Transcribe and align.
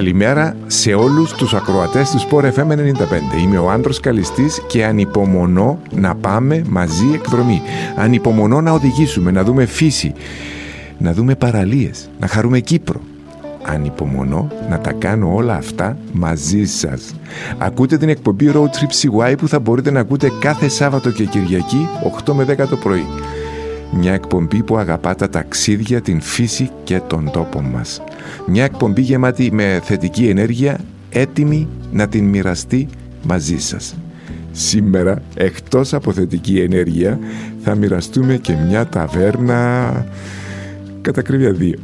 Καλημέρα 0.00 0.56
σε 0.66 0.94
όλους 0.94 1.32
τους 1.32 1.54
ακροατές 1.54 2.10
του 2.10 2.18
Sport 2.18 2.44
FM 2.44 2.66
95. 2.66 2.76
Είμαι 3.42 3.58
ο 3.58 3.70
Άντρος 3.70 4.00
Καλιστής 4.00 4.62
και 4.66 4.84
ανυπομονώ 4.84 5.78
να 5.90 6.14
πάμε 6.14 6.64
μαζί 6.68 7.06
εκδρομή. 7.14 7.62
Ανυπομονώ 7.96 8.60
να 8.60 8.72
οδηγήσουμε, 8.72 9.30
να 9.30 9.44
δούμε 9.44 9.64
φύση, 9.64 10.12
να 10.98 11.12
δούμε 11.12 11.34
παραλίες, 11.34 12.10
να 12.20 12.26
χαρούμε 12.26 12.60
Κύπρο. 12.60 13.00
Ανυπομονώ 13.62 14.48
να 14.70 14.78
τα 14.78 14.92
κάνω 14.92 15.34
όλα 15.34 15.54
αυτά 15.54 15.96
μαζί 16.12 16.64
σας. 16.64 17.14
Ακούτε 17.58 17.96
την 17.96 18.08
εκπομπή 18.08 18.50
Road 18.54 18.70
Trip 18.70 19.20
CY 19.28 19.34
που 19.38 19.48
θα 19.48 19.58
μπορείτε 19.58 19.90
να 19.90 20.00
ακούτε 20.00 20.30
κάθε 20.40 20.68
Σάββατο 20.68 21.10
και 21.10 21.24
Κυριακή 21.24 21.88
8 22.26 22.32
με 22.32 22.44
10 22.44 22.68
το 22.68 22.76
πρωί. 22.76 23.06
Μια 23.92 24.12
εκπομπή 24.12 24.62
που 24.62 24.76
αγαπά 24.76 25.14
τα 25.14 25.28
ταξίδια, 25.28 26.00
την 26.00 26.20
φύση 26.20 26.70
και 26.84 27.00
τον 27.06 27.30
τόπο 27.30 27.60
μας. 27.60 28.02
Μια 28.46 28.64
εκπομπή 28.64 29.00
γεμάτη 29.00 29.52
με 29.52 29.80
θετική 29.84 30.28
ενέργεια, 30.28 30.78
έτοιμη 31.10 31.68
να 31.92 32.08
την 32.08 32.24
μοιραστεί 32.24 32.88
μαζί 33.22 33.58
σας. 33.58 33.96
Σήμερα, 34.52 35.22
εκτός 35.34 35.94
από 35.94 36.12
θετική 36.12 36.60
ενέργεια, 36.60 37.18
θα 37.62 37.74
μοιραστούμε 37.74 38.36
και 38.36 38.54
μια 38.68 38.86
ταβέρνα 38.86 39.90
κατά 41.00 41.22
κρύβια 41.22 41.52
δύο. 41.52 41.78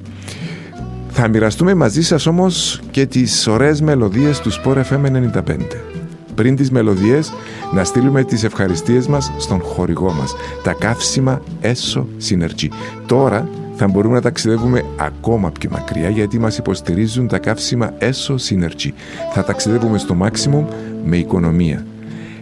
Θα 1.08 1.28
μοιραστούμε 1.28 1.74
μαζί 1.74 2.02
σας 2.02 2.26
όμως 2.26 2.80
και 2.90 3.06
τις 3.06 3.46
ωραίες 3.46 3.80
μελωδίες 3.80 4.40
του 4.40 4.50
Sport 4.52 4.82
FM 4.90 5.00
95 5.00 5.95
πριν 6.36 6.56
τις 6.56 6.70
μελωδιές 6.70 7.32
να 7.74 7.84
στείλουμε 7.84 8.24
τις 8.24 8.44
ευχαριστίες 8.44 9.06
μας 9.06 9.32
στον 9.38 9.60
χορηγό 9.60 10.12
μας. 10.12 10.36
Τα 10.62 10.72
καύσιμα 10.72 11.42
έσω 11.60 12.06
Synergy. 12.28 12.68
Τώρα 13.06 13.48
θα 13.76 13.88
μπορούμε 13.88 14.14
να 14.14 14.20
ταξιδεύουμε 14.20 14.84
ακόμα 14.96 15.50
πιο 15.50 15.70
μακριά 15.70 16.08
γιατί 16.08 16.38
μας 16.38 16.58
υποστηρίζουν 16.58 17.28
τα 17.28 17.38
καύσιμα 17.38 17.94
έσω 17.98 18.34
Synergy. 18.48 18.90
Θα 19.34 19.44
ταξιδεύουμε 19.44 19.98
στο 19.98 20.16
maximum 20.22 20.64
με 21.04 21.16
οικονομία. 21.16 21.86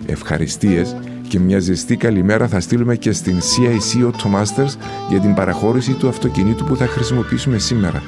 Ευχαριστίες 0.07 0.97
και 1.29 1.39
μια 1.39 1.59
ζεστή 1.59 1.97
καλημέρα 1.97 2.49
θα 2.49 2.61
στείλουμε 2.61 2.97
και 2.97 3.13
στην 3.13 3.39
CIC 3.39 4.05
Automasters 4.05 4.75
για 5.09 5.21
την 5.21 5.35
παραχώρηση 5.35 5.93
του 5.93 6.09
αυτοκινήτου 6.09 6.65
που 6.65 6.77
θα 6.77 6.87
χρησιμοποιήσουμε 6.87 7.59
σήμερα 7.59 8.03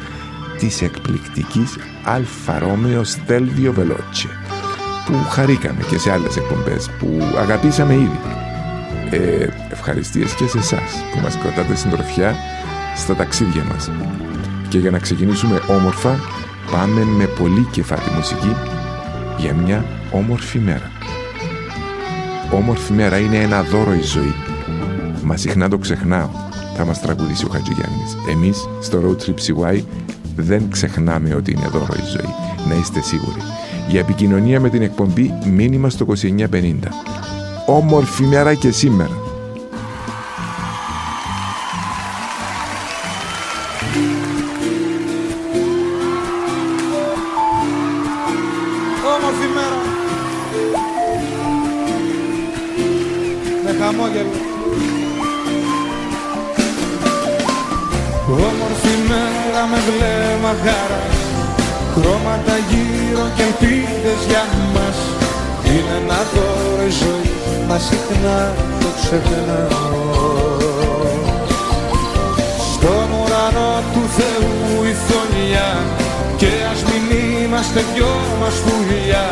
της 0.58 0.82
εκπληκτικής 0.82 1.76
Alfa 2.06 2.58
Romeo 2.62 3.02
Stelvio 3.02 3.72
Veloce 3.78 4.55
που 5.06 5.28
χαρήκαμε 5.28 5.82
και 5.90 5.98
σε 5.98 6.12
άλλες 6.12 6.36
εκπομπές 6.36 6.90
που 6.98 7.22
αγαπήσαμε 7.38 7.94
ήδη. 7.94 8.20
Ε, 9.10 9.48
ευχαριστίες 9.70 10.34
και 10.34 10.46
σε 10.46 10.58
εσάς 10.58 11.04
που 11.12 11.20
μας 11.22 11.38
κρατάτε 11.38 11.74
συντροφιά 11.74 12.34
στα 12.96 13.14
ταξίδια 13.14 13.64
μας. 13.64 13.90
Και 14.68 14.78
για 14.78 14.90
να 14.90 14.98
ξεκινήσουμε 14.98 15.60
όμορφα 15.68 16.18
πάμε 16.70 17.04
με 17.04 17.24
πολύ 17.24 17.68
κεφάτη 17.70 18.10
μουσική 18.16 18.56
για 19.38 19.54
μια 19.54 19.84
όμορφη 20.10 20.58
μέρα. 20.58 20.90
Όμορφη 22.50 22.92
μέρα 22.92 23.18
είναι 23.18 23.36
ένα 23.36 23.62
δώρο 23.62 23.94
η 23.94 24.02
ζωή. 24.02 24.34
Μα 25.22 25.36
συχνά 25.36 25.68
το 25.68 25.78
ξεχνάω. 25.78 26.28
Θα 26.76 26.84
μας 26.84 27.00
τραγουδήσει 27.00 27.44
ο 27.44 27.48
Χατζηγιάννης. 27.48 28.16
Εμείς 28.30 28.68
στο 28.80 29.00
Road 29.04 29.26
Trip 29.26 29.34
CY 29.34 29.82
δεν 30.36 30.70
ξεχνάμε 30.70 31.34
ότι 31.34 31.50
είναι 31.50 31.68
δώρο 31.68 31.94
η 31.96 32.04
ζωή. 32.04 32.34
Να 32.68 32.74
είστε 32.74 33.00
σίγουροι 33.00 33.40
για 33.88 34.00
επικοινωνία 34.00 34.60
με 34.60 34.70
την 34.70 34.82
εκπομπή 34.82 35.34
Μήνυμα 35.44 35.90
στο 35.90 36.06
2950. 36.08 36.50
Όμορφη 37.66 38.24
μέρα 38.24 38.54
και 38.54 38.70
σήμερα. 38.70 39.25
Συχνά 68.08 68.54
το 68.80 68.88
ξεχνάω. 69.00 70.04
Στον 72.72 73.08
ουρανό 73.18 73.82
του 73.92 74.02
Θεού 74.16 74.84
η 74.84 74.94
θονιά 75.06 75.70
Και 76.36 76.50
ας 76.72 76.80
μην 76.88 77.04
είμαστε 77.18 77.84
δυο 77.94 78.14
μας 78.40 78.54
πουλιά 78.64 79.26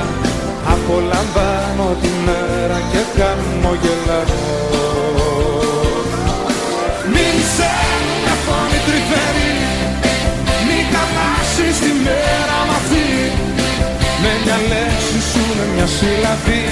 Απολαμβάνω 0.74 1.96
τη 2.02 2.10
μέρα 2.26 2.78
και 2.90 3.02
χαμογελάω 3.16 4.42
Μην 7.12 7.36
σε 7.56 7.72
μια 8.22 8.34
φωνή 8.44 8.80
τρυφερή 8.86 9.54
Μην 10.66 10.84
χαλάσεις 10.92 11.78
τη 11.78 11.92
μέρα 12.04 12.54
με 14.24 14.32
μια 14.44 14.58
λέξη 14.70 15.20
σου, 15.30 15.42
με 15.56 15.64
μια 15.74 15.86
σύλλαβη 15.96 16.63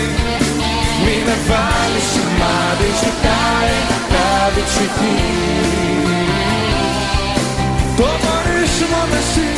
Μην 1.33 1.41
με 1.41 1.55
βάλεις 1.55 2.07
σημάδι, 2.13 2.91
ζητάει 3.03 3.77
να 3.91 3.99
κάβει 4.13 4.63
ψυχή 4.69 5.19
Το 7.99 8.09
μπορείς 8.21 8.75
μόνο 8.93 9.17
εσύ. 9.23 9.51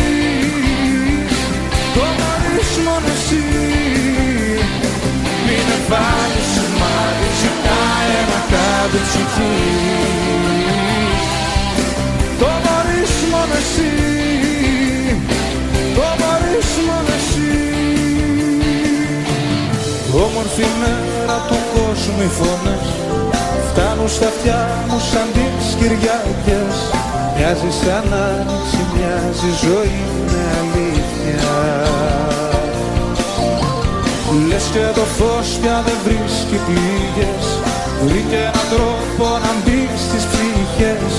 Το 1.94 2.04
μπορείς 2.18 2.72
μόνο 2.86 3.10
εσύ. 3.16 3.42
Μην 5.46 5.62
με 5.68 5.78
βάλεις 5.90 6.48
σημάδι, 6.54 7.28
ζητάει 7.40 8.16
να 8.30 8.40
κάβει 8.52 9.00
ψυχή 9.08 9.56
Το 12.40 12.50
μπορείς 12.62 13.14
μόνο 13.32 13.54
εσύ. 13.62 13.92
Το 15.96 16.06
μπορείς 16.18 16.70
μόνο 16.88 17.13
Όμορφη 20.26 20.66
μέρα 20.80 21.36
του 21.48 21.58
κόσμου 21.72 22.22
οι 22.26 22.30
φωνές 22.38 22.86
Φτάνουν 23.68 24.08
στα 24.08 24.26
αυτιά 24.26 24.60
μου 24.88 24.98
σαν 25.10 25.28
τις 25.34 25.66
Κυριακές 25.78 26.76
Μοιάζει 27.36 27.70
σαν 27.80 28.06
άνοιξη, 28.26 28.80
μοιάζει 28.92 29.50
ζωή 29.64 30.02
με 30.30 30.42
αλήθεια. 30.60 31.52
Λες 34.48 34.64
και 34.72 34.84
το 34.94 35.04
φως 35.16 35.48
πια 35.60 35.82
δεν 35.86 35.98
βρίσκει 36.04 36.58
πληγές. 36.66 37.46
Βρήκε 38.04 38.36
έναν 38.36 38.66
τρόπο 38.72 39.26
να 39.44 39.52
μπεις 39.62 40.00
στις 40.06 40.24
ψυχές. 40.30 41.12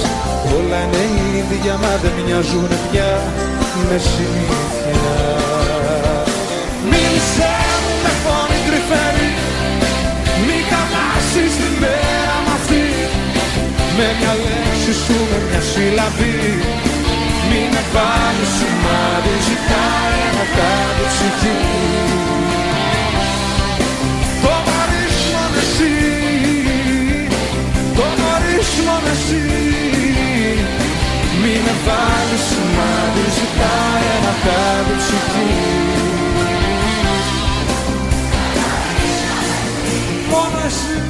Όλα 0.56 0.79
είναι 0.83 1.03
ίδια 1.39 1.75
μα 1.81 1.94
δεν 2.01 2.13
μοιάζουν 2.25 2.67
πια 2.91 3.12
με 3.89 3.97
συνήθεια 3.97 5.44
φωνή 8.90 8.96
τρυφέρει 8.96 9.31
Μη 10.46 10.57
χαλάσεις 10.69 11.53
τη 11.59 11.69
μέρα 11.81 12.38
μ' 12.46 12.51
αυτή. 12.57 12.85
Με 13.97 14.07
μια 14.19 14.34
λέξη 14.46 14.94
σου, 15.04 15.18
με 15.31 15.38
μια 15.48 15.62
σύλλαβη 15.71 16.38
Μην 17.50 17.68
με 17.74 17.83
βάλεις 17.94 18.51
σημάδι, 18.57 19.36
ζητάει 19.48 20.24
να 20.38 20.45
κάνει 20.57 21.04
ψυχή. 21.13 21.60
Το 24.44 24.54
μπορείς 24.65 25.18
μόνο 25.33 25.57
εσύ 25.63 25.94
Το 27.98 28.06
μπορείς 28.18 28.69
μόνο 28.86 29.10
εσύ 29.15 29.44
Μην 31.42 31.60
με 31.65 31.75
βάλεις 31.86 32.44
σημάδι, 32.50 33.25
ζητάει 33.38 34.12
να 34.25 34.33
κάνει 34.45 34.94
ψυχή 35.01 36.14
μόνο 40.65 40.71
εσύ 40.71 41.06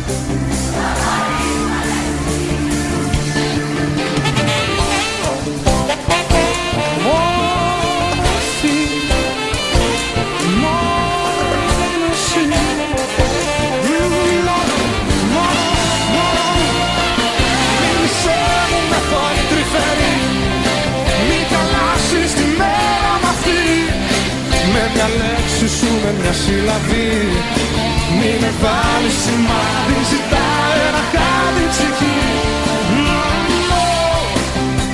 Με 24.73 24.91
μια 24.93 25.07
λέξη 25.17 25.67
σου, 25.77 25.87
με 26.03 26.13
μια 26.21 26.33
σύλλαβη 26.33 27.94
μη 28.19 28.31
με 28.41 28.51
βάλεις 28.61 29.15
σημάδι, 29.23 29.99
ζητάει 30.11 30.79
ένα 30.89 31.03
χάδι 31.11 31.65
ψυχή. 31.73 32.19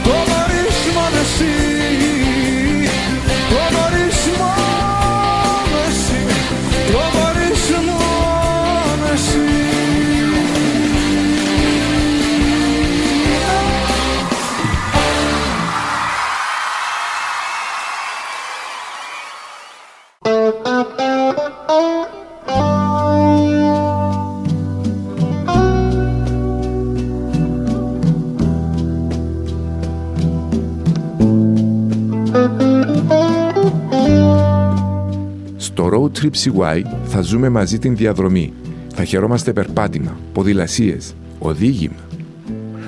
Το 0.06 0.16
μπορείς 0.28 0.80
μόνο 0.96 1.20
εσύ 1.26 1.81
Trip 36.32 36.54
CY 36.54 36.82
θα 37.06 37.22
ζούμε 37.22 37.50
μαζί 37.50 37.80
την 37.80 37.96
διαδρομή. 37.96 38.54
Θα 38.94 39.04
χαιρόμαστε 39.04 39.54
περπάτημα, 39.54 40.18
ποδηλασίες, 40.34 41.16
οδήγημα. 41.40 41.96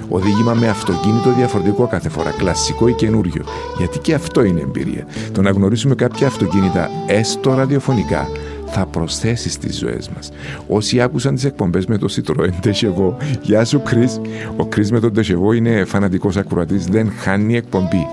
Οδήγημα 0.10 0.54
με 0.54 0.68
αυτοκίνητο 0.68 1.34
διαφορετικό 1.34 1.88
κάθε 1.88 2.10
φορά, 2.10 2.32
κλασικό 2.32 2.88
ή 2.88 2.94
καινούριο. 2.94 3.44
Γιατί 3.78 4.00
και 4.00 4.14
αυτό 4.14 4.44
είναι 4.44 4.62
εμπειρία. 4.62 5.08
Το 5.32 5.42
να 5.42 5.50
γνωρίσουμε 5.50 5.96
κάποια 5.96 6.28
αυτοκίνητα, 6.28 6.90
έστω 7.08 7.54
ραδιοφωνικά, 7.54 8.28
θα 8.66 8.86
προσθέσει 8.86 9.50
στις 9.50 9.78
ζωές 9.78 10.10
μας. 10.10 10.32
Όσοι 10.68 11.02
άκουσαν 11.02 11.36
τις 11.36 11.44
εκπομπές 11.44 11.86
με 11.86 11.98
το 11.98 12.08
Citroën 12.12 12.50
Τεσεβό, 12.62 13.18
γεια 13.42 13.66
σου 13.66 13.82
Chris, 13.86 14.20
ο 14.58 14.68
Chris 14.76 14.88
με 14.92 15.00
τον 15.00 15.14
Τεσεβό 15.14 15.52
είναι 15.54 15.86
φανατικός 15.86 16.38
ακροατής, 16.38 16.86
δεν 16.86 17.12
χάνει 17.20 17.56
εκπομπή 17.56 18.08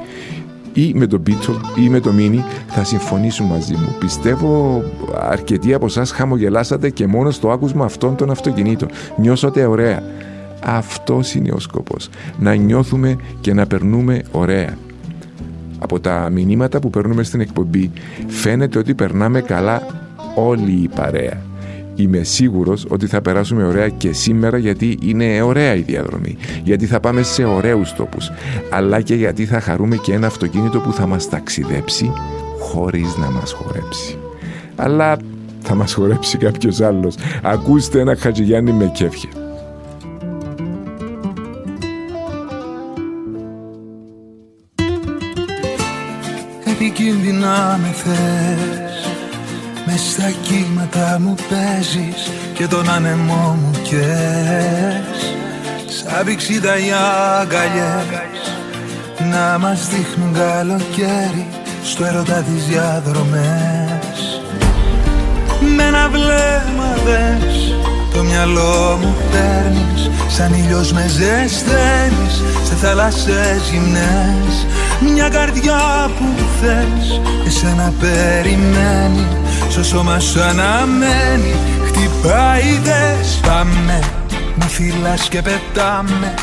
ή 0.72 0.92
με 0.94 1.06
το 1.06 1.22
Beetle 1.26 1.78
ή 1.78 1.88
με 1.88 2.00
το 2.00 2.10
Mini 2.18 2.38
θα 2.66 2.84
συμφωνήσουν 2.84 3.46
μαζί 3.46 3.72
μου. 3.72 3.96
Πιστεύω 3.98 4.82
αρκετοί 5.20 5.74
από 5.74 5.86
εσάς 5.86 6.10
χαμογελάσατε 6.10 6.90
και 6.90 7.06
μόνο 7.06 7.30
στο 7.30 7.50
άκουσμα 7.50 7.84
αυτών 7.84 8.16
των 8.16 8.30
αυτοκινήτων. 8.30 8.88
Νιώσατε 9.16 9.64
ωραία. 9.64 10.02
Αυτός 10.64 11.34
είναι 11.34 11.52
ο 11.52 11.58
σκοπός. 11.58 12.08
Να 12.38 12.54
νιώθουμε 12.54 13.16
και 13.40 13.54
να 13.54 13.66
περνούμε 13.66 14.22
ωραία. 14.30 14.76
Από 15.78 16.00
τα 16.00 16.28
μηνύματα 16.32 16.80
που 16.80 16.90
παίρνουμε 16.90 17.22
στην 17.22 17.40
εκπομπή 17.40 17.90
φαίνεται 18.26 18.78
ότι 18.78 18.94
περνάμε 18.94 19.40
καλά 19.40 19.82
όλη 20.34 20.72
η 20.72 20.88
παρέα. 20.94 21.49
Είμαι 22.00 22.22
σίγουρος 22.22 22.86
ότι 22.88 23.06
θα 23.06 23.22
περάσουμε 23.22 23.64
ωραία 23.64 23.88
και 23.88 24.12
σήμερα 24.12 24.58
γιατί 24.58 24.98
είναι 25.02 25.42
ωραία 25.42 25.74
η 25.74 25.80
διαδρομή. 25.80 26.36
Γιατί 26.64 26.86
θα 26.86 27.00
πάμε 27.00 27.22
σε 27.22 27.44
ωραίους 27.44 27.92
τόπους. 27.92 28.30
Αλλά 28.70 29.00
και 29.00 29.14
γιατί 29.14 29.46
θα 29.46 29.60
χαρούμε 29.60 29.96
και 29.96 30.12
ένα 30.12 30.26
αυτοκίνητο 30.26 30.80
που 30.80 30.92
θα 30.92 31.06
μας 31.06 31.28
ταξιδέψει 31.28 32.12
χωρίς 32.60 33.16
να 33.16 33.30
μας 33.30 33.52
χορέψει. 33.52 34.18
Αλλά 34.76 35.16
θα 35.60 35.74
μας 35.74 35.92
χορέψει 35.92 36.38
κάποιος 36.38 36.80
άλλος. 36.80 37.14
Ακούστε 37.42 38.00
ένα 38.00 38.16
Χατζηγιάννη 38.16 38.72
με 38.72 38.90
κέφια. 38.94 39.30
Επικίνδυνα 46.64 47.78
με 47.82 47.88
θες 47.88 48.89
μες 49.90 50.00
στα 50.10 50.30
κύματα 50.42 51.18
μου 51.20 51.34
παίζεις 51.48 52.30
και 52.54 52.66
τον 52.66 52.90
άνεμό 52.90 53.58
μου 53.60 53.70
κες 53.82 55.34
Σαν 55.86 56.24
πηξίδα 56.24 56.78
οι 56.78 56.90
αγκαλιές 57.40 58.40
να 59.30 59.58
μας 59.58 59.88
δείχνουν 59.88 60.32
καλοκαίρι 60.34 61.46
στο 61.84 62.04
έρωτα 62.04 62.42
τις 62.42 62.64
διαδρομές. 62.64 64.42
Με 65.76 65.82
ένα 65.82 66.08
βλέμμα 66.08 66.94
δες 67.04 67.74
το 68.14 68.22
μυαλό 68.22 68.98
μου 69.00 69.14
παίρνεις 69.30 70.10
Σαν 70.28 70.52
ήλιος 70.52 70.92
με 70.92 71.06
ζεσταίνεις 71.08 72.42
σε 72.64 72.74
θάλασσες 72.74 73.70
γυμνές 73.70 74.66
Μια 75.00 75.28
καρδιά 75.28 76.10
που 76.18 76.24
θες 76.60 77.20
εσένα 77.46 77.92
περιμένει 78.00 79.26
στο 79.70 79.84
σώμα 79.84 80.18
σου 80.18 80.42
αναμένει 80.42 81.54
Χτυπάει 81.86 82.78
δες 82.82 83.40
Πάμε 83.46 84.02
με 84.54 84.64
φύλας 84.64 85.28
και 85.28 85.42
πετάμε 85.42 86.34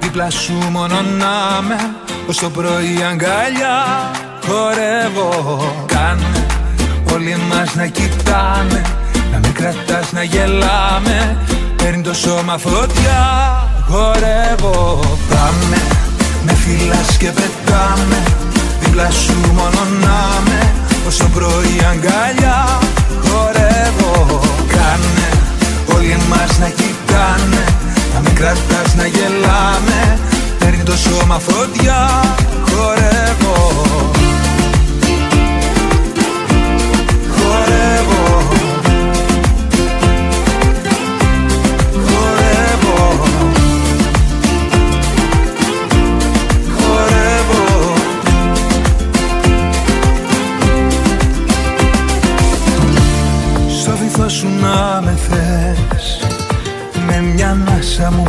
Δίπλα 0.00 0.30
σου 0.30 0.52
μόνο 0.70 0.94
να 0.94 1.62
με 1.62 1.94
Ως 2.28 2.36
το 2.36 2.50
πρωί 2.50 3.02
αγκαλιά. 3.10 4.10
Χορεύω 4.46 5.84
Κάνε 5.86 6.46
όλοι 7.12 7.36
μας 7.48 7.74
να 7.74 7.86
κοιτάμε 7.86 8.82
Να 9.32 9.38
μην 9.38 9.52
κρατάς 9.52 10.12
να 10.12 10.22
γελάμε 10.22 11.36
Παίρνει 11.76 12.02
το 12.02 12.14
σώμα 12.14 12.58
φωτιά. 12.58 13.24
Χορεύω 13.88 15.00
Πάμε 15.28 15.95
με 16.46 16.54
φύλας 16.54 17.16
και 17.16 17.30
πετάμε 17.30 18.22
Δίπλα 18.80 19.10
σου 19.10 19.34
μόνο 19.54 19.80
να 20.00 20.40
με. 20.48 20.72
Ως 21.06 21.16
το 21.16 21.28
πρωί 21.34 21.76
αγκαλιά 21.90 22.78
χορεύω 23.24 24.40
Κάνε. 24.68 25.28
Όλοι 25.94 26.16
μας 26.28 26.58
να 26.58 26.68
κοιτάνε 26.68 27.64
Να 28.14 28.20
μην 28.20 28.34
κρατάς 28.34 28.94
να 28.96 29.06
γελάμε. 29.06 30.18
Παίρνει 30.58 30.82
το 30.82 30.96
σώμα 30.96 31.38
φωτιά 31.38 32.20
χορεύω 32.70 33.76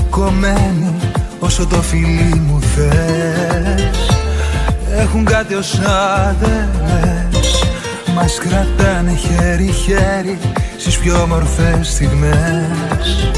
κομμένη 0.09 0.93
όσο 1.39 1.67
το 1.67 1.81
φιλί 1.81 2.41
μου 2.47 2.61
θες. 2.61 4.09
Έχουν 4.97 5.25
κάτι 5.25 5.53
ως 5.53 5.79
άδελες 6.19 7.63
Μας 8.15 8.37
κρατάνε 8.37 9.15
χέρι-χέρι 9.15 10.37
στις 10.77 10.97
πιο 10.97 11.21
όμορφες 11.21 11.87
στιγμές. 11.87 13.31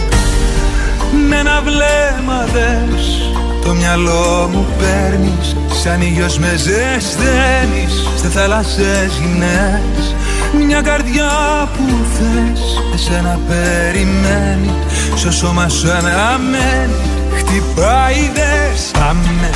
Με 1.30 1.36
ένα 1.36 1.62
βλέμμα 1.62 2.46
δες 2.54 3.34
το 3.66 3.74
μυαλό 3.74 4.50
μου 4.54 4.66
παίρνεις. 4.80 5.56
Σαν 5.84 6.02
ήλιος 6.02 6.40
με 6.40 6.56
ζεσταίνεις 6.58 7.94
Σε 8.22 8.28
θάλασσες 8.28 9.12
γυμνές 9.22 10.09
Μια 10.54 10.82
καρδιά 10.82 11.30
που 11.78 11.84
θες 12.14 12.62
Εσένα 12.94 13.40
περιμένει. 13.48 14.74
Στο 15.16 15.32
σώμα 15.32 15.70
σου 15.70 15.92
αναμένει 15.92 16.94
Χτυπάει 17.38 18.32
δες 18.34 18.92
Πάμε 18.94 19.50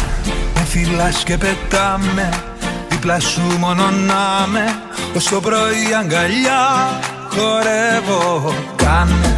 Με 0.56 0.62
φυλάς 0.68 1.24
και 1.24 1.38
πετάμε 1.38 2.30
Δίπλα 2.90 3.20
σου 3.20 3.42
μόνο 3.60 3.84
να 3.84 4.48
με 4.48 4.76
Ως 5.16 5.24
το 5.24 5.40
πρωί 5.40 5.94
αγκαλιά 6.00 7.00
Χορεύω 7.30 8.54
Κάνε. 8.76 9.36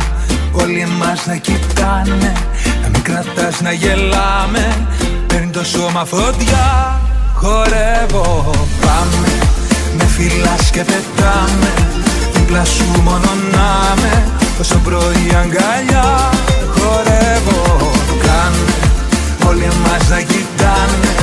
Όλοι 0.51 0.87
μας 0.99 1.25
να 1.25 1.35
κοιτάνε 1.35 2.33
Να 2.81 2.89
μην 2.89 3.01
κρατάς 3.01 3.61
να 3.61 3.71
γελάμε. 3.71 4.87
Παίρνει 5.27 5.49
το 5.49 5.63
σώμα 5.63 6.05
φωτιά 6.05 6.99
Χορεύω 7.33 8.51
Πάμε 8.81 9.44
Με 9.97 10.03
φυλάς 10.03 10.69
και 10.71 10.83
πετάμε 10.83 11.73
Δίπλα 12.33 12.65
σου 12.65 12.85
μόνο 13.03 13.29
να 13.51 13.93
με 14.01 14.23
Όσο 14.59 14.77
πρωί 14.77 15.27
αγκαλιά 15.41 16.29
Χορεύω 16.75 17.91
Κάνε. 18.23 18.73
Όλοι 19.47 19.67
μας 19.83 20.09
να 20.09 20.21
κοιτάνε 20.21 21.13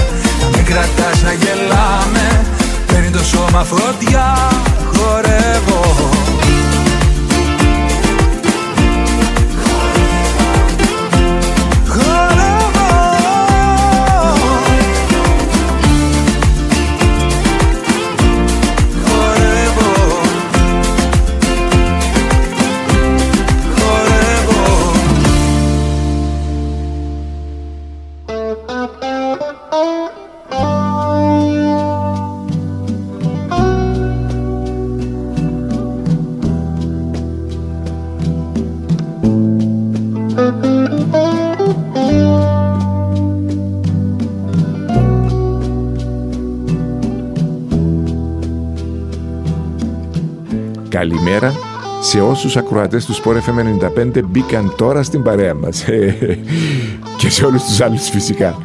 Να 0.40 0.46
μην 0.56 0.64
κρατάς 0.64 1.22
να 1.22 1.32
γελάμε. 1.32 2.44
Παίρνει 2.86 3.10
το 3.10 3.24
σώμα 3.24 3.64
φωτιά 3.64 4.48
Χορεύω 4.94 6.11
σε 52.12 52.20
όσους 52.20 52.56
ακροατές 52.56 53.04
του 53.04 53.14
Sport 53.14 53.36
FM 53.36 54.16
95 54.16 54.22
μπήκαν 54.28 54.74
τώρα 54.76 55.02
στην 55.02 55.22
παρέα 55.22 55.54
μας 55.54 55.84
και 57.18 57.30
σε 57.30 57.44
όλους 57.44 57.62
τους 57.62 57.80
άλλους 57.80 58.08
φυσικά. 58.08 58.56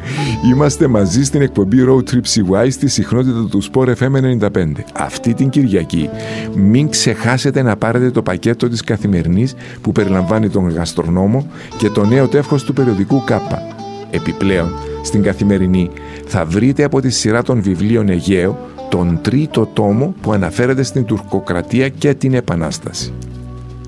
Είμαστε 0.52 0.86
μαζί 0.86 1.24
στην 1.24 1.42
εκπομπή 1.42 1.84
Road 1.88 2.10
Trip 2.10 2.54
CY 2.62 2.66
στη 2.70 2.88
συχνότητα 2.88 3.46
του 3.50 3.62
Sport 3.62 3.94
FM 3.94 4.38
95. 4.52 4.72
Αυτή 4.94 5.34
την 5.34 5.48
Κυριακή 5.48 6.08
μην 6.54 6.88
ξεχάσετε 6.88 7.62
να 7.62 7.76
πάρετε 7.76 8.10
το 8.10 8.22
πακέτο 8.22 8.68
της 8.68 8.82
καθημερινής 8.82 9.54
που 9.80 9.92
περιλαμβάνει 9.92 10.48
τον 10.48 10.68
γαστρονόμο 10.70 11.50
και 11.76 11.90
το 11.90 12.04
νέο 12.04 12.28
τεύχος 12.28 12.64
του 12.64 12.72
περιοδικού 12.72 13.24
ΚΑΠΑ. 13.24 13.62
Επιπλέον, 14.10 14.72
στην 15.02 15.22
καθημερινή 15.22 15.90
θα 16.26 16.44
βρείτε 16.44 16.84
από 16.84 17.00
τη 17.00 17.10
σειρά 17.10 17.42
των 17.42 17.62
βιβλίων 17.62 18.08
Αιγαίο 18.08 18.58
τον 18.88 19.18
τρίτο 19.22 19.66
τόμο 19.72 20.14
που 20.20 20.32
αναφέρεται 20.32 20.82
στην 20.82 21.04
τουρκοκρατία 21.04 21.88
και 21.88 22.14
την 22.14 22.34
Επανάσταση. 22.34 23.12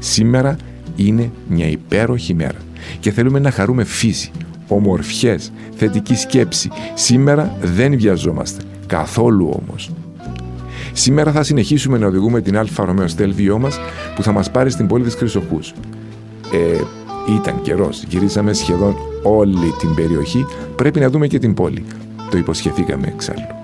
Σήμερα 0.03 0.57
είναι 0.97 1.31
μια 1.49 1.67
υπέροχη 1.67 2.35
μέρα 2.35 2.59
και 3.01 3.11
θέλουμε 3.11 3.39
να 3.39 3.51
χαρούμε 3.51 3.85
φύση, 3.85 4.31
ομορφιές, 4.69 5.53
θετική 5.77 6.15
σκέψη. 6.15 6.71
Σήμερα 6.95 7.57
δεν 7.63 7.97
βιαζόμαστε, 7.99 8.63
καθόλου 8.87 9.61
όμως. 9.63 9.91
Σήμερα 10.93 11.33
θα 11.33 11.43
συνεχίσουμε 11.43 11.99
να 11.99 12.07
οδηγούμε 12.07 12.41
την 12.41 12.59
Alfa 12.59 12.85
Romeo 12.85 13.09
Stelvio 13.09 13.59
μας 13.59 13.79
που 14.15 14.23
θα 14.23 14.33
μας 14.33 14.51
πάρει 14.51 14.71
στην 14.71 14.87
πόλη 14.87 15.05
της 15.05 15.15
Χρυσοχούς. 15.15 15.75
Ε, 16.53 16.81
ήταν 17.35 17.63
καιρός, 17.63 18.05
γυρίσαμε 18.09 18.53
σχεδόν 18.53 18.97
όλη 19.23 19.75
την 19.79 19.95
περιοχή, 19.95 20.47
πρέπει 20.77 21.01
να 21.01 21.11
δούμε 21.11 21.27
και 21.27 21.39
την 21.39 21.55
πόλη. 21.55 21.85
Το 22.31 22.39
υποσχεθήκαμε 22.39 23.07
εξάλλου. 23.07 23.60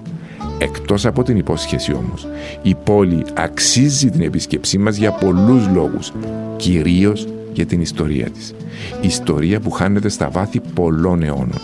Εκτός 0.58 1.06
από 1.06 1.22
την 1.22 1.36
υπόσχεση 1.36 1.92
όμως, 1.92 2.26
η 2.62 2.74
πόλη 2.74 3.24
αξίζει 3.34 4.10
την 4.10 4.20
επίσκεψή 4.20 4.78
μας 4.78 4.96
για 4.96 5.12
πολλούς 5.12 5.68
λόγους, 5.68 6.12
κυρίως 6.56 7.26
για 7.52 7.66
την 7.66 7.80
ιστορία 7.80 8.30
της. 8.30 8.54
Ιστορία 9.00 9.60
που 9.60 9.70
χάνεται 9.70 10.08
στα 10.08 10.28
βάθη 10.30 10.60
πολλών 10.74 11.22
αιώνων. 11.22 11.60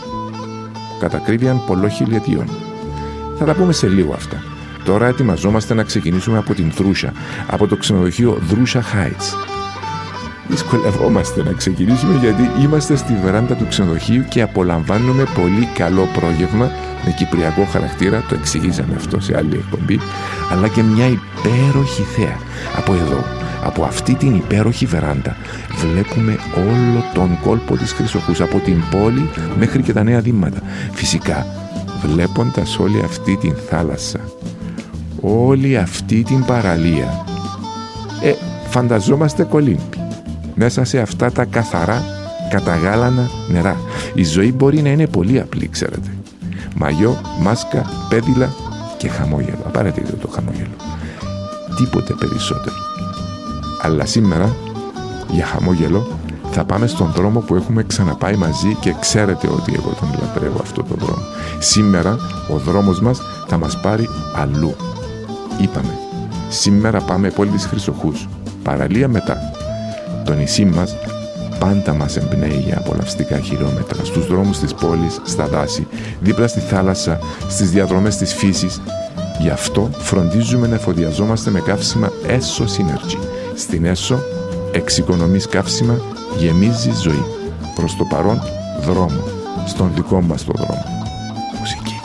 Κατακρίβιαν 1.01 1.65
πολλών 1.67 1.91
χιλιετιών. 1.91 2.49
Θα 3.39 3.45
τα 3.45 3.55
πούμε 3.55 3.73
σε 3.73 3.89
λίγο 3.89 4.13
αυτά. 4.13 4.43
Τώρα 4.85 5.07
ετοιμαζόμαστε 5.07 5.75
να 5.75 5.83
ξεκινήσουμε 5.83 6.39
από 6.39 6.55
την 6.55 6.71
Δρούσα, 6.77 7.13
από 7.51 7.67
το 7.67 7.77
ξενοδοχείο 7.77 8.39
Δρούσα 8.49 8.83
Heights 8.83 9.53
δυσκολευόμαστε 10.53 11.43
να 11.43 11.53
ξεκινήσουμε 11.53 12.19
γιατί 12.19 12.51
είμαστε 12.63 12.97
στη 12.97 13.15
βεράντα 13.23 13.55
του 13.55 13.67
ξενοδοχείου 13.69 14.25
και 14.29 14.43
απολαμβάνουμε 14.43 15.25
πολύ 15.35 15.69
καλό 15.75 16.09
πρόγευμα 16.13 16.71
με 17.05 17.13
κυπριακό 17.13 17.65
χαρακτήρα, 17.65 18.25
το 18.29 18.35
εξηγήσαμε 18.35 18.95
αυτό 18.97 19.21
σε 19.21 19.37
άλλη 19.37 19.55
εκπομπή, 19.55 19.99
αλλά 20.53 20.69
και 20.69 20.83
μια 20.83 21.07
υπέροχη 21.07 22.03
θέα. 22.03 22.37
Από 22.77 22.93
εδώ, 22.95 23.25
από 23.65 23.85
αυτή 23.85 24.15
την 24.15 24.35
υπέροχη 24.35 24.87
βεράντα, 24.87 25.37
βλέπουμε 25.77 26.39
όλο 26.57 27.05
τον 27.15 27.39
κόλπο 27.41 27.77
της 27.77 27.93
Χρυσοχούς, 27.93 28.41
από 28.41 28.59
την 28.59 28.83
πόλη 28.91 29.31
μέχρι 29.59 29.83
και 29.83 29.93
τα 29.93 30.03
νέα 30.03 30.21
δήματα. 30.21 30.63
Φυσικά, 30.93 31.47
βλέποντας 32.07 32.79
όλη 32.79 33.03
αυτή 33.05 33.37
την 33.37 33.55
θάλασσα, 33.69 34.21
όλη 35.21 35.77
αυτή 35.77 36.23
την 36.23 36.45
παραλία, 36.45 37.25
ε, 38.23 38.33
φανταζόμαστε 38.69 39.43
κολύμπη 39.43 39.81
μέσα 40.55 40.85
σε 40.85 40.99
αυτά 40.99 41.33
τα 41.33 41.45
καθαρά 41.45 42.05
καταγάλανα 42.51 43.31
νερά. 43.49 43.77
Η 44.15 44.25
ζωή 44.25 44.53
μπορεί 44.53 44.83
να 44.83 44.89
είναι 44.89 45.07
πολύ 45.07 45.41
απλή, 45.41 45.69
ξέρετε. 45.69 46.12
Μαγιό, 46.77 47.21
μάσκα, 47.41 47.87
πέδιλα 48.09 48.55
και 48.97 49.09
χαμόγελο. 49.09 49.59
Απαραίτητο 49.67 50.17
το 50.17 50.29
χαμόγελο. 50.29 50.77
Τίποτε 51.77 52.15
περισσότερο. 52.19 52.77
Αλλά 53.83 54.07
σήμερα, 54.07 54.57
για 55.31 55.47
χαμόγελο, 55.47 56.19
θα 56.51 56.65
πάμε 56.65 56.87
στον 56.87 57.13
δρόμο 57.17 57.41
που 57.41 57.55
έχουμε 57.55 57.83
ξαναπάει 57.83 58.37
μαζί 58.37 58.77
και 58.81 58.95
ξέρετε 59.01 59.49
ότι 59.49 59.73
εγώ 59.75 59.97
τον 60.01 60.09
λατρεύω 60.21 60.59
αυτό 60.61 60.83
το 60.83 60.95
δρόμο. 60.95 61.23
Σήμερα 61.59 62.17
ο 62.53 62.57
δρόμος 62.57 63.01
μας 63.01 63.21
θα 63.47 63.59
μας 63.59 63.81
πάρει 63.81 64.09
αλλού. 64.37 64.75
Είπαμε, 65.61 65.99
σήμερα 66.49 67.01
πάμε 67.01 67.31
πόλη 67.31 67.51
της 67.51 67.67
Χρυσοχούς. 67.67 68.29
Παραλία 68.63 69.09
μετά. 69.09 69.37
Το 70.25 70.33
νησί 70.33 70.65
μας 70.65 70.97
πάντα 71.63 71.95
μας 71.95 72.17
εμπνέει 72.17 72.63
για 72.67 72.79
απολαυστικά 72.79 73.39
χιλιόμετρα 73.39 74.05
στους 74.05 74.27
δρόμους 74.27 74.59
της 74.59 74.75
πόλης, 74.75 75.21
στα 75.25 75.47
δάση, 75.47 75.87
δίπλα 76.21 76.47
στη 76.47 76.61
θάλασσα, 76.61 77.19
στις 77.49 77.71
διαδρομές 77.71 78.17
της 78.17 78.35
φύσης. 78.35 78.81
Γι' 79.41 79.51
αυτό 79.51 79.91
φροντίζουμε 79.99 80.67
να 80.67 80.75
εφοδιαζόμαστε 80.75 81.51
με 81.51 81.61
καύσιμα 81.61 82.11
ESSO 82.27 82.63
Synergy. 82.63 83.19
Στην 83.55 83.87
ESSO 83.87 84.17
εξοικονομείς 84.73 85.49
καύσιμα, 85.49 86.01
γεμίζει 86.37 86.91
ζωή. 87.03 87.25
Προς 87.75 87.97
το 87.97 88.05
παρόν 88.05 88.43
δρόμο, 88.81 89.23
στον 89.67 89.91
δικό 89.95 90.21
μας 90.21 90.45
το 90.45 90.53
δρόμο. 90.57 90.85
Μουσική. 91.59 92.01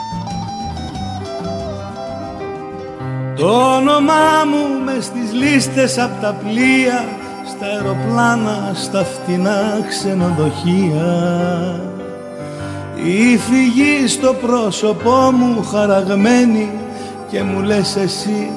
Το 3.35 3.75
όνομά 3.75 4.45
μου 4.51 4.83
μες 4.85 5.05
στις 5.05 5.33
λίστες 5.33 5.97
απ' 5.97 6.21
τα 6.21 6.33
πλοία 6.43 7.25
στα 7.57 7.65
αεροπλάνα, 7.65 8.71
στα 8.73 9.03
φτηνά 9.03 9.85
ξενοδοχεία. 9.87 11.79
Η 12.95 13.37
φυγή 13.37 14.07
στο 14.07 14.33
πρόσωπό 14.33 15.31
μου 15.31 15.63
χαραγμένη 15.63 16.71
και 17.31 17.43
μου 17.43 17.61
λες 17.61 17.95
εσύ 17.95 18.51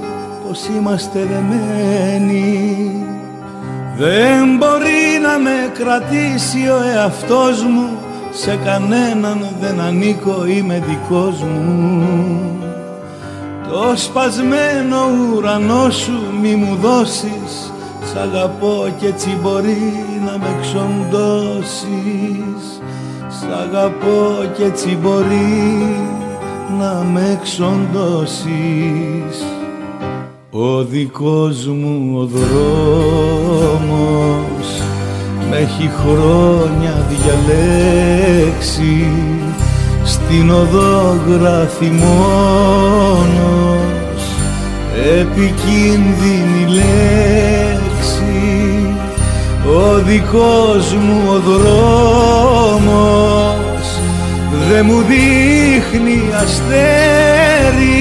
πως 0.46 0.66
είμαστε 0.76 1.18
δεμένοι. 1.18 3.04
Δεν 3.96 4.56
μπορεί 4.58 5.20
να 5.22 5.38
με 5.38 5.72
κρατήσει 5.78 6.68
ο 6.68 6.82
εαυτός 6.94 7.62
μου 7.62 7.88
σε 8.32 8.58
κανέναν 8.64 9.46
δεν 9.60 9.80
ανήκω 9.80 10.46
είμαι 10.46 10.82
δικός 10.88 11.42
μου. 11.42 12.08
Το 13.68 13.92
σπασμένο 13.96 14.98
ουρανό 15.34 15.90
σου 15.90 16.20
μη 16.40 16.54
μου 16.54 16.76
δώσεις 16.82 17.72
Σ' 18.04 18.16
αγαπώ 18.16 18.94
και 19.00 19.06
έτσι 19.06 19.38
μπορεί 19.42 20.04
να 20.24 20.38
με 20.38 20.56
ξοντώσεις. 20.60 21.80
Σ' 23.28 23.48
αγαπώ 23.62 24.44
και 24.56 24.64
έτσι 24.64 24.98
μπορεί 25.02 25.94
να 26.78 27.04
με 27.12 27.38
ξοντώσεις. 27.42 29.36
Ο 30.50 30.84
δικός 30.84 31.66
μου 31.66 32.18
ο 32.18 32.24
δρόμος 32.24 33.68
με 35.50 35.56
έχει 35.56 35.90
χρόνια 36.02 37.06
διαλέξει. 37.08 39.06
Στην 40.04 40.50
οδό 40.50 41.18
γράφει 41.28 41.90
μόνος. 41.90 42.92
Επικίνδυνη 45.20 46.66
λέξη 46.68 47.59
ο 49.74 50.02
δικός 50.04 50.92
μου 50.94 51.22
ο 51.28 51.38
δρόμος 51.38 53.00
δε 54.68 54.82
μου 54.82 55.02
δείχνει 55.02 56.30
αστέρι. 56.42 57.98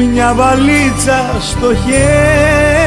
μια 0.06 0.34
βαλίτσα 0.34 1.20
στο 1.40 1.76
χέρι 1.76 2.87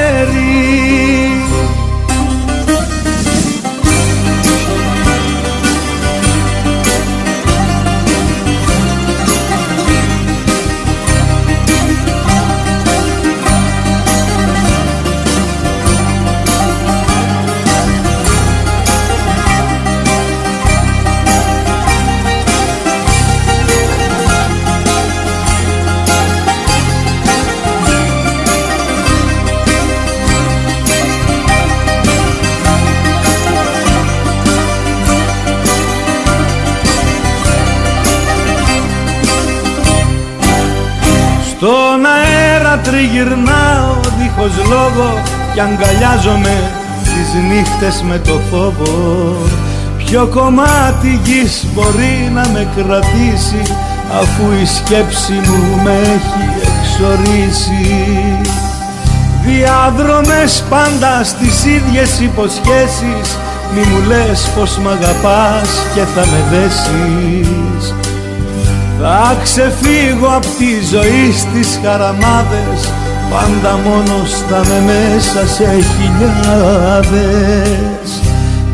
τριγυρνάω 42.84 43.94
δίχως 44.18 44.54
λόγο 44.68 45.08
Κι 45.52 45.60
αγκαλιάζομαι 45.60 46.56
τις 47.04 47.28
νύχτες 47.48 48.02
με 48.08 48.18
το 48.18 48.40
φόβο. 48.50 49.36
Ποιο 49.98 50.26
κομμάτι 50.26 51.20
γης 51.24 51.66
μπορεί 51.74 52.30
να 52.34 52.48
με 52.48 52.68
κρατήσει 52.76 53.62
αφού 54.20 54.44
η 54.62 54.66
σκέψη 54.66 55.32
μου 55.32 55.82
με 55.84 55.92
έχει 55.92 56.44
εξορίσει. 56.68 57.86
Διάδρομες 59.44 60.64
πάντα 60.70 61.24
στις 61.24 61.64
ίδιες 61.64 62.20
υποσχέσεις 62.20 63.38
Μη 63.74 63.80
μου 63.80 64.06
λες 64.06 64.50
πως 64.56 64.78
μ' 64.78 64.88
αγαπάς 64.88 65.68
και 65.94 66.00
θα 66.00 66.20
με 66.20 66.44
δέσεις 66.50 67.94
Θα 69.02 69.36
ξεφύγω 69.42 70.26
απ' 70.36 70.56
τη 70.58 70.84
ζωή 70.90 71.32
στις 71.32 71.80
χαραμάδες 71.82 72.90
Πάντα 73.30 73.78
μόνος 73.84 74.30
θα 74.48 74.60
με 74.68 74.78
μέσα 74.86 75.46
σε 75.46 75.64
χιλιάδες. 75.64 76.50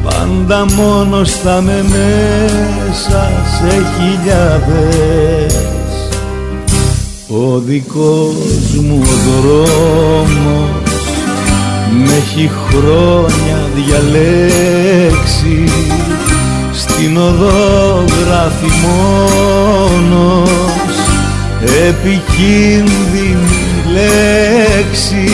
Πάντα 0.04 0.64
μόνος 0.64 1.30
θα 1.30 1.60
με 1.60 1.84
μέσα 1.88 3.32
σε 3.58 3.72
χιλιάδες. 3.96 5.54
Ο 7.28 7.58
δικός 7.58 8.74
μου 8.82 9.02
δρόμος 9.04 10.70
με 12.06 12.16
έχει 12.16 12.50
χρόνια 12.68 13.58
διαλέξει 13.74 15.56
στην 16.76 17.16
οδό 17.16 18.04
γράφει 18.26 18.70
μόνος 18.82 20.50
επικίνδυνη 21.88 23.64
λέξη. 23.92 25.32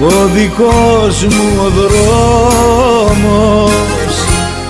Ο 0.00 0.26
δικός 0.34 1.24
μου 1.24 1.62
ο 1.64 1.68
δρόμος 1.68 3.72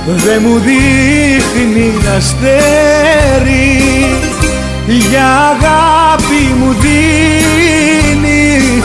δε 0.06 0.38
μου 0.38 0.58
δείχνει 0.58 1.92
αστέρι 2.16 3.82
για 4.86 5.26
αγάπη 5.26 6.54
μου 6.58 6.76
δίνει 6.80 8.82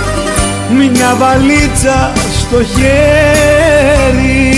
μια 0.92 1.16
βαλίτσα 1.20 2.12
στο 2.40 2.64
χέρι 2.64 4.54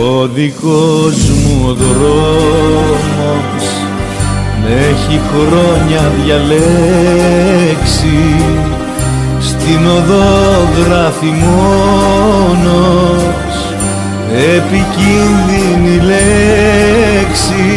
ο 0.00 0.26
δικός 0.34 1.28
μου 1.28 1.64
ο 1.68 1.72
δρόμος 1.72 3.64
με 4.62 4.70
έχει 4.90 5.20
χρόνια 5.30 6.12
διαλέξει. 6.24 8.18
Στην 9.40 9.86
οδό 9.86 10.68
γράφει 10.78 11.26
μόνος 11.44 12.74
επικίνδυνη 14.56 15.96
λέξη. 16.06 17.68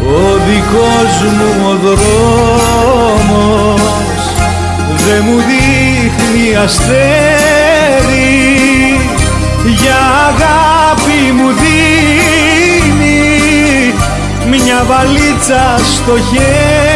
Ο 0.00 0.38
δικός 0.48 1.12
μου 1.36 1.50
ο 1.68 1.72
δρόμος 1.82 3.12
δε 5.06 5.16
μου 5.20 5.36
δείχνει 5.36 6.56
αστέρι 6.56 7.57
για 9.70 9.98
αγάπη 10.28 11.32
μου 11.32 11.48
δίνει 11.52 11.94
μια 14.48 14.84
βαλίτσα 14.86 15.78
στο 15.94 16.18
χέρι 16.30 16.88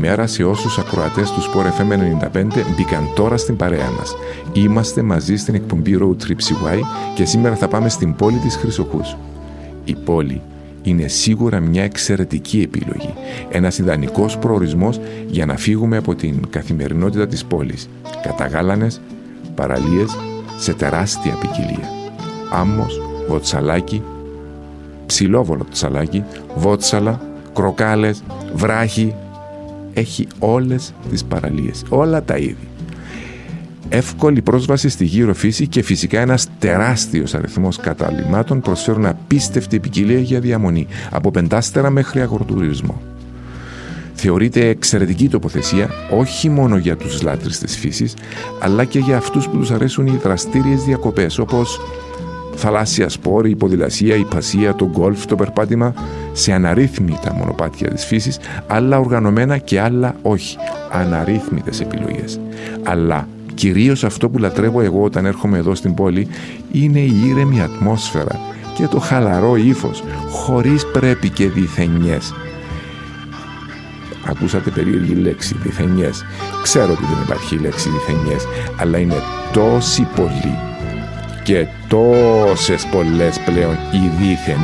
Καλημέρα 0.00 0.26
σε 0.26 0.44
όσους 0.44 0.78
ακροατές 0.78 1.30
του 1.30 1.40
Sport 1.42 1.66
FM 1.66 1.92
95 2.34 2.64
μπήκαν 2.76 3.08
τώρα 3.14 3.36
στην 3.36 3.56
παρέα 3.56 3.90
μας. 3.90 4.14
Είμαστε 4.52 5.02
μαζί 5.02 5.36
στην 5.36 5.54
εκπομπή 5.54 5.98
Road 6.00 6.26
Trip 6.26 6.30
CY 6.30 6.80
και 7.14 7.24
σήμερα 7.24 7.54
θα 7.56 7.68
πάμε 7.68 7.88
στην 7.88 8.14
πόλη 8.14 8.36
της 8.36 8.56
Χρυσοχούς. 8.56 9.16
Η 9.84 9.94
πόλη 9.94 10.40
είναι 10.82 11.08
σίγουρα 11.08 11.60
μια 11.60 11.82
εξαιρετική 11.82 12.60
επιλογή. 12.60 13.14
Ένας 13.50 13.78
ιδανικός 13.78 14.38
προορισμός 14.38 15.00
για 15.26 15.46
να 15.46 15.56
φύγουμε 15.56 15.96
από 15.96 16.14
την 16.14 16.48
καθημερινότητα 16.50 17.26
της 17.26 17.44
πόλης. 17.44 17.88
Καταγάλανες, 18.22 19.00
παραλίες, 19.54 20.16
σε 20.58 20.74
τεράστια 20.74 21.32
ποικιλία. 21.32 21.88
Άμμος, 22.52 23.00
βοτσαλάκι, 23.28 24.02
ψηλόβολο 25.06 25.66
τσαλάκι, 25.70 26.24
βότσαλα, 26.56 27.20
κροκάλες, 27.54 28.22
βράχοι, 28.54 29.14
έχει 29.98 30.26
όλες 30.38 30.94
τις 31.10 31.24
παραλίες, 31.24 31.84
όλα 31.88 32.22
τα 32.22 32.36
είδη. 32.36 32.68
Εύκολη 33.88 34.42
πρόσβαση 34.42 34.88
στη 34.88 35.04
γύρω 35.04 35.34
φύση 35.34 35.66
και 35.66 35.82
φυσικά 35.82 36.20
ένας 36.20 36.46
τεράστιος 36.58 37.34
αριθμός 37.34 37.76
καταλήμματων 37.76 38.60
προσφέρουν 38.60 39.06
απίστευτη 39.06 39.80
ποικιλία 39.80 40.18
για 40.18 40.40
διαμονή, 40.40 40.86
από 41.10 41.30
πεντάστερα 41.30 41.90
μέχρι 41.90 42.20
αγροτουρισμό. 42.20 43.02
Θεωρείται 44.14 44.68
εξαιρετική 44.68 45.28
τοποθεσία 45.28 45.90
όχι 46.10 46.48
μόνο 46.48 46.76
για 46.76 46.96
τους 46.96 47.22
λάτρεις 47.22 47.58
της 47.58 47.76
φύσης, 47.76 48.14
αλλά 48.60 48.84
και 48.84 48.98
για 48.98 49.16
αυτούς 49.16 49.48
που 49.48 49.56
τους 49.56 49.70
αρέσουν 49.70 50.06
οι 50.06 50.18
δραστήριες 50.22 50.82
διακοπές, 50.82 51.38
όπως 51.38 51.80
θαλάσσια 52.58 53.08
σπόρη, 53.08 53.50
η 53.50 53.56
ποδηλασία, 53.56 54.16
η 54.16 54.24
πασία, 54.24 54.74
το 54.74 54.88
γκολφ, 54.88 55.26
το 55.26 55.36
περπάτημα 55.36 55.94
σε 56.32 56.52
αναρρύθμιτα 56.52 57.34
μονοπάτια 57.34 57.88
της 57.88 58.04
φύσης, 58.04 58.38
άλλα 58.66 58.98
οργανωμένα 58.98 59.58
και 59.58 59.80
άλλα 59.80 60.14
όχι. 60.22 60.56
Αναρρύθμιτες 60.92 61.80
επιλογές. 61.80 62.40
Αλλά 62.82 63.28
κυρίως 63.54 64.04
αυτό 64.04 64.28
που 64.28 64.38
λατρεύω 64.38 64.80
εγώ 64.80 65.02
όταν 65.02 65.26
έρχομαι 65.26 65.58
εδώ 65.58 65.74
στην 65.74 65.94
πόλη 65.94 66.28
είναι 66.72 66.98
η 66.98 67.14
ήρεμη 67.28 67.60
ατμόσφαιρα 67.62 68.40
και 68.74 68.86
το 68.86 68.98
χαλαρό 68.98 69.56
ύφος, 69.56 70.02
χωρίς 70.30 70.86
πρέπει 70.86 71.28
και 71.28 71.48
διθενιές. 71.48 72.34
Ακούσατε 74.26 74.70
περίεργη 74.70 75.14
λέξη, 75.14 75.56
διθενιές. 75.62 76.24
Ξέρω 76.62 76.92
ότι 76.92 77.04
δεν 77.04 77.22
υπάρχει 77.24 77.56
λέξη 77.56 77.88
διθενιές, 77.88 78.44
αλλά 78.76 78.98
είναι 78.98 79.16
τόσοι 79.52 80.08
πολλοί 80.16 80.68
και 81.48 81.66
τόσες 81.88 82.86
πολλές 82.86 83.40
πλέον 83.44 83.72
οι 83.72 84.10
δίθεν 84.18 84.58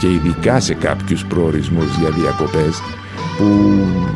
και 0.00 0.06
ειδικά 0.06 0.60
σε 0.60 0.74
κάποιους 0.74 1.24
προορισμούς 1.24 1.96
για 1.98 2.10
διακοπές 2.10 2.82
που 3.36 3.44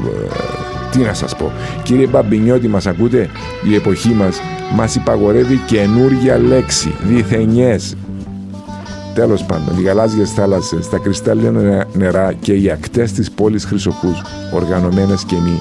ε, 0.08 0.90
τι 0.90 0.98
να 0.98 1.14
σας 1.14 1.36
πω. 1.36 1.52
Κύριε 1.82 2.06
Μπαμπινιώτη 2.06 2.68
μας 2.68 2.86
ακούτε; 2.86 3.28
Η 3.70 3.74
εποχή 3.74 4.08
μας 4.08 4.40
μας 4.74 4.94
υπαγορεύει 4.94 5.56
καινούργια 5.66 6.38
λέξη 6.38 6.94
διθενιές. 7.02 7.96
Τέλος 9.14 9.44
πάντων, 9.44 9.78
οι 9.78 9.82
γαλάζιες 9.82 10.30
θάλασσες, 10.30 10.88
τα 10.88 10.98
κρυστάλλινα 10.98 11.86
νερά 11.92 12.32
και 12.32 12.52
οι 12.52 12.70
ακτές 12.70 13.12
της 13.12 13.30
πόλης 13.30 13.64
Χρυσοκούς, 13.64 14.22
οργανωμένες 14.54 15.24
και 15.24 15.36
μη, 15.36 15.60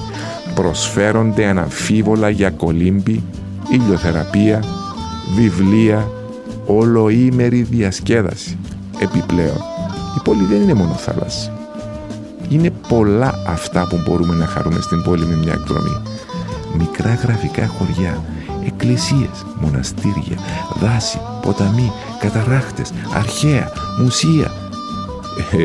προσφέρονται 0.54 1.46
αναμφίβολα 1.46 2.28
για 2.28 2.50
κολύμπη, 2.50 3.22
ηλιοθεραπεία, 3.72 4.62
βιβλία, 5.36 6.08
ολοήμερη 6.76 7.62
διασκέδαση. 7.62 8.58
Επιπλέον, 8.98 9.56
η 10.16 10.20
πόλη 10.24 10.44
δεν 10.44 10.62
είναι 10.62 10.74
μόνο 10.74 10.92
θάλασσα. 10.92 11.52
Είναι 12.48 12.72
πολλά 12.88 13.34
αυτά 13.46 13.86
που 13.86 14.00
μπορούμε 14.06 14.34
να 14.34 14.46
χαρούμε 14.46 14.80
στην 14.80 15.02
πόλη 15.02 15.24
με 15.24 15.34
μια 15.34 15.52
εκδρομή. 15.52 15.96
Μικρά 16.78 17.14
γραφικά 17.14 17.66
χωριά, 17.66 18.22
εκκλησίες, 18.66 19.44
μοναστήρια, 19.60 20.38
δάση, 20.80 21.20
ποταμοί, 21.42 21.92
καταράχτες, 22.18 22.92
αρχαία, 23.14 23.72
μουσεία. 23.98 24.50
Ε, 25.52 25.64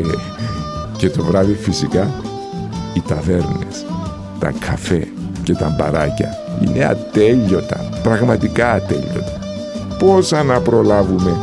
και 0.98 1.10
το 1.10 1.24
βράδυ 1.24 1.54
φυσικά 1.54 2.10
οι 2.94 3.02
ταβέρνες, 3.08 3.86
τα 4.38 4.52
καφέ 4.66 5.08
και 5.42 5.54
τα 5.54 5.74
μπαράκια 5.78 6.28
είναι 6.60 6.84
ατέλειωτα, 6.84 8.00
πραγματικά 8.02 8.72
ατέλειωτα 8.72 9.37
πόσα 9.98 10.42
να 10.42 10.60
προλάβουμε. 10.60 11.36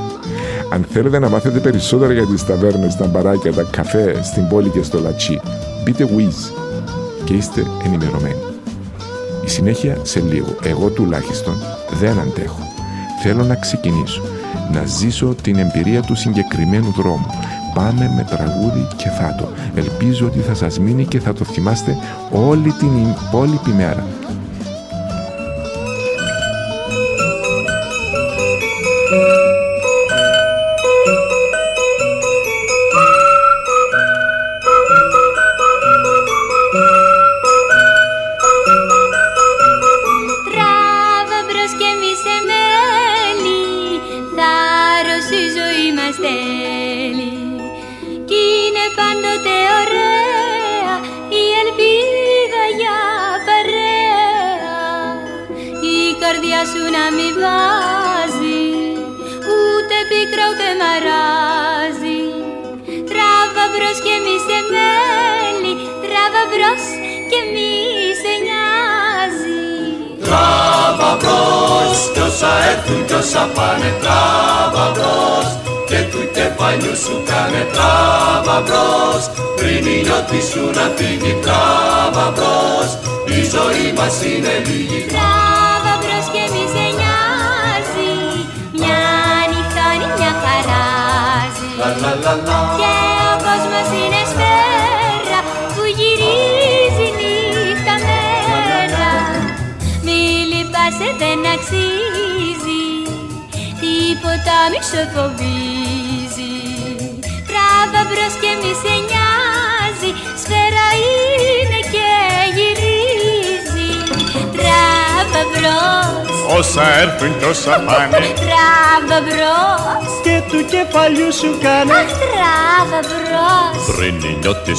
Αν 0.73 0.85
θέλετε 0.89 1.19
να 1.19 1.29
μάθετε 1.29 1.59
περισσότερα 1.59 2.13
για 2.13 2.25
τις 2.25 2.45
ταβέρνες, 2.45 2.95
τα 2.95 3.05
μπαράκια, 3.05 3.53
τα 3.53 3.63
καφέ 3.71 4.23
στην 4.23 4.47
πόλη 4.47 4.69
και 4.69 4.83
στο 4.83 4.99
Λατσί, 4.99 5.41
μπείτε 5.83 6.07
Wiz 6.17 6.51
και 7.23 7.33
είστε 7.33 7.63
ενημερωμένοι. 7.85 8.43
Η 9.45 9.49
συνέχεια 9.49 9.97
σε 10.03 10.19
λίγο. 10.19 10.55
Εγώ 10.63 10.89
τουλάχιστον 10.89 11.53
δεν 11.99 12.19
αντέχω. 12.19 12.59
Θέλω 13.23 13.43
να 13.43 13.55
ξεκινήσω, 13.55 14.21
να 14.73 14.85
ζήσω 14.85 15.35
την 15.41 15.57
εμπειρία 15.57 16.01
του 16.01 16.15
συγκεκριμένου 16.15 16.93
δρόμου. 16.97 17.25
Πάμε 17.73 18.11
με 18.15 18.25
τραγούδι 18.29 18.87
και 18.95 19.09
θάτο. 19.09 19.49
Ελπίζω 19.75 20.25
ότι 20.25 20.39
θα 20.39 20.53
σας 20.53 20.79
μείνει 20.79 21.05
και 21.05 21.19
θα 21.19 21.33
το 21.33 21.43
θυμάστε 21.43 21.97
όλη 22.31 22.71
την 22.71 22.89
υπόλοιπη 23.27 23.69
μέρα. 23.69 24.03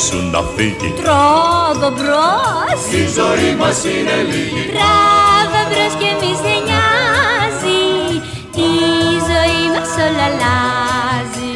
Σου 0.05 0.19
να 0.33 0.41
φύγει. 0.55 0.91
Τράβα 1.03 1.91
μπρος. 1.97 2.81
Η 3.01 3.03
ζωή 3.19 3.51
μας 3.61 3.79
είναι 3.93 4.17
λίγη. 4.31 4.65
Τράβα 4.75 5.61
μπρος 5.69 5.95
και 6.01 6.11
μη 6.21 6.33
σε 6.43 6.55
νοιάζει. 6.67 7.85
Η 8.69 8.73
ζωή 9.31 9.63
μας 9.75 9.91
όλα 10.07 10.27
αλλάζει. 10.31 11.51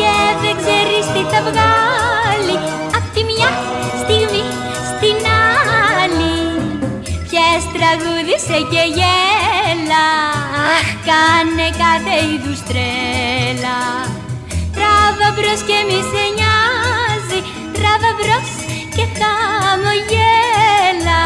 Και 0.00 0.14
δεν 0.42 0.54
ξέρεις 0.60 1.04
τι 1.14 1.22
θα 1.32 1.40
βγάλει. 1.48 2.56
Απ' 2.96 3.08
τη 3.14 3.22
μια 3.30 3.50
στιγμή 4.02 4.44
στην 4.90 5.18
άλλη. 6.02 6.36
Πιες 7.26 7.62
τραγούδισε 7.74 8.58
και 8.72 8.82
γέλα. 8.96 10.08
Αχ, 10.76 10.88
κάνε 11.08 11.68
κάθε 11.82 12.14
είδους 12.28 12.60
τρέλα. 12.68 13.80
Τράβα 14.76 15.28
μπρος 15.34 15.60
και 15.68 15.78
μη 15.88 16.00
σε 16.10 16.22
νοιάζει 16.22 16.27
Τράβα 18.18 18.26
μπρος 18.40 18.50
και 18.94 19.04
χαμογέλα 19.18 21.22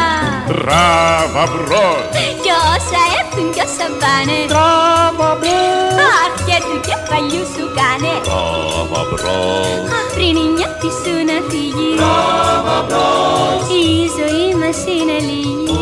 Τράβα 0.47 1.45
μπρος. 1.53 2.05
Κι 2.43 2.53
όσα 2.73 3.01
έρθουν 3.21 3.47
κι 3.55 3.63
όσα 3.67 3.87
πάνε. 4.01 4.39
Τράβα 4.53 5.31
μπρος. 5.41 5.97
Αχ, 6.15 6.33
και 6.47 6.57
του 6.67 6.77
κεφαλιού 6.87 7.45
σου 7.55 7.65
κάνε. 7.79 8.13
Τράβα 8.29 9.01
μπρος. 9.09 9.87
Αχ, 9.97 10.07
πριν 10.15 10.35
η 10.45 10.47
νιώτη 10.57 10.91
σου 11.01 11.15
να 11.29 11.37
φύγει. 11.49 11.91
Τράβα 12.01 12.77
μπρος. 12.87 13.63
Η 13.83 13.85
ζωή 14.17 14.49
μας 14.61 14.79
είναι 14.95 15.17
λίγη 15.29 15.81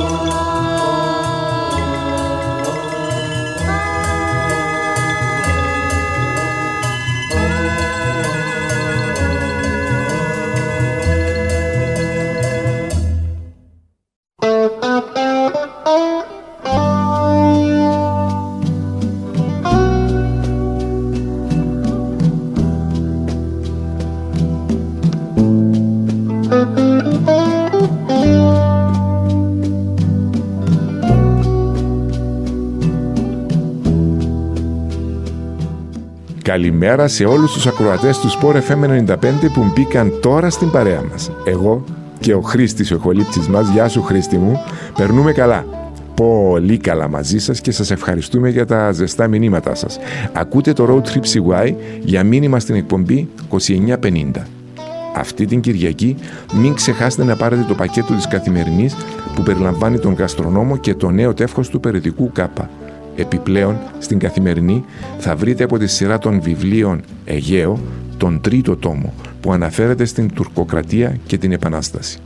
Καλημέρα 36.50 37.08
σε 37.08 37.24
όλους 37.24 37.52
τους 37.52 37.66
ακροατές 37.66 38.18
του 38.18 38.28
Sport 38.30 38.54
FM 38.54 39.04
95 39.06 39.16
που 39.52 39.72
μπήκαν 39.74 40.12
τώρα 40.20 40.50
στην 40.50 40.70
παρέα 40.70 41.02
μας. 41.10 41.30
Εγώ 41.44 41.84
και 42.20 42.34
ο 42.34 42.40
Χρήστης 42.40 42.90
ο 42.90 42.94
ηχολήπτης 42.94 43.48
μας, 43.48 43.68
γεια 43.68 43.88
σου 43.88 44.02
Χρήστη 44.02 44.36
μου, 44.38 44.60
περνούμε 44.96 45.32
καλά. 45.32 45.66
Πολύ 46.14 46.76
καλά 46.76 47.08
μαζί 47.08 47.38
σας 47.38 47.60
και 47.60 47.70
σας 47.70 47.90
ευχαριστούμε 47.90 48.48
για 48.48 48.66
τα 48.66 48.92
ζεστά 48.92 49.26
μηνύματά 49.28 49.74
σας. 49.74 49.98
Ακούτε 50.32 50.72
το 50.72 50.86
Road 50.88 51.08
Trip 51.08 51.22
CY 51.22 51.74
για 52.00 52.24
μήνυμα 52.24 52.60
στην 52.60 52.74
εκπομπή 52.74 53.28
2950. 53.50 54.46
Αυτή 55.16 55.46
την 55.46 55.60
Κυριακή 55.60 56.16
μην 56.54 56.74
ξεχάσετε 56.74 57.24
να 57.24 57.36
πάρετε 57.36 57.64
το 57.68 57.74
πακέτο 57.74 58.14
της 58.14 58.28
καθημερινής 58.28 58.96
που 59.34 59.42
περιλαμβάνει 59.42 59.98
τον 59.98 60.12
γαστρονόμο 60.12 60.76
και 60.76 60.94
το 60.94 61.10
νέο 61.10 61.34
τεύχος 61.34 61.68
του 61.68 61.80
περιοδικού 61.80 62.32
ΚΑΠΑ. 62.32 62.70
Επιπλέον, 63.20 63.78
στην 63.98 64.18
καθημερινή 64.18 64.84
θα 65.18 65.36
βρείτε 65.36 65.64
από 65.64 65.78
τη 65.78 65.86
σειρά 65.86 66.18
των 66.18 66.40
βιβλίων 66.40 67.00
Αιγαίο 67.24 67.80
τον 68.16 68.40
τρίτο 68.40 68.76
τόμο 68.76 69.14
που 69.40 69.52
αναφέρεται 69.52 70.04
στην 70.04 70.32
τουρκοκρατία 70.34 71.16
και 71.26 71.38
την 71.38 71.52
επανάσταση. 71.52 72.18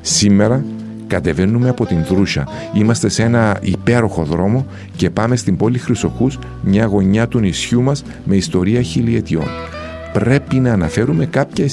Σήμερα 0.00 0.64
κατεβαίνουμε 1.06 1.68
από 1.68 1.86
την 1.86 2.04
Δρούσα. 2.04 2.48
Είμαστε 2.74 3.08
σε 3.08 3.22
ένα 3.22 3.58
υπέροχο 3.62 4.22
δρόμο 4.22 4.66
και 4.96 5.10
πάμε 5.10 5.36
στην 5.36 5.56
πόλη 5.56 5.78
Χρυσοχούς, 5.78 6.38
μια 6.62 6.84
γωνιά 6.84 7.28
του 7.28 7.38
νησιού 7.38 7.82
μας 7.82 8.02
με 8.24 8.36
ιστορία 8.36 8.82
χιλιετιών. 8.82 9.46
Πρέπει 10.12 10.56
να 10.56 10.72
αναφέρουμε 10.72 11.26
κάποια 11.26 11.64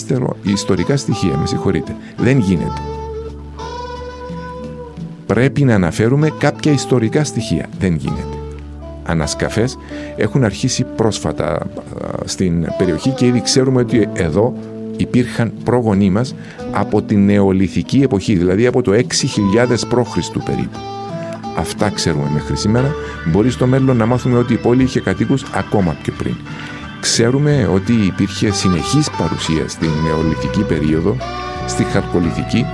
ιστορικά 0.43 0.97
στοιχεία, 0.97 1.37
με 1.37 1.47
συγχωρείτε. 1.47 1.95
Δεν 2.17 2.37
γίνεται. 2.37 2.81
Πρέπει 5.25 5.63
να 5.63 5.75
αναφέρουμε 5.75 6.29
κάποια 6.39 6.71
ιστορικά 6.71 7.23
στοιχεία. 7.23 7.69
Δεν 7.79 7.95
γίνεται 7.95 8.36
ανασκαφές 9.07 9.77
έχουν 10.15 10.43
αρχίσει 10.43 10.85
πρόσφατα 10.95 11.67
στην 12.25 12.67
περιοχή 12.77 13.09
και 13.09 13.25
ήδη 13.25 13.41
ξέρουμε 13.41 13.81
ότι 13.81 14.09
εδώ 14.13 14.53
υπήρχαν 14.97 15.51
πρόγονοί 15.63 16.09
μας 16.09 16.35
από 16.71 17.01
την 17.01 17.25
νεολιθική 17.25 18.01
εποχή, 18.01 18.35
δηλαδή 18.35 18.65
από 18.65 18.81
το 18.81 18.91
6.000 18.91 19.03
π.Χ. 19.69 20.43
περίπου. 20.45 20.77
Αυτά 21.57 21.89
ξέρουμε 21.89 22.29
μέχρι 22.33 22.57
σήμερα. 22.57 22.91
Μπορεί 23.31 23.49
στο 23.49 23.67
μέλλον 23.67 23.97
να 23.97 24.05
μάθουμε 24.05 24.37
ότι 24.37 24.53
η 24.53 24.57
πόλη 24.57 24.83
είχε 24.83 24.99
κατοίκους 24.99 25.43
ακόμα 25.53 25.95
πιο 26.03 26.13
πριν. 26.17 26.35
Ξέρουμε 26.99 27.69
ότι 27.73 27.93
υπήρχε 27.93 28.51
συνεχής 28.51 29.09
παρουσία 29.09 29.67
στην 29.67 29.89
νεολιθική 30.03 30.63
περίοδο, 30.63 31.15
στη 31.67 31.83
χαρτολιθική 31.83 32.65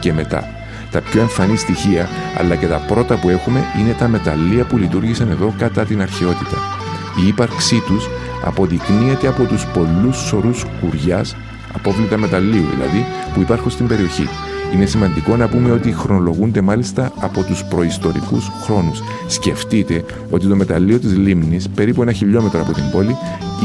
και 0.00 0.12
μετά. 0.12 0.59
Τα 0.90 1.00
πιο 1.00 1.20
εμφανή 1.20 1.56
στοιχεία, 1.56 2.08
αλλά 2.38 2.54
και 2.54 2.66
τα 2.66 2.84
πρώτα 2.88 3.16
που 3.16 3.28
έχουμε, 3.28 3.64
είναι 3.80 3.92
τα 3.92 4.08
μεταλλεία 4.08 4.64
που 4.64 4.76
λειτουργήσαν 4.76 5.30
εδώ 5.30 5.54
κατά 5.58 5.84
την 5.84 6.02
αρχαιότητα. 6.02 6.56
Η 7.24 7.26
ύπαρξή 7.26 7.82
τους 7.86 8.08
αποδεικνύεται 8.44 9.28
από 9.28 9.44
τους 9.44 9.66
πολλούς 9.66 10.16
σωρούς 10.16 10.64
κουριάς, 10.80 11.36
απόβλητα 11.74 12.16
μεταλλίου 12.18 12.64
δηλαδή, 12.74 13.06
που 13.34 13.40
υπάρχουν 13.40 13.70
στην 13.70 13.86
περιοχή. 13.86 14.28
Είναι 14.74 14.86
σημαντικό 14.86 15.36
να 15.36 15.48
πούμε 15.48 15.70
ότι 15.70 15.92
χρονολογούνται 15.92 16.60
μάλιστα 16.60 17.12
από 17.20 17.42
τους 17.42 17.64
προϊστορικούς 17.64 18.50
χρόνους. 18.62 19.02
Σκεφτείτε 19.26 20.04
ότι 20.30 20.46
το 20.46 20.56
μεταλλείο 20.56 20.98
της 20.98 21.16
Λίμνης, 21.16 21.68
περίπου 21.68 22.02
ένα 22.02 22.12
χιλιόμετρο 22.12 22.60
από 22.60 22.72
την 22.72 22.90
πόλη, 22.92 23.16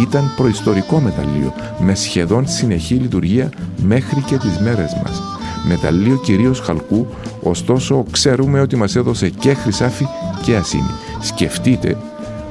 ήταν 0.01 0.33
προϊστορικό 0.35 0.99
μεταλλείο, 0.99 1.53
με 1.79 1.95
σχεδόν 1.95 2.47
συνεχή 2.47 2.93
λειτουργία 2.93 3.49
μέχρι 3.83 4.21
και 4.21 4.37
τις 4.37 4.59
μέρες 4.59 4.97
μας 5.03 5.34
μεταλλείο 5.67 6.15
κυρίως 6.15 6.59
χαλκού, 6.59 7.07
ωστόσο 7.41 8.05
ξέρουμε 8.11 8.61
ότι 8.61 8.75
μας 8.75 8.95
έδωσε 8.95 9.29
και 9.29 9.53
χρυσάφι 9.53 10.05
και 10.41 10.55
ασίμι. 10.55 10.91
Σκεφτείτε 11.19 11.97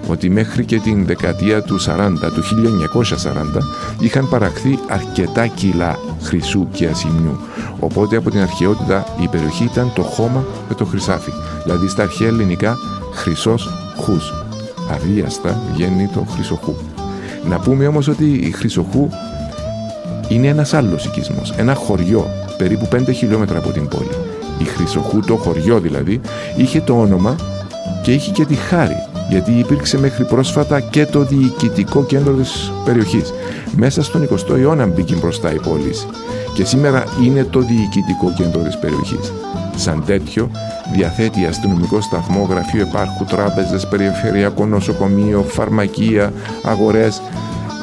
ότι 0.08 0.30
μέχρι 0.30 0.64
και 0.64 0.78
την 0.78 1.06
δεκαετία 1.06 1.62
του 1.62 1.80
40, 1.80 2.12
του 2.34 2.42
1940, 2.42 3.60
είχαν 3.98 4.28
παραχθεί 4.28 4.78
αρκετά 4.88 5.46
κιλά 5.46 5.98
χρυσού 6.22 6.68
και 6.72 6.86
ασημιού. 6.86 7.38
Οπότε 7.78 8.16
από 8.16 8.30
την 8.30 8.40
αρχαιότητα 8.40 9.06
η 9.22 9.28
περιοχή 9.28 9.64
ήταν 9.64 9.92
το 9.94 10.02
χώμα 10.02 10.44
με 10.68 10.74
το 10.74 10.84
χρυσάφι. 10.84 11.30
Δηλαδή 11.62 11.88
στα 11.88 12.02
αρχαία 12.02 12.28
ελληνικά 12.28 12.76
χρυσός 13.12 13.68
χούς. 13.96 14.32
Αβίαστα 14.92 15.60
βγαίνει 15.72 16.08
το 16.14 16.26
χρυσοχού. 16.34 16.74
Να 17.48 17.58
πούμε 17.58 17.86
όμως 17.86 18.08
ότι 18.08 18.24
η 18.24 18.50
χρυσοχού 18.50 19.08
είναι 20.28 20.46
ένας 20.46 20.74
άλλος 20.74 21.04
οικισμός, 21.04 21.50
ένα 21.56 21.74
χωριό 21.74 22.26
περίπου 22.56 22.88
5 22.94 22.98
χιλιόμετρα 23.14 23.58
από 23.58 23.70
την 23.70 23.88
πόλη. 23.88 24.10
Η 24.58 24.64
Χρυσοχού, 24.64 25.20
το 25.20 25.36
χωριό 25.36 25.80
δηλαδή, 25.80 26.20
είχε 26.56 26.80
το 26.80 27.00
όνομα 27.00 27.36
και 28.02 28.12
είχε 28.12 28.30
και 28.30 28.44
τη 28.44 28.54
χάρη 28.54 28.96
γιατί 29.28 29.52
υπήρξε 29.52 29.98
μέχρι 29.98 30.24
πρόσφατα 30.24 30.80
και 30.80 31.06
το 31.06 31.20
διοικητικό 31.20 32.04
κέντρο 32.04 32.32
της 32.32 32.72
περιοχής. 32.84 33.32
Μέσα 33.76 34.02
στον 34.02 34.28
20ο 34.28 34.56
αιώνα 34.58 34.86
μπήκε 34.86 35.14
μπροστά 35.14 35.52
η 35.52 35.58
πόλη 35.58 35.92
και 36.54 36.64
σήμερα 36.64 37.04
είναι 37.22 37.44
το 37.44 37.60
διοικητικό 37.60 38.32
κέντρο 38.36 38.60
της 38.62 38.78
περιοχής. 38.78 39.32
Σαν 39.76 40.04
τέτοιο, 40.06 40.50
διαθέτει 40.94 41.44
αστυνομικό 41.44 42.00
σταθμό, 42.00 42.46
γραφείο 42.50 42.80
επάρχου, 42.80 43.24
τράπεζες, 43.24 43.88
περιφερειακό 43.88 44.66
νοσοκομείο, 44.66 45.42
φαρμακεία, 45.42 46.32
αγορές. 46.62 47.22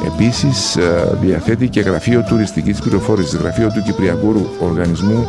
Επίσης, 0.05 0.75
ε, 0.75 1.17
διαθέτει 1.21 1.69
και 1.69 1.81
γραφείο 1.81 2.23
τουριστικής 2.23 2.79
πληροφόρησης, 2.79 3.35
γραφείο 3.35 3.71
του 3.71 3.81
Κυπριακού 3.81 4.49
Οργανισμού 4.59 5.27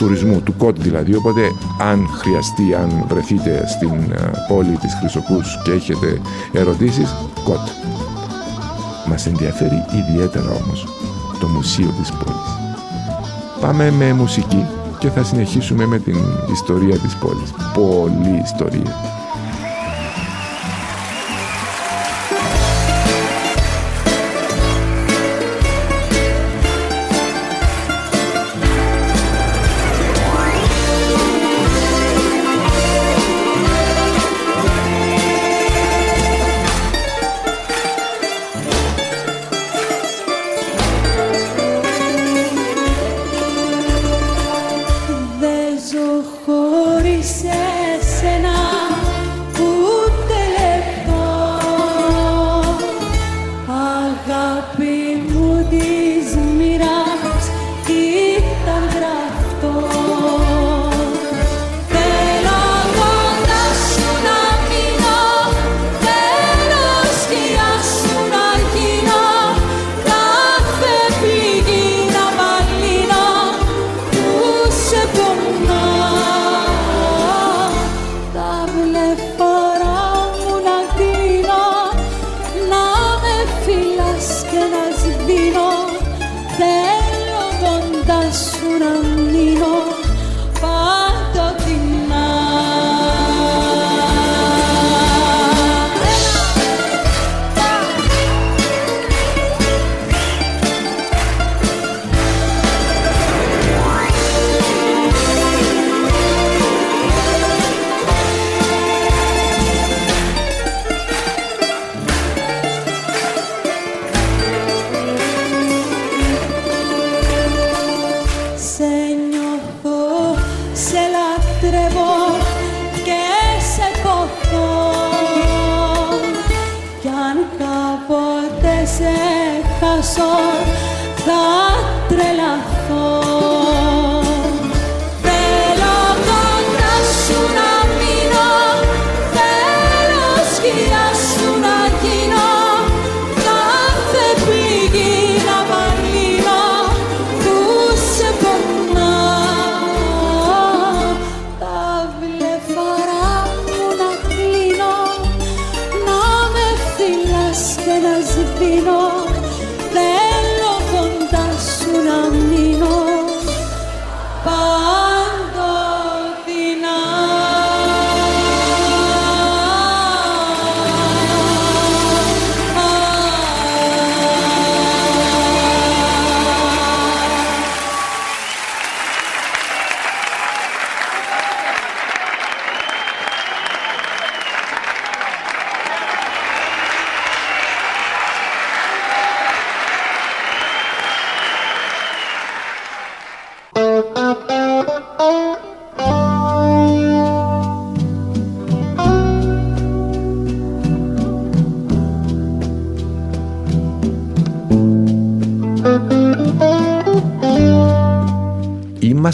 τουρισμού, 0.00 0.40
του 0.40 0.56
ΚΟΤ 0.56 0.76
δηλαδή, 0.78 1.14
οπότε 1.14 1.40
αν 1.78 2.06
χρειαστεί, 2.18 2.74
αν 2.74 3.04
βρεθείτε 3.08 3.64
στην 3.66 3.90
ε, 3.90 4.30
πόλη 4.48 4.76
της 4.76 4.94
Χρυσοκούς 5.00 5.58
και 5.64 5.70
έχετε 5.70 6.20
ερωτήσεις, 6.52 7.14
ΚΟΤ. 7.44 7.68
Μας 9.06 9.26
ενδιαφέρει 9.26 9.84
ιδιαίτερα 9.94 10.50
όμως 10.64 10.86
το 11.40 11.46
μουσείο 11.46 11.94
της 12.00 12.12
πόλης. 12.12 12.50
Πάμε 13.60 13.90
με 13.90 14.12
μουσική 14.12 14.66
και 14.98 15.08
θα 15.08 15.22
συνεχίσουμε 15.22 15.86
με 15.86 15.98
την 15.98 16.16
ιστορία 16.52 16.98
της 16.98 17.16
πόλης. 17.16 17.52
Πολύ 17.74 18.42
ιστορία. 18.44 19.19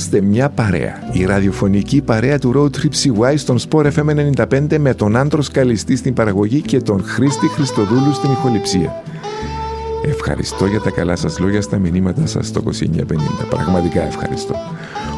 Είμαστε 0.06 0.26
μια 0.28 0.48
παρέα. 0.48 1.10
Η 1.12 1.24
ραδιοφωνική 1.24 2.02
παρέα 2.02 2.38
του 2.38 2.52
Road 2.56 2.76
Trip 2.76 2.90
CY 2.90 3.34
στον 3.36 3.58
Sport 3.58 3.92
FM 3.92 4.32
95 4.50 4.78
με 4.78 4.94
τον 4.94 5.16
Άντρος 5.16 5.48
Καλιστή 5.48 5.96
στην 5.96 6.14
παραγωγή 6.14 6.60
και 6.60 6.80
τον 6.80 7.04
Χρήστη 7.04 7.46
Χριστοδούλου 7.48 8.12
στην 8.12 8.30
ηχοληψία. 8.30 9.02
Ευχαριστώ 10.04 10.66
για 10.66 10.80
τα 10.80 10.90
καλά 10.90 11.16
σας 11.16 11.38
λόγια 11.38 11.60
στα 11.60 11.78
μηνύματα 11.78 12.26
σας 12.26 12.46
στο 12.46 12.62
2950. 12.62 13.46
Πραγματικά 13.50 14.02
ευχαριστώ. 14.02 14.54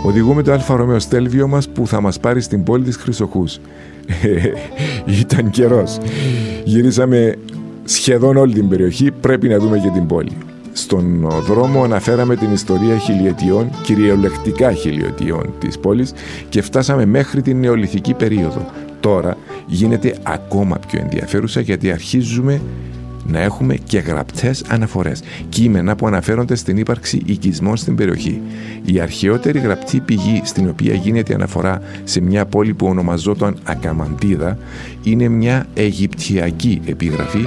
Οδηγούμε 0.05 0.43
το 0.43 0.53
Alfa 0.53 0.77
Romeo 0.77 0.99
Stelvio 0.99 1.49
μας 1.49 1.69
που 1.69 1.87
θα 1.87 2.01
μας 2.01 2.21
πάρει 2.21 2.41
στην 2.41 2.63
πόλη 2.63 2.85
της 2.85 2.97
Χρυσοχούς. 2.97 3.61
Ήταν 5.21 5.51
καιρός. 5.51 5.99
Γυρίσαμε 6.65 7.35
σχεδόν 7.85 8.37
όλη 8.37 8.55
την 8.55 8.69
περιοχή, 8.69 9.11
πρέπει 9.11 9.49
να 9.49 9.59
δούμε 9.59 9.79
και 9.79 9.91
την 9.95 10.07
πόλη. 10.07 10.37
Στον 10.89 11.29
δρόμο 11.41 11.83
αναφέραμε 11.83 12.37
την 12.37 12.53
ιστορία 12.53 12.99
χιλιετιών, 12.99 13.71
κυριολεκτικά 13.83 14.73
χιλιετιών 14.73 15.55
της 15.59 15.79
πόλης 15.79 16.13
και 16.49 16.63
φτάσαμε 16.63 17.07
μέχρι 17.07 17.43
την 17.43 17.61
νεολιθική 17.61 18.15
περίοδο. 18.15 18.67
τώρα 19.01 19.37
γίνεται 19.67 20.17
ακόμα 20.23 20.79
πιο 20.87 21.01
ενδιαφέρουσα 21.01 21.61
γιατί 21.61 21.91
αρχίζουμε 21.91 22.61
να 23.27 23.41
έχουμε 23.41 23.75
και 23.75 23.99
γραπτές 23.99 24.65
αναφορές, 24.69 25.23
κείμενα 25.49 25.97
που 25.97 26.07
αναφέρονται 26.07 26.55
στην 26.55 26.77
ύπαρξη 26.77 27.23
οικισμών 27.25 27.77
στην 27.77 27.95
περιοχή. 27.95 28.41
Η 28.85 29.01
αρχαιότερη 29.01 29.59
γραπτή 29.59 30.01
πηγή 30.01 30.41
στην 30.45 30.69
οποία 30.69 30.95
γίνεται 30.95 31.35
αναφορά 31.35 31.83
σε 32.05 32.21
μια 32.21 32.47
πόλη 32.47 32.75
που 32.75 32.87
ονομαζόταν 32.87 33.59
Ακαμαντίδα 33.65 34.59
είναι 35.03 35.29
μια 35.29 35.67
Αιγυπτιακή 35.75 36.81
επίγραφη 36.87 37.47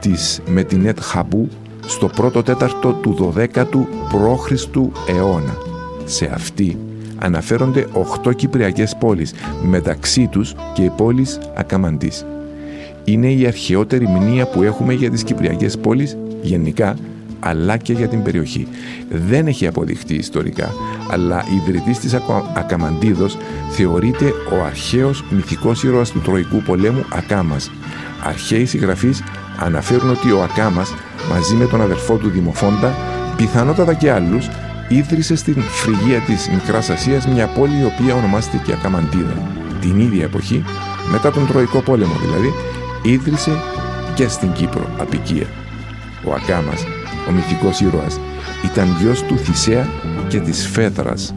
της 0.00 0.40
Μετινέτ 0.46 1.00
Χαμπού 1.00 1.48
στο 1.86 2.06
πρώτο 2.06 2.42
τέταρτο 2.42 2.92
του 2.92 3.34
12ου 3.36 3.86
π.Χ. 4.08 4.66
αιώνα. 5.08 5.56
Σε 6.04 6.30
αυτή 6.34 6.78
αναφέρονται 7.18 7.86
8 8.24 8.36
κυπριακές 8.36 8.96
πόλεις, 9.00 9.34
μεταξύ 9.62 10.26
τους 10.26 10.54
και 10.74 10.82
η 10.82 10.90
πόλη 10.96 11.26
Ακαμαντής 11.54 12.24
είναι 13.04 13.32
η 13.32 13.46
αρχαιότερη 13.46 14.06
μνήμα 14.06 14.44
που 14.44 14.62
έχουμε 14.62 14.92
για 14.92 15.10
τις 15.10 15.22
Κυπριακές 15.24 15.78
πόλεις 15.78 16.16
γενικά, 16.42 16.96
αλλά 17.40 17.76
και 17.76 17.92
για 17.92 18.08
την 18.08 18.22
περιοχή. 18.22 18.68
Δεν 19.10 19.46
έχει 19.46 19.66
αποδειχτεί 19.66 20.14
ιστορικά, 20.14 20.72
αλλά 21.10 21.44
ιδρυτής 21.56 21.98
της 21.98 22.14
Ακαμαντίδος 22.54 23.36
θεωρείται 23.70 24.32
ο 24.52 24.64
αρχαίος 24.64 25.24
μυθικός 25.30 25.82
ήρωας 25.82 26.10
του 26.10 26.20
Τροϊκού 26.20 26.62
πολέμου 26.62 27.04
Ακάμας. 27.12 27.70
Αρχαίοι 28.24 28.64
συγγραφείς 28.64 29.22
αναφέρουν 29.60 30.10
ότι 30.10 30.32
ο 30.32 30.42
Ακάμας 30.42 30.94
μαζί 31.30 31.54
με 31.54 31.64
τον 31.64 31.80
αδερφό 31.80 32.16
του 32.16 32.28
Δημοφόντα, 32.28 32.94
πιθανότατα 33.36 33.94
και 33.94 34.10
άλλους, 34.12 34.48
ίδρυσε 34.88 35.36
στην 35.36 35.62
φρυγία 35.62 36.20
της 36.20 36.48
Μικράς 36.48 36.90
Ασίας 36.90 37.26
μια 37.26 37.46
πόλη 37.46 37.80
η 37.80 37.84
οποία 37.84 38.14
ονομάστηκε 38.14 38.72
Ακαμαντίδα. 38.72 39.36
Την 39.80 40.00
ίδια 40.00 40.24
εποχή, 40.24 40.64
μετά 41.10 41.30
τον 41.30 41.46
Τροϊκό 41.46 41.80
πόλεμο 41.80 42.14
δηλαδή, 42.20 42.52
ίδρυσε 43.02 43.50
και 44.14 44.28
στην 44.28 44.52
Κύπρο 44.52 44.86
απικία. 44.98 45.46
Ο 46.24 46.32
Ακάμας, 46.32 46.84
ο 47.28 47.32
μυθικός 47.32 47.80
ήρωας, 47.80 48.20
ήταν 48.64 48.96
γιος 49.00 49.22
του 49.22 49.36
Θησέα 49.36 49.88
και 50.28 50.40
της 50.40 50.68
Φέδρας 50.68 51.34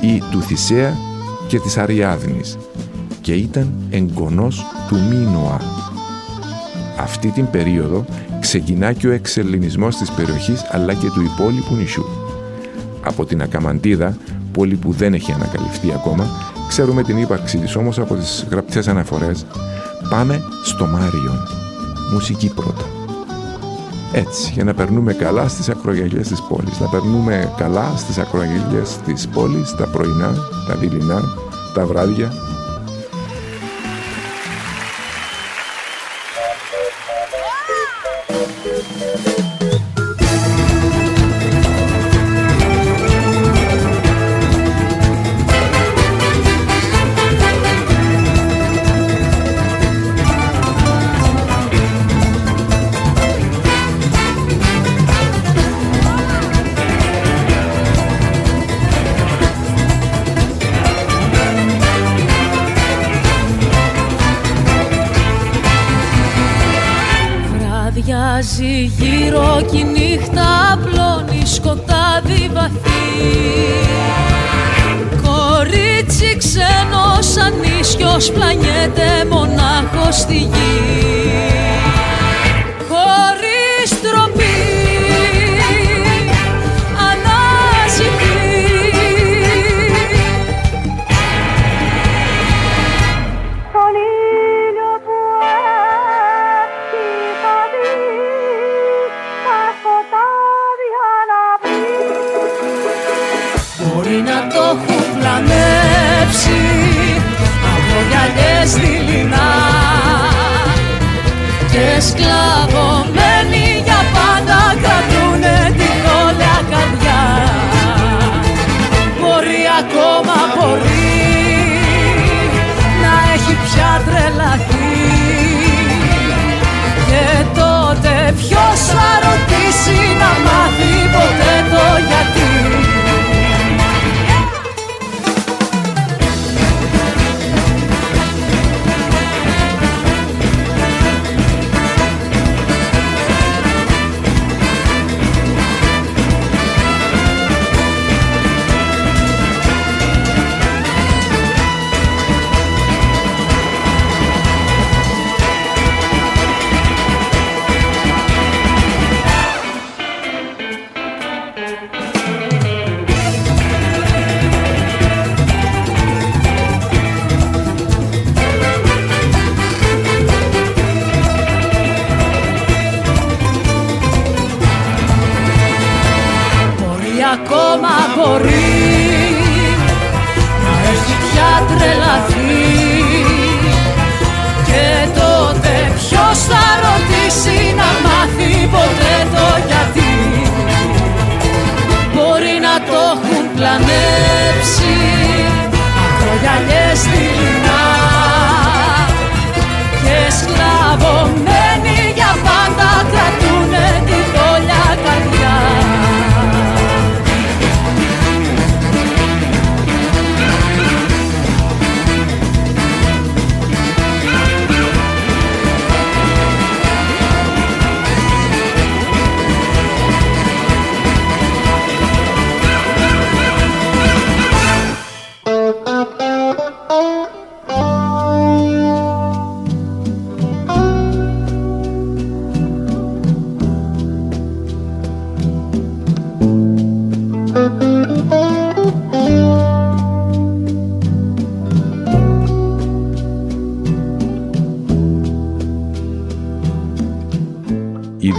ή 0.00 0.22
του 0.30 0.42
Θησέα 0.42 0.96
και 1.48 1.58
της 1.60 1.78
Αριάδνης 1.78 2.58
και 3.20 3.32
ήταν 3.32 3.74
εγγονός 3.90 4.64
του 4.88 4.96
Μίνωα. 5.10 5.60
Αυτή 6.98 7.28
την 7.28 7.50
περίοδο 7.50 8.04
ξεκινά 8.40 8.92
και 8.92 9.06
ο 9.06 9.10
εξελινισμός 9.10 9.96
της 9.96 10.10
περιοχής 10.10 10.64
αλλά 10.70 10.94
και 10.94 11.10
του 11.14 11.22
υπόλοιπου 11.22 11.74
νησιού. 11.74 12.06
Από 13.02 13.24
την 13.24 13.42
Ακαμαντίδα, 13.42 14.16
πόλη 14.52 14.74
που 14.74 14.92
δεν 14.92 15.14
έχει 15.14 15.32
ανακαλυφθεί 15.32 15.92
ακόμα, 15.94 16.26
ξέρουμε 16.68 17.02
την 17.02 17.18
ύπαρξή 17.18 17.58
της 17.58 17.76
όμως 17.76 17.98
από 17.98 18.14
τις 18.14 18.46
γραπτές 18.50 18.88
αναφορές 18.88 19.46
Πάμε 20.10 20.42
στο 20.62 20.86
Μάριον. 20.86 21.38
Μουσική 22.12 22.52
πρώτα. 22.54 22.84
Έτσι, 24.12 24.52
για 24.52 24.64
να 24.64 24.74
περνούμε 24.74 25.12
καλά 25.12 25.48
στις 25.48 25.68
ακρογιαλιές 25.68 26.28
της 26.28 26.42
πόλης. 26.42 26.80
Να 26.80 26.88
περνούμε 26.88 27.52
καλά 27.56 27.92
στις 27.96 28.18
ακρογιαλιές 28.18 28.96
της 29.04 29.28
πόλης, 29.28 29.74
τα 29.76 29.86
πρωινά, 29.86 30.34
τα 30.68 30.74
δειλινά, 30.74 31.22
τα 31.74 31.86
βράδια, 31.86 32.32
you. 69.76 70.05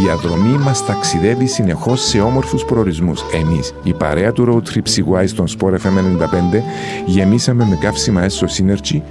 Διαδρομή 0.07 0.57
μας 0.57 0.85
ταξιδεύει 0.85 1.45
συνεχώς 1.45 2.01
σε 2.01 2.19
όμορφους 2.19 2.65
προορισμούς. 2.65 3.21
Εμείς, 3.33 3.73
η 3.83 3.93
παρέα 3.93 4.31
του 4.31 4.45
Road 4.45 4.73
Trip 4.73 5.17
CY 5.17 5.23
στον 5.27 5.45
Sport 5.47 5.73
FM 5.73 5.97
95, 5.97 6.63
γεμίσαμε 7.05 7.65
με 7.65 7.75
καύσιμα 7.75 8.23
έσω 8.23 8.45
Synergy, 8.45 9.01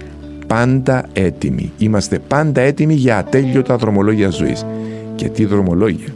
πάντα 0.47 1.05
έτοιμοι. 1.13 1.73
Είμαστε 1.79 2.19
πάντα 2.19 2.61
έτοιμοι 2.61 2.95
για 2.95 3.19
ατέλειωτα 3.19 3.77
δρομολόγια 3.77 4.31
ζωής. 4.31 4.67
Και 5.15 5.29
τι 5.29 5.45
δρομολόγια. 5.45 6.09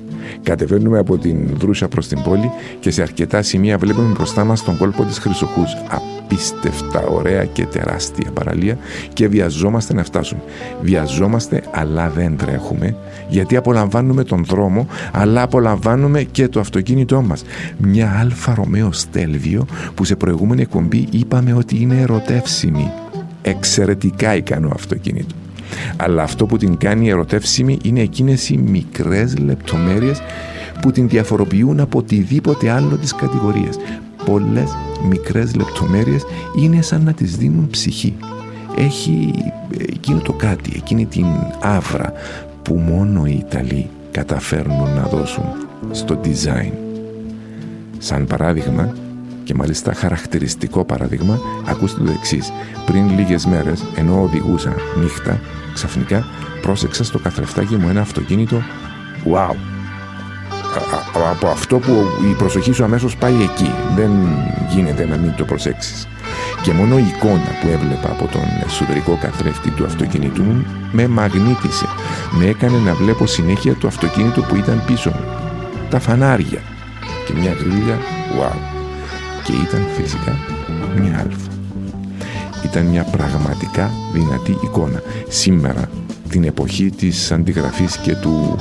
Κατεβαίνουμε 0.43 0.99
από 0.99 1.18
την 1.18 1.37
Δρούσα 1.59 1.89
προς 1.89 2.09
την 2.09 2.23
πόλη 2.23 2.51
και 2.81 2.91
σε 2.91 3.03
αρκετά 3.03 3.43
σημεία 3.43 3.79
βλέπουμε 3.79 4.12
μπροστά 4.12 4.45
μας 4.45 4.64
τον 4.64 4.77
κόλπο 4.77 5.03
της 5.05 5.18
Χρυσοχούς. 5.18 5.77
Απίστευτα 5.89 7.07
ωραία 7.07 7.45
και 7.45 7.66
τεράστια 7.66 8.31
παραλία 8.31 8.79
και 9.12 9.29
βιαζόμαστε 9.29 9.95
να 9.95 10.05
φτάσουμε. 10.05 10.41
Βιαζόμαστε 10.83 11.62
αλλά 11.71 12.09
δεν 12.11 12.37
τρέχουμε 12.37 12.97
γιατί 13.29 13.57
απολαμβάνουμε 13.57 14.25
τον 14.25 14.45
δρόμο 14.45 14.87
αλλά 15.12 15.43
απολαμβάνουμε 15.43 16.23
και 16.23 16.49
το 16.49 16.61
αυτοκίνητό 16.61 17.23
μας. 17.23 17.43
Μια 17.79 18.16
Αλφα 18.21 18.55
Ρωμαίο 18.55 18.93
Στέλβιο 18.93 19.66
που 19.95 20.05
σε 20.05 20.16
προηγούμενη 20.16 20.62
εκπομπή 20.62 21.07
είπαμε 21.11 21.53
ότι 21.53 21.81
είναι 21.81 22.01
ερωτεύσιμη. 22.01 22.91
Εξαιρετικά 23.43 24.37
ικανό 24.37 24.71
αυτοκίνητο. 24.75 25.35
Αλλά 25.97 26.23
αυτό 26.23 26.47
που 26.47 26.57
την 26.57 26.77
κάνει 26.77 27.09
ερωτεύσιμη 27.09 27.79
είναι 27.83 28.01
εκείνες 28.01 28.49
οι 28.49 28.57
μικρές 28.57 29.39
λεπτομέρειες 29.39 30.21
που 30.81 30.91
την 30.91 31.09
διαφοροποιούν 31.09 31.81
από 31.81 31.99
οτιδήποτε 31.99 32.71
άλλο 32.71 32.97
της 32.97 33.14
κατηγορίας. 33.14 33.77
Πολλές 34.25 34.77
μικρές 35.09 35.55
λεπτομέρειες 35.55 36.25
είναι 36.59 36.83
σαν 36.83 37.03
να 37.03 37.12
τις 37.12 37.37
δίνουν 37.37 37.68
ψυχή. 37.71 38.14
Έχει 38.77 39.33
εκείνο 39.71 40.18
το 40.18 40.33
κάτι, 40.33 40.73
εκείνη 40.77 41.07
την 41.07 41.27
άβρα 41.61 42.12
που 42.62 42.75
μόνο 42.75 43.27
οι 43.27 43.45
Ιταλοί 43.49 43.89
καταφέρνουν 44.11 44.95
να 44.95 45.03
δώσουν 45.03 45.45
στο 45.91 46.21
design. 46.25 46.73
Σαν 47.99 48.27
παράδειγμα, 48.27 48.95
και 49.45 49.55
μάλιστα 49.55 49.95
χαρακτηριστικό 49.95 50.85
παράδειγμα, 50.85 51.39
ακούστε 51.68 52.03
το 52.03 52.11
εξής. 52.11 52.53
Πριν 52.87 53.18
λίγες 53.18 53.47
μέρες, 53.47 53.85
ενώ 53.97 54.23
οδηγούσα 54.23 54.75
νύχτα, 55.03 55.41
ξαφνικά 55.75 56.27
πρόσεξα 56.61 57.05
στο 57.05 57.18
καθρεφτάκι 57.18 57.77
μου 57.77 57.89
ένα 57.89 58.01
αυτοκίνητο. 58.01 58.62
Wow. 59.25 59.55
Από 61.31 61.47
αυτό 61.47 61.79
που 61.79 62.07
η 62.31 62.35
προσοχή 62.35 62.73
σου 62.73 62.85
αμέσως 62.85 63.16
πάει 63.16 63.43
εκεί. 63.43 63.71
Δεν 63.97 64.11
γίνεται 64.71 65.07
να 65.07 65.16
μην 65.16 65.35
το 65.37 65.45
προσέξεις. 65.45 66.09
Και 66.62 66.73
μόνο 66.73 66.99
η 66.99 67.05
εικόνα 67.07 67.51
που 67.61 67.68
έβλεπα 67.68 68.11
από 68.11 68.27
τον 68.33 68.43
εσωτερικό 68.66 69.18
καθρέφτη 69.21 69.71
του 69.71 69.85
αυτοκίνητου 69.85 70.43
μου 70.43 70.66
με 70.93 71.09
μαγνήτησε. 71.09 71.87
Με 72.31 72.47
έκανε 72.47 72.79
να 72.79 72.95
βλέπω 72.95 73.27
συνέχεια 73.27 73.75
το 73.75 73.87
αυτοκίνητο 73.87 74.41
που 74.41 74.57
ήταν 74.57 74.83
πίσω 74.87 75.11
μου. 75.11 75.25
Τα 75.91 76.01
φανάρια. 76.01 76.62
Και 77.27 77.33
μια 77.41 77.53
γρίλια 77.53 77.99
wow. 78.41 78.57
Και 79.45 79.53
ήταν 79.53 79.87
φυσικά 79.97 80.37
μια 80.97 81.18
αλφα 81.18 81.49
ήταν 82.71 82.87
μια 82.87 83.05
πραγματικά 83.05 83.91
δυνατή 84.12 84.57
εικόνα. 84.64 85.03
Σήμερα, 85.29 85.91
την 86.29 86.45
εποχή 86.45 86.91
της 86.91 87.33
αντιγραφής 87.33 87.97
και 87.97 88.14
του 88.14 88.57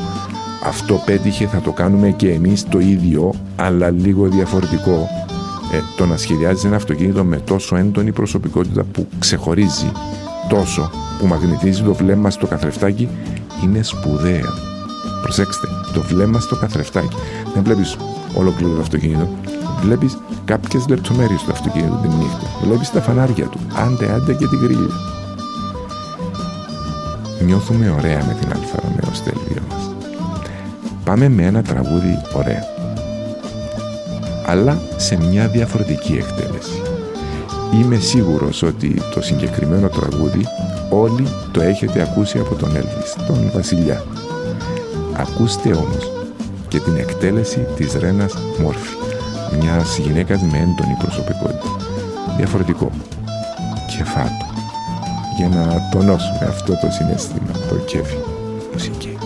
αυτό 0.63 1.01
πέτυχε 1.05 1.47
θα 1.47 1.61
το 1.61 1.71
κάνουμε 1.71 2.09
και 2.09 2.31
εμείς 2.31 2.67
το 2.69 2.79
ίδιο, 2.79 3.33
αλλά 3.55 3.89
λίγο 3.89 4.27
διαφορετικό. 4.27 5.07
Ε, 5.73 5.77
το 5.97 6.05
να 6.05 6.17
σχεδιάζει 6.17 6.67
ένα 6.67 6.75
αυτοκίνητο 6.75 7.23
με 7.23 7.37
τόσο 7.37 7.75
έντονη 7.75 8.11
προσωπικότητα 8.11 8.83
που 8.83 9.07
ξεχωρίζει 9.19 9.91
τόσο, 10.49 10.91
που 11.19 11.27
μαγνητίζει 11.27 11.83
το 11.83 11.93
βλέμμα 11.93 12.29
στο 12.29 12.47
καθρεφτάκι, 12.47 13.09
είναι 13.63 13.83
σπουδαίο. 13.83 14.53
Προσέξτε, 15.21 15.67
το 15.93 16.01
βλέμμα 16.01 16.39
στο 16.39 16.55
καθρεφτάκι. 16.55 17.15
Δεν 17.53 17.63
βλέπεις 17.63 17.97
ολόκληρο 18.35 18.73
το 18.73 18.81
αυτοκίνητο, 18.81 19.29
Βλέπεις 19.81 20.17
κάποιες 20.45 20.87
λεπτομέρειες 20.87 21.41
του 21.41 21.51
αυτοκίνητου 21.51 21.97
την 22.01 22.11
νύχτα. 22.11 22.47
Βλέπεις 22.63 22.91
τα 22.91 23.01
φανάρια 23.01 23.45
του. 23.45 23.59
Άντε, 23.75 24.11
άντε 24.11 24.33
και 24.33 24.47
την 24.47 24.59
γρίλια. 24.59 24.93
Νιώθουμε 27.45 27.89
ωραία 27.89 28.25
με 28.25 28.37
την 28.39 28.51
Alfa 28.51 28.77
Romeo 28.81 29.13
Stelvio 29.13 29.61
μας. 29.69 29.91
Πάμε 31.03 31.29
με 31.29 31.43
ένα 31.43 31.61
τραγούδι 31.61 32.21
ωραία. 32.33 32.63
Αλλά 34.45 34.81
σε 34.97 35.17
μια 35.17 35.47
διαφορετική 35.47 36.13
εκτέλεση. 36.13 36.81
Είμαι 37.73 37.95
σίγουρος 37.95 38.61
ότι 38.61 39.01
το 39.13 39.21
συγκεκριμένο 39.21 39.87
τραγούδι 39.87 40.45
όλοι 40.89 41.27
το 41.51 41.61
έχετε 41.61 42.01
ακούσει 42.01 42.39
από 42.39 42.55
τον 42.55 42.75
Έλβις, 42.75 43.15
τον 43.27 43.51
Βασιλιά. 43.53 44.03
Ακούστε 45.13 45.69
όμως 45.69 46.11
και 46.67 46.79
την 46.79 46.95
εκτέλεση 46.95 47.67
της 47.75 47.93
Ρένας 47.93 48.33
Μόρφη 48.61 49.08
μιας 49.57 49.97
γυναίκας 49.97 50.41
με 50.41 50.57
έντονη 50.57 50.95
προσωπικότητα. 50.99 51.75
Διαφορετικό. 52.37 52.91
Και 53.87 54.03
φάτο. 54.03 54.45
Για 55.37 55.47
να 55.47 55.89
τονώσουμε 55.91 56.45
αυτό 56.47 56.73
το 56.73 56.91
συνέστημα, 56.91 57.51
το 57.69 57.75
κέφι. 57.75 58.17
Μουσική. 58.73 59.17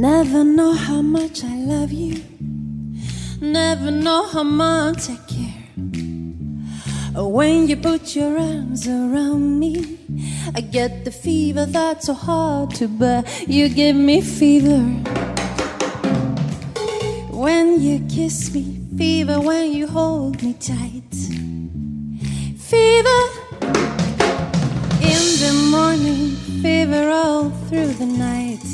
Never 0.00 0.42
know 0.56 0.74
how 0.74 1.02
much 1.16 1.44
I 1.44 1.54
love 1.72 1.92
you. 1.92 2.16
Never 3.40 3.90
know 4.04 4.22
how 4.32 4.42
much 4.42 5.02
I 5.14 5.16
care. 5.32 5.62
When 7.36 7.68
you 7.68 7.76
put 7.76 8.16
your 8.16 8.32
arms 8.38 8.82
around 8.88 9.60
me. 9.60 10.01
I 10.58 10.60
get 10.60 11.04
the 11.04 11.10
fever 11.10 11.64
that's 11.66 12.06
so 12.06 12.14
hard 12.14 12.74
to 12.78 12.88
bear. 12.88 13.24
You 13.46 13.68
give 13.68 13.96
me 13.96 14.20
fever 14.20 14.82
when 17.44 17.66
you 17.86 17.96
kiss 18.16 18.52
me, 18.54 18.64
fever 18.96 19.38
when 19.48 19.72
you 19.72 19.86
hold 19.86 20.42
me 20.42 20.52
tight. 20.70 21.12
Fever 22.70 23.22
in 25.12 25.22
the 25.42 25.52
morning, 25.74 26.22
fever 26.62 27.04
all 27.22 27.50
through 27.68 27.92
the 28.02 28.06
night. 28.06 28.66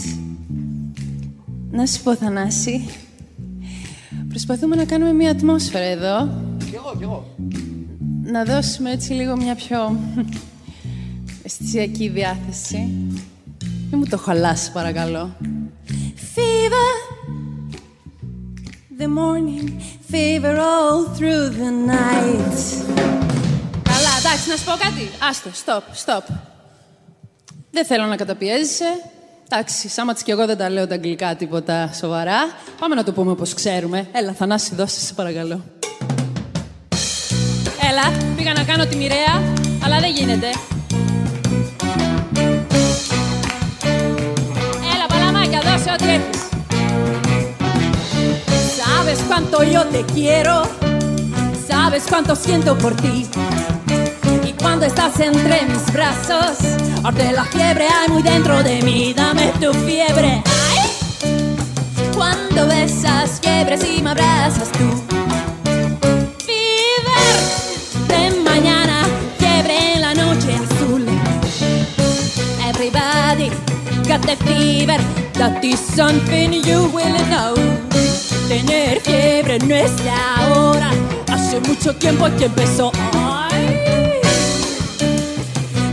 Να 1.71 1.87
σου 1.87 2.03
πω, 2.03 2.15
Θανάση, 2.15 2.89
προσπαθούμε 4.29 4.77
να 4.77 4.85
κάνουμε 4.85 5.13
μια 5.13 5.31
ατμόσφαιρα 5.31 5.85
εδώ. 5.85 6.29
Κι 6.59 6.75
εγώ, 6.75 6.95
κι 6.99 7.03
εγώ. 7.03 7.35
Να 8.23 8.45
δώσουμε 8.45 8.91
έτσι 8.91 9.13
λίγο 9.13 9.37
μια 9.37 9.55
πιο 9.55 9.99
αισθησιακή 11.49 12.09
διάθεση. 12.09 12.77
Μην 13.91 13.99
μου 14.01 14.07
το 14.11 14.19
χαλάσει, 14.19 14.73
παρακαλώ. 14.73 15.37
Fever, 16.35 16.93
the 18.99 19.09
morning, 19.19 19.69
fever 20.13 20.57
all 20.73 21.17
through 21.17 21.47
the 21.61 21.71
night. 21.93 22.59
Καλά, 23.83 24.13
εντάξει, 24.19 24.49
να 24.49 24.57
σου 24.57 24.65
πω 24.65 24.73
κάτι. 24.79 25.11
Άστο, 25.29 25.51
stop, 25.65 25.83
stop. 26.05 26.35
Δεν 27.71 27.85
θέλω 27.85 28.05
να 28.05 28.17
καταπιέζεσαι. 28.17 28.85
Εντάξει, 29.49 29.89
Σάμα 29.89 30.15
και 30.15 30.33
εγώ 30.33 30.47
δεν 30.47 30.57
τα 30.57 30.71
λέω 30.71 30.87
τα 30.87 30.95
αγγλικά 30.95 31.37
τίποτα 31.37 31.91
σοβαρά. 31.93 32.39
Πάμε 32.81 32.95
να 32.95 33.05
το 33.05 33.13
πούμε 33.13 33.31
όπως 33.31 33.55
ξέρουμε. 33.55 34.09
Έλα, 34.13 34.33
Θανάση, 34.33 34.75
δώσε 34.75 35.01
σε 35.01 35.15
παρακαλώ. 35.15 35.65
Έλα, 37.91 38.35
πήγα 38.37 38.53
να 38.53 38.65
κάνω 38.65 38.87
τη 38.87 38.97
μοιραία, 38.97 39.43
αλλά 39.85 40.01
δεν 40.01 40.13
γίνεται. 40.13 40.47
Sabes 48.77 49.21
cuánto 49.27 49.63
yo 49.63 49.87
te 49.87 50.05
quiero, 50.05 50.65
sabes 51.67 52.05
cuánto 52.07 52.37
siento 52.37 52.77
por 52.77 52.95
ti. 52.95 53.27
Y 54.47 54.53
cuando 54.53 54.85
estás 54.85 55.19
entre 55.19 55.65
mis 55.65 55.91
brazos, 55.91 56.59
arde 57.03 57.33
la 57.33 57.45
fiebre 57.47 57.87
hay 57.89 58.09
muy 58.11 58.23
dentro 58.23 58.63
de 58.63 58.83
mí. 58.83 59.15
Dame 59.15 59.51
tu 59.61 59.73
fiebre. 59.73 60.43
Cuando 62.15 62.67
besas 62.67 63.41
fiebres 63.41 63.83
y 63.83 64.03
me 64.03 64.11
abrazas 64.11 64.71
tú. 64.73 65.08
The 74.29 74.37
fever. 74.45 74.99
That 75.41 75.65
is 75.65 75.81
something 75.81 76.53
you 76.53 76.81
will 76.93 77.19
know. 77.33 77.55
Tener 78.49 79.01
fiebre 79.01 79.59
no 79.61 79.75
es 79.75 79.97
de 80.05 80.11
ahora, 80.11 80.91
hace 81.29 81.61
mucho 81.61 81.95
tiempo 81.97 82.27
que 82.37 82.45
empezó. 82.45 82.93
Ay. 83.15 84.21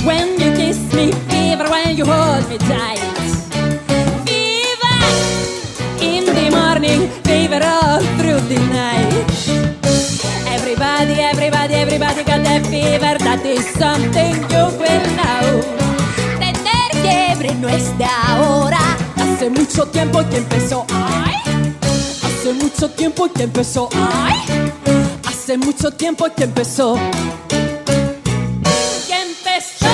When 0.03 0.37
you 0.37 0.51
kiss 0.53 0.79
me, 0.93 1.13
fever, 1.29 1.69
when 1.69 1.95
you 1.95 2.05
hold 2.05 2.49
me 2.49 2.57
tight. 2.57 2.99
Fever 4.25 4.99
in 6.01 6.25
the 6.25 6.49
morning, 6.51 7.07
fever 7.23 7.61
all 7.63 8.01
through 8.17 8.41
the 8.49 8.59
night. 8.73 9.13
Everybody 10.49 11.21
Everybody, 11.21 11.73
everybody, 11.75 12.23
got 12.23 12.43
that 12.43 12.65
fever. 12.67 13.17
That 13.23 13.45
is 13.45 13.65
something 13.79 14.35
you 14.51 14.65
will 14.79 15.05
know. 15.15 15.84
No 17.35 17.67
es 17.69 17.97
de 17.97 18.05
ahora. 18.05 18.79
Hace 19.17 19.49
mucho 19.49 19.85
tiempo 19.87 20.23
que 20.29 20.37
empezó. 20.37 20.85
Ay. 20.89 21.35
Hace 22.23 22.53
mucho 22.53 22.89
tiempo 22.89 23.29
que 23.31 23.43
empezó. 23.43 23.89
Ay. 23.93 24.37
Hace 25.27 25.57
mucho 25.57 25.91
tiempo. 25.91 26.25
Que 26.35 26.45
empezó. 26.45 26.97
Que 29.07 29.21
empezó. 29.21 29.85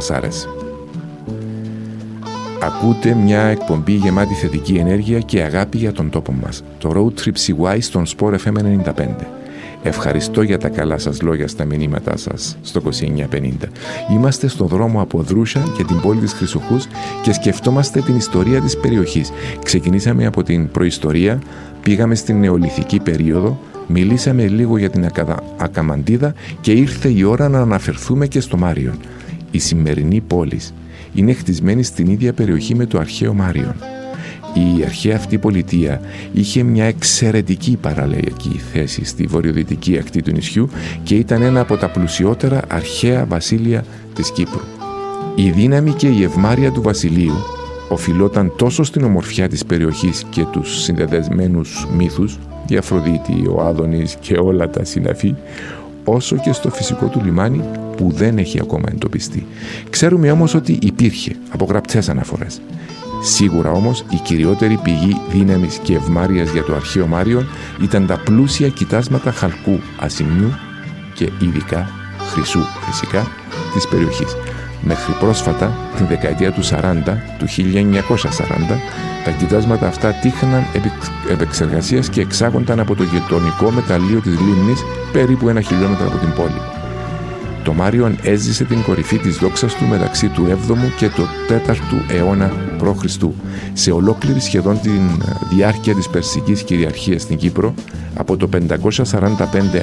Σας 0.00 0.10
άρεσε. 0.16 0.48
Ακούτε 2.62 3.14
μια 3.14 3.40
εκπομπή 3.40 3.92
γεμάτη 3.92 4.34
θετική 4.34 4.74
ενέργεια 4.74 5.18
και 5.18 5.42
αγάπη 5.42 5.78
για 5.78 5.92
τον 5.92 6.10
τόπο 6.10 6.32
μας. 6.32 6.62
Το 6.78 6.92
Road 6.96 7.20
Trip 7.24 7.32
CY 7.72 7.76
στον 7.80 8.04
Sport 8.06 8.32
FM 8.34 8.62
95. 8.62 9.26
Ευχαριστώ 9.82 10.42
για 10.42 10.58
τα 10.58 10.68
καλά 10.68 10.98
σας 10.98 11.22
λόγια 11.22 11.48
στα 11.48 11.64
μηνύματά 11.64 12.16
σας 12.16 12.56
στο 12.62 12.80
2950. 12.80 13.68
Είμαστε 14.12 14.48
στο 14.48 14.64
δρόμο 14.64 15.00
από 15.00 15.22
Δρούσα 15.22 15.62
και 15.76 15.84
την 15.84 16.00
πόλη 16.00 16.20
της 16.20 16.32
Χρυσοχούς 16.32 16.86
και 17.22 17.32
σκεφτόμαστε 17.32 18.00
την 18.00 18.16
ιστορία 18.16 18.60
της 18.60 18.76
περιοχής. 18.76 19.30
Ξεκινήσαμε 19.64 20.26
από 20.26 20.42
την 20.42 20.70
προϊστορία, 20.70 21.38
πήγαμε 21.82 22.14
στην 22.14 22.38
νεολιθική 22.40 23.00
περίοδο, 23.00 23.58
μιλήσαμε 23.86 24.46
λίγο 24.46 24.78
για 24.78 24.90
την 24.90 25.04
Ακαδα- 25.04 25.42
Ακαμαντίδα 25.56 26.34
και 26.60 26.72
ήρθε 26.72 27.08
η 27.08 27.22
ώρα 27.22 27.48
να 27.48 27.60
αναφερθούμε 27.60 28.26
και 28.26 28.40
στο 28.40 28.56
Μάριον. 28.56 28.98
Η 29.50 29.58
σημερινή 29.58 30.20
πόλη 30.20 30.60
είναι 31.14 31.32
χτισμένη 31.32 31.82
στην 31.82 32.06
ίδια 32.06 32.32
περιοχή 32.32 32.74
με 32.74 32.86
το 32.86 32.98
αρχαίο 32.98 33.34
Μάριον. 33.34 33.74
Η 34.54 34.84
αρχαία 34.84 35.16
αυτή 35.16 35.38
πολιτεία 35.38 36.00
είχε 36.32 36.62
μια 36.62 36.84
εξαιρετική 36.84 37.78
παραλαϊκή 37.80 38.60
θέση 38.72 39.04
στη 39.04 39.26
βορειοδυτική 39.26 39.98
ακτή 39.98 40.22
του 40.22 40.30
νησιού 40.30 40.68
και 41.02 41.14
ήταν 41.14 41.42
ένα 41.42 41.60
από 41.60 41.76
τα 41.76 41.88
πλουσιότερα 41.88 42.62
αρχαία 42.68 43.24
βασίλεια 43.24 43.84
της 44.14 44.32
Κύπρου. 44.32 44.60
Η 45.34 45.50
δύναμη 45.50 45.92
και 45.92 46.08
η 46.08 46.22
ευμάρεια 46.22 46.72
του 46.72 46.82
βασιλείου 46.82 47.34
οφειλόταν 47.88 48.52
τόσο 48.56 48.82
στην 48.82 49.04
ομορφιά 49.04 49.48
της 49.48 49.64
περιοχής 49.64 50.24
και 50.30 50.44
τους 50.44 50.82
συνδεδεσμένους 50.82 51.86
μύθους, 51.96 52.38
η 52.68 52.76
Αφροδίτη, 52.76 53.46
ο 53.56 53.62
Άδωνης 53.62 54.16
και 54.20 54.34
όλα 54.34 54.70
τα 54.70 54.84
συναφή, 54.84 55.34
όσο 56.10 56.36
και 56.36 56.52
στο 56.52 56.70
φυσικό 56.70 57.06
του 57.06 57.20
λιμάνι 57.24 57.60
που 57.96 58.10
δεν 58.14 58.38
έχει 58.38 58.60
ακόμα 58.60 58.88
εντοπιστεί. 58.92 59.46
Ξέρουμε 59.90 60.30
όμως 60.30 60.54
ότι 60.54 60.78
υπήρχε 60.82 61.36
από 61.50 61.64
γραπτές 61.64 62.08
αναφορές. 62.08 62.60
Σίγουρα 63.22 63.70
όμως 63.70 64.04
η 64.10 64.16
κυριότερη 64.16 64.78
πηγή 64.82 65.20
δύναμης 65.30 65.78
και 65.82 65.94
ευμάρειας 65.94 66.50
για 66.50 66.64
το 66.64 66.74
αρχαίο 66.74 67.06
Μάριον 67.06 67.46
ήταν 67.82 68.06
τα 68.06 68.20
πλούσια 68.24 68.68
κοιτάσματα 68.68 69.32
χαλκού 69.32 69.80
ασημιού 70.00 70.52
και 71.14 71.30
ειδικά 71.40 71.90
χρυσού 72.30 72.60
φυσικά 72.86 73.26
της 73.74 73.88
περιοχής. 73.88 74.36
Μέχρι 74.82 75.12
πρόσφατα, 75.20 75.72
την 75.96 76.06
δεκαετία 76.06 76.52
του 76.52 76.62
40, 76.64 77.16
του 77.38 77.46
1940, 77.48 78.78
τα 79.28 79.34
κοιτάσματα 79.34 79.86
αυτά 79.86 80.12
τύχναν 80.12 80.66
επεξεργασίας 81.30 82.08
και 82.08 82.20
εξάγονταν 82.20 82.80
από 82.80 82.94
το 82.94 83.02
γειτονικό 83.02 83.70
μεταλλείο 83.70 84.20
της 84.20 84.40
λίμνης 84.40 84.84
περίπου 85.12 85.48
ένα 85.48 85.60
χιλιόμετρο 85.60 86.06
από 86.06 86.16
την 86.16 86.32
πόλη. 86.32 86.60
Το 87.64 87.72
Μάριον 87.72 88.18
έζησε 88.22 88.64
την 88.64 88.82
κορυφή 88.82 89.18
της 89.18 89.36
δόξας 89.36 89.74
του 89.74 89.84
μεταξύ 89.84 90.28
του 90.28 90.46
7ου 90.48 90.76
και 90.98 91.08
του 91.08 91.26
4ου 91.48 92.14
αιώνα 92.14 92.52
π.Χ. 92.78 93.04
Σε 93.72 93.90
ολόκληρη 93.90 94.40
σχεδόν 94.40 94.80
την 94.80 95.22
διάρκεια 95.50 95.94
της 95.94 96.08
Περσικής 96.08 96.62
κυριαρχίας 96.62 97.22
στην 97.22 97.36
Κύπρο, 97.36 97.74
από 98.14 98.36
το 98.36 98.48
545 98.52 98.56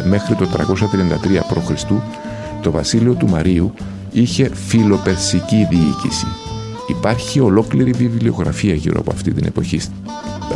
μέχρι 0.09 0.35
το 0.35 0.47
333 0.57 0.59
π.Χ., 1.53 1.83
το 2.61 2.71
βασίλειο 2.71 3.13
του 3.13 3.29
Μαρίου 3.29 3.73
είχε 4.11 4.49
φιλοπερσική 4.53 5.67
διοίκηση. 5.69 6.44
Υπάρχει 6.87 7.39
ολόκληρη 7.39 7.91
βιβλιογραφία 7.91 8.73
γύρω 8.73 8.99
από 8.99 9.11
αυτή 9.11 9.31
την 9.31 9.45
εποχή. 9.45 9.79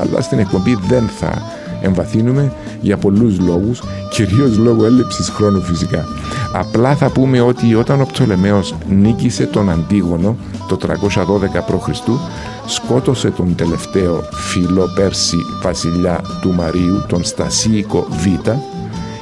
Αλλά 0.01 0.21
στην 0.21 0.39
εκπομπή 0.39 0.77
δεν 0.87 1.07
θα 1.19 1.41
εμβαθύνουμε 1.81 2.53
για 2.81 2.97
πολλούς 2.97 3.39
λόγους, 3.39 3.81
κυρίως 4.11 4.57
λόγω 4.57 4.85
έλλειψης 4.85 5.29
χρόνου 5.29 5.61
φυσικά. 5.61 6.05
Απλά 6.53 6.95
θα 6.95 7.09
πούμε 7.09 7.41
ότι 7.41 7.75
όταν 7.75 8.01
ο 8.01 8.05
Πτολεμαίος 8.05 8.75
νίκησε 8.89 9.45
τον 9.45 9.69
Αντίγονο 9.69 10.37
το 10.67 10.77
312 10.81 10.89
π.Χ. 11.67 11.89
σκότωσε 12.65 13.29
τον 13.29 13.55
τελευταίο 13.55 14.23
φίλο 14.31 14.85
Πέρση 14.95 15.37
βασιλιά 15.63 16.21
του 16.41 16.53
Μαρίου, 16.53 17.05
τον 17.07 17.23
Στασίικο 17.23 18.07
Β 18.09 18.49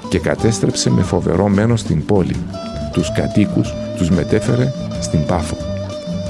και 0.09 0.19
κατέστρεψε 0.19 0.89
με 0.89 1.01
φοβερό 1.01 1.47
μένος 1.47 1.83
την 1.83 2.05
πόλη. 2.05 2.35
Τους 2.91 3.11
κατοίκους 3.11 3.73
τους 3.97 4.09
μετέφερε 4.09 4.73
στην 5.01 5.25
Πάφο, 5.25 5.57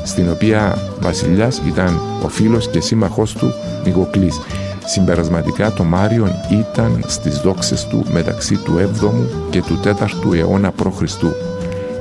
στην 0.08 0.30
οποία 0.30 0.78
βασιλιάς 1.00 1.62
ήταν 1.68 2.00
ο 2.24 2.28
φίλος 2.28 2.70
και 2.70 2.80
σύμμαχός 2.80 3.34
του 3.34 3.54
Νικοκλής. 3.84 4.40
Συμπερασματικά 4.86 5.74
το 5.74 5.84
Μάριον 5.84 6.32
ήταν 6.50 7.04
στις 7.08 7.38
δόξες 7.40 7.88
του 7.88 8.06
μεταξύ 8.12 8.56
του 8.56 8.74
7ου 8.78 9.10
και 9.50 9.62
του 9.62 9.80
4ου 9.84 10.34
αιώνα 10.36 10.72
π.Χ. 10.72 11.02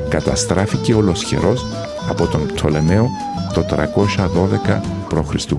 Καταστράφηκε 0.08 0.94
ολοσχερός 0.94 1.66
από 2.10 2.26
τον 2.26 2.46
Πτολεμαίο 2.46 3.08
το 3.54 3.64
312 3.70 4.80
π.Χ. 5.08 5.52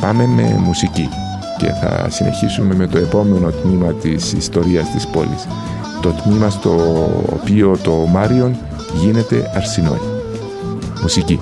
Πάμε 0.00 0.26
με 0.26 0.56
μουσική 0.58 1.08
και 1.58 1.66
θα 1.66 2.10
συνεχίσουμε 2.10 2.74
με 2.74 2.86
το 2.86 2.98
επόμενο 2.98 3.50
τμήμα 3.50 3.92
της 3.92 4.32
ιστορίας 4.32 4.90
της 4.90 5.06
πόλης. 5.06 5.46
το 6.00 6.08
τμήμα 6.08 6.50
στο 6.50 6.70
οποίο 7.32 7.78
το 7.82 7.90
Μάριον 7.92 8.56
γίνεται 8.94 9.50
αρσινόη. 9.54 10.09
Μουσική. 11.00 11.40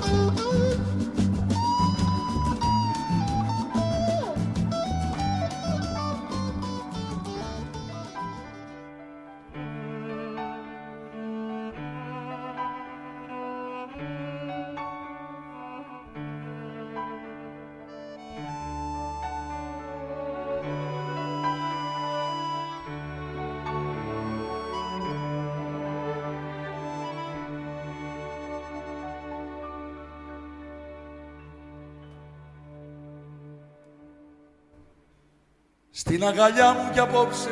Στην 35.99 36.25
αγκαλιά 36.25 36.71
μου 36.71 36.89
κι 36.93 36.99
απόψε. 36.99 37.49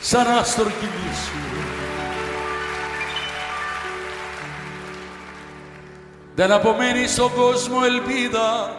Σαν 0.00 0.26
άστρο 0.26 0.64
κοιμήσου 0.64 1.32
Δεν 6.34 6.52
απομένει 6.52 7.06
στον 7.06 7.34
κόσμο 7.34 7.78
ελπίδα 7.84 8.76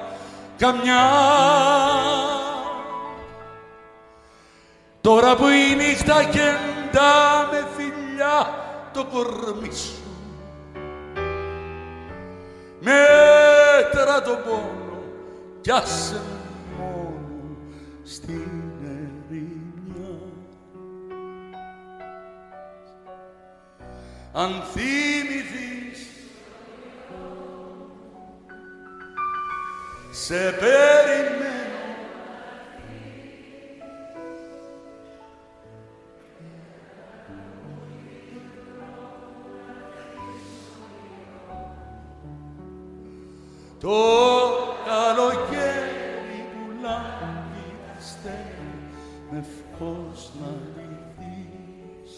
καμιά. 0.57 1.09
Τώρα 5.01 5.35
που 5.35 5.47
η 5.47 5.75
νύχτα 5.75 6.23
κεντά 6.23 7.47
με 7.51 7.67
φιλιά 7.77 8.53
το 8.93 9.05
κορμί 9.05 9.75
σου. 9.75 10.03
Μέτρα 12.79 14.21
τον 14.21 14.37
πόνο 14.43 15.01
κι 15.61 15.71
άσε 15.71 16.15
μόνο 16.15 16.40
στην 18.03 18.71
ερημιά. 18.83 20.19
Αν 24.33 24.63
θυμηθείς 24.73 26.07
σε 30.11 30.51
περιμένω 30.51 31.61
Το 43.79 43.89
καλοκαίρι 44.85 46.45
πουλάει 46.53 46.81
τα 46.83 47.01
στέλνει 47.01 47.20
με 49.31 49.43
φως 49.77 50.31
να 50.39 50.47
ντυθείς 51.17 52.13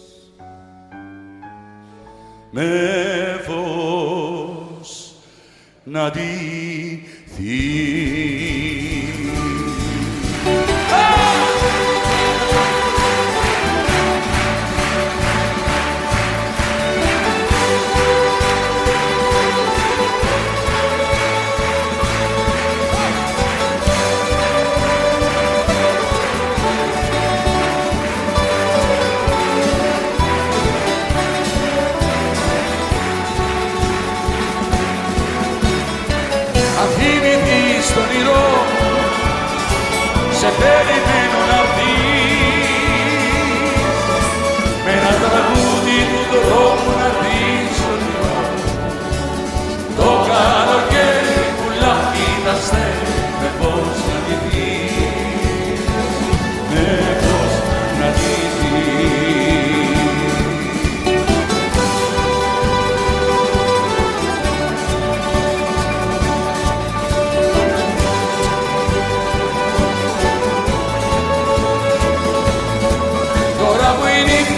με 2.51 3.41
φως 3.43 4.91
να 5.83 6.11
ντυθείς 6.11 7.13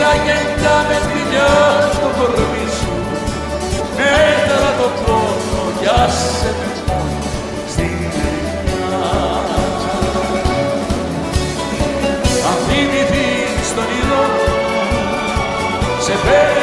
η 0.06 0.18
νύχτα 0.18 0.24
γεντά 0.26 0.78
με 0.88 0.98
φιλιά 1.08 1.54
στο 1.94 2.08
κορμί 2.18 2.68
σου. 2.78 2.94
Μέτρα 3.98 4.70
το 4.80 4.90
πόνο 5.06 5.64
κι 5.80 5.88
άσε 6.04 6.52
με 6.60 6.68
μόνο 6.88 7.24
στην 7.72 8.00
ερημιά 8.26 9.14
Αν 12.50 12.58
θυμηθείς 12.68 13.68
τον 13.76 13.88
ήρω 14.00 14.24
σε 16.00 16.12
περιμένω 16.24 16.55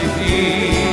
πώς 0.00 0.80
να 0.84 0.89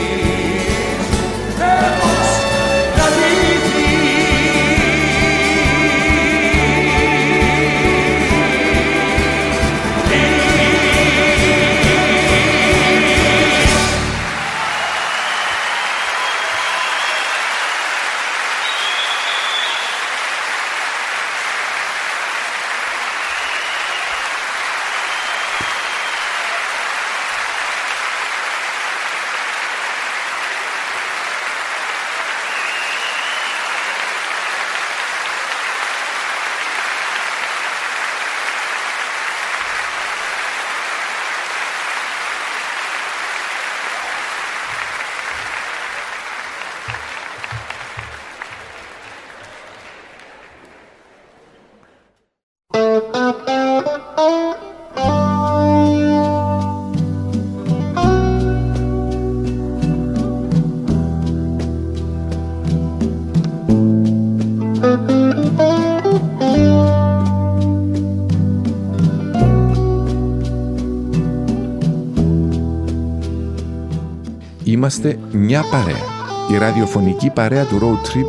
Είμαστε 74.88 75.19
μια 75.31 75.63
παρέα. 75.71 76.03
Η 76.51 76.57
ραδιοφωνική 76.57 77.29
παρέα 77.29 77.65
του 77.65 77.79
Road 77.81 78.07
Trip 78.07 78.25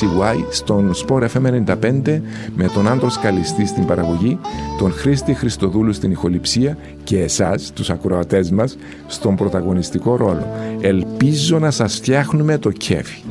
CY 0.00 0.44
στον 0.50 0.92
Sport 0.94 1.28
FM 1.28 1.64
95 1.66 2.20
με 2.54 2.68
τον 2.74 2.88
Άντρο 2.88 3.08
Καλιστή 3.22 3.66
στην 3.66 3.84
παραγωγή, 3.86 4.38
τον 4.78 4.92
Χρήστη 4.92 5.34
Χριστοδούλου 5.34 5.92
στην 5.92 6.10
ηχοληψία 6.10 6.76
και 7.04 7.22
εσάς, 7.22 7.72
τους 7.72 7.90
ακροατές 7.90 8.50
μας, 8.50 8.76
στον 9.06 9.36
πρωταγωνιστικό 9.36 10.16
ρόλο. 10.16 10.46
Ελπίζω 10.80 11.58
να 11.58 11.70
σας 11.70 11.94
φτιάχνουμε 11.94 12.58
το 12.58 12.70
κέφι. 12.70 13.22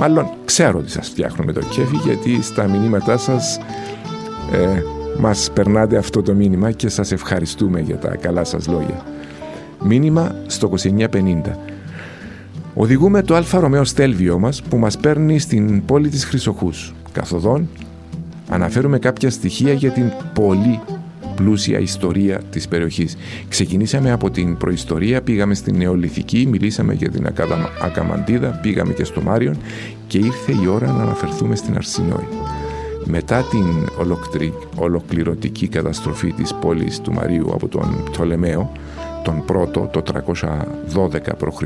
Μάλλον 0.00 0.30
ξέρω 0.44 0.78
ότι 0.78 0.90
σας 0.90 1.08
φτιάχνουμε 1.08 1.52
το 1.52 1.60
κέφι 1.60 1.96
γιατί 1.96 2.42
στα 2.42 2.68
μηνύματά 2.68 3.16
σας 3.16 3.58
ε, 4.52 4.82
μας 5.18 5.50
περνάτε 5.54 5.96
αυτό 5.96 6.22
το 6.22 6.34
μήνυμα 6.34 6.70
και 6.70 6.88
σας 6.88 7.12
ευχαριστούμε 7.12 7.80
για 7.80 7.96
τα 7.96 8.16
καλά 8.16 8.44
σας 8.44 8.66
λόγια. 8.66 9.17
Μήνυμα 9.82 10.34
στο 10.46 10.72
2950. 10.84 11.40
Οδηγούμε 12.74 13.22
το 13.22 13.34
Alfa 13.34 13.60
Romeo 13.60 13.84
Stelvio 13.84 14.38
μας 14.38 14.62
που 14.62 14.76
μας 14.76 14.98
παίρνει 14.98 15.38
στην 15.38 15.84
πόλη 15.84 16.08
της 16.08 16.24
Χρυσοχούς. 16.24 16.94
Καθοδόν 17.12 17.68
αναφέρουμε 18.48 18.98
κάποια 18.98 19.30
στοιχεία 19.30 19.72
για 19.72 19.90
την 19.90 20.12
πολύ 20.34 20.80
πλούσια 21.36 21.78
ιστορία 21.78 22.40
της 22.50 22.68
περιοχής. 22.68 23.16
Ξεκινήσαμε 23.48 24.10
από 24.10 24.30
την 24.30 24.56
προϊστορία, 24.56 25.22
πήγαμε 25.22 25.54
στην 25.54 25.76
νεολιθική, 25.76 26.46
μιλήσαμε 26.50 26.94
για 26.94 27.10
την 27.10 27.26
Ακαμαντίδα, 27.82 28.48
πήγαμε 28.62 28.92
και 28.92 29.04
στο 29.04 29.20
Μάριον 29.20 29.56
και 30.06 30.18
ήρθε 30.18 30.52
η 30.62 30.66
ώρα 30.66 30.92
να 30.92 31.02
αναφερθούμε 31.02 31.56
στην 31.56 31.74
Αρσινόη. 31.74 32.26
Μετά 33.04 33.42
την 33.42 33.88
ολοκληρωτική 34.76 35.68
καταστροφή 35.68 36.32
της 36.32 36.54
πόλης 36.54 37.00
του 37.00 37.12
Μαρίου 37.12 37.50
από 37.52 37.68
τον 37.68 38.02
Πτολεμαίο, 38.04 38.72
τον 39.28 39.44
πρώτο, 39.44 39.88
το 39.92 40.02
312 40.94 41.20
π.Χ., 41.38 41.62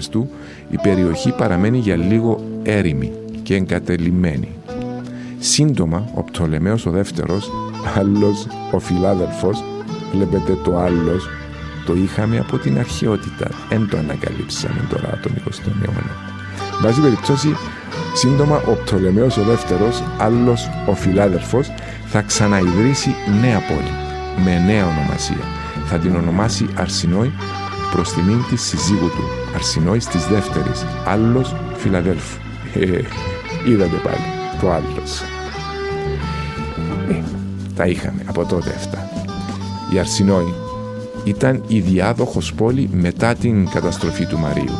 η 0.70 0.76
περιοχή 0.82 1.30
παραμένει 1.30 1.78
για 1.78 1.96
λίγο 1.96 2.44
έρημη 2.62 3.12
και 3.42 3.54
εγκατελειμμένη. 3.54 4.48
Σύντομα, 5.38 6.08
ο 6.14 6.22
Πτολεμαίος 6.22 6.86
ο 6.86 6.90
δεύτερος, 6.90 7.50
άλλος 7.96 8.46
ο 8.72 8.78
φιλάδελφος, 8.78 9.64
βλέπετε 10.12 10.58
το 10.64 10.78
άλλος, 10.78 11.28
το 11.86 11.94
είχαμε 11.94 12.38
από 12.38 12.58
την 12.58 12.78
αρχαιότητα, 12.78 13.48
εν 13.68 13.88
το 13.90 13.96
ανακαλύψαμε 13.96 14.86
τώρα 14.90 15.18
τον 15.22 15.32
20ο 15.32 15.72
αιώνα. 15.82 16.14
Βάζει 16.82 17.00
περιπτώσει, 17.00 17.56
σύντομα 18.14 18.56
ο 18.56 18.72
Πτολεμαίος 18.84 19.36
ο 19.36 19.42
δεύτερος, 19.42 20.02
άλλος 20.18 20.70
ο 20.86 20.94
φιλάδελφος, 20.94 21.72
θα 22.06 22.22
ξαναειδρύσει 22.22 23.14
νέα 23.40 23.58
πόλη, 23.68 23.94
με 24.44 24.64
νέα 24.66 24.86
ονομασία. 24.86 25.61
Θα 25.94 26.00
την 26.00 26.16
ονομάσει 26.16 26.68
Αρσινόη 26.76 27.32
προς 27.92 28.12
τιμήν 28.12 28.44
της 28.48 28.62
συζύγου 28.62 29.08
του, 29.08 29.54
Αρσινόης 29.54 30.06
της 30.06 30.26
δεύτερης, 30.26 30.86
άλλος 31.06 31.54
φιλαδέλφου. 31.76 32.38
Ε, 32.74 33.00
είδατε 33.68 33.96
πάλι, 33.96 34.24
το 34.60 34.72
άλλος. 34.72 35.20
Ε, 37.10 37.22
τα 37.76 37.86
είχαμε 37.86 38.24
από 38.26 38.44
τότε 38.44 38.70
αυτά. 38.70 39.08
Η 39.94 39.98
Αρσινόη 39.98 40.54
ήταν 41.24 41.62
η 41.66 41.80
διάδοχος 41.80 42.54
πόλη 42.54 42.88
μετά 42.92 43.34
την 43.34 43.68
καταστροφή 43.68 44.26
του 44.26 44.38
Μαρίου. 44.38 44.74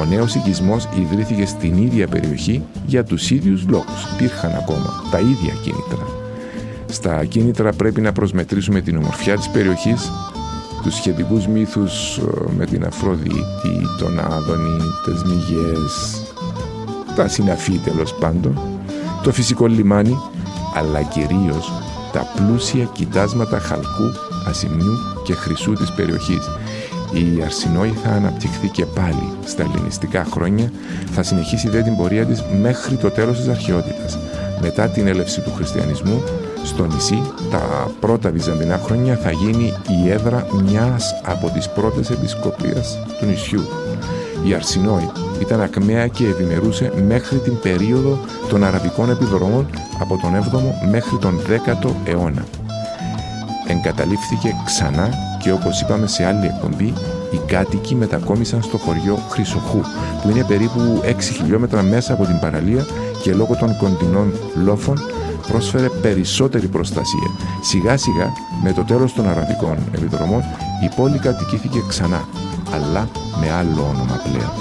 Ο 0.00 0.04
νέος 0.04 0.34
οικισμός 0.34 0.88
ιδρύθηκε 1.00 1.46
στην 1.46 1.82
ίδια 1.82 2.06
περιοχή 2.06 2.62
για 2.86 3.04
τους 3.04 3.30
ίδιους 3.30 3.64
λόγους. 3.68 4.12
Υπήρχαν 4.14 4.54
ακόμα 4.54 5.02
τα 5.10 5.18
ίδια 5.18 5.52
κίνητρα. 5.62 6.06
Στα 6.86 7.24
κίνητρα 7.24 7.72
πρέπει 7.72 8.00
να 8.00 8.12
προσμετρήσουμε 8.12 8.80
την 8.80 8.96
ομορφιά 8.96 9.36
της 9.36 9.48
περιοχής, 9.48 10.10
τους 10.84 10.94
σχετικούς 10.94 11.46
μύθους 11.46 12.16
ε, 12.18 12.22
με 12.56 12.66
την 12.66 12.84
Αφροδίτη, 12.84 13.86
τον 13.98 14.18
Άδωνη, 14.18 14.78
τις 15.04 15.22
Μυγές, 15.22 16.22
τα 17.16 17.28
συναφή 17.28 17.78
τέλος 17.78 18.14
πάντων, 18.14 18.58
το 19.22 19.32
φυσικό 19.32 19.66
λιμάνι, 19.66 20.16
αλλά 20.74 21.02
κυρίως 21.02 21.72
τα 22.12 22.26
πλούσια 22.36 22.84
κοιτάσματα 22.84 23.58
χαλκού, 23.58 24.12
ασημιού 24.48 24.94
και 25.24 25.34
χρυσού 25.34 25.72
της 25.72 25.92
περιοχής. 25.92 26.50
Η 27.12 27.42
Αρσινόη 27.44 27.94
θα 28.04 28.10
αναπτυχθεί 28.10 28.68
και 28.68 28.86
πάλι 28.86 29.28
στα 29.44 29.62
ελληνιστικά 29.62 30.24
χρόνια, 30.24 30.70
θα 31.12 31.22
συνεχίσει 31.22 31.68
δε 31.68 31.82
την 31.82 31.96
πορεία 31.96 32.24
της 32.26 32.42
μέχρι 32.62 32.96
το 32.96 33.10
τέλος 33.10 33.38
της 33.38 33.48
αρχαιότητας. 33.48 34.18
Μετά 34.60 34.88
την 34.88 35.06
έλευση 35.06 35.40
του 35.40 35.52
χριστιανισμού, 35.56 36.22
στο 36.64 36.86
νησί, 36.86 37.22
τα 37.50 37.90
πρώτα 38.00 38.30
βυζαντινά 38.30 38.80
χρόνια 38.84 39.16
θα 39.16 39.30
γίνει 39.30 39.72
η 40.04 40.10
έδρα 40.10 40.46
μιας 40.64 41.14
από 41.24 41.50
τις 41.50 41.68
πρώτες 41.68 42.10
επισκοπίες 42.10 42.98
του 43.18 43.26
νησιού. 43.26 43.62
Η 44.44 44.54
Αρσινόη 44.54 45.10
ήταν 45.40 45.60
ακμαία 45.60 46.06
και 46.06 46.26
ευημερούσε 46.26 46.92
μέχρι 47.06 47.38
την 47.38 47.58
περίοδο 47.60 48.18
των 48.48 48.64
αραβικών 48.64 49.10
επιδρομών 49.10 49.66
από 50.00 50.18
τον 50.22 50.30
7ο 50.34 50.88
μέχρι 50.90 51.18
τον 51.20 51.40
10ο 51.48 51.90
αιώνα. 52.04 52.44
Εγκαταλείφθηκε 53.68 54.54
ξανά 54.64 55.08
και 55.42 55.52
όπως 55.52 55.80
είπαμε 55.80 56.06
σε 56.06 56.24
άλλη 56.24 56.46
εκπομπή, 56.46 56.92
οι 57.30 57.40
κάτοικοι 57.46 57.94
μετακόμισαν 57.94 58.62
στο 58.62 58.76
χωριό 58.76 59.18
Χρυσοχού, 59.28 59.80
που 60.22 60.30
είναι 60.30 60.44
περίπου 60.44 61.02
6 61.04 61.14
χιλιόμετρα 61.20 61.82
μέσα 61.82 62.12
από 62.12 62.24
την 62.24 62.38
παραλία 62.38 62.86
και 63.22 63.34
λόγω 63.34 63.56
των 63.56 63.76
κοντινών 63.76 64.32
λόφων 64.64 64.98
πρόσφερε 65.48 65.88
περισσότερη 65.88 66.66
προστασία. 66.68 67.30
Σιγά 67.62 67.96
σιγά, 67.96 68.32
με 68.62 68.72
το 68.72 68.82
τέλος 68.84 69.12
των 69.12 69.28
αραβικών 69.28 69.78
επιδρομών, 69.92 70.42
η 70.84 70.94
πόλη 70.96 71.18
κατοικήθηκε 71.18 71.82
ξανά, 71.88 72.28
αλλά 72.74 73.08
με 73.40 73.50
άλλο 73.50 73.82
όνομα 73.82 74.20
πλέον. 74.24 74.52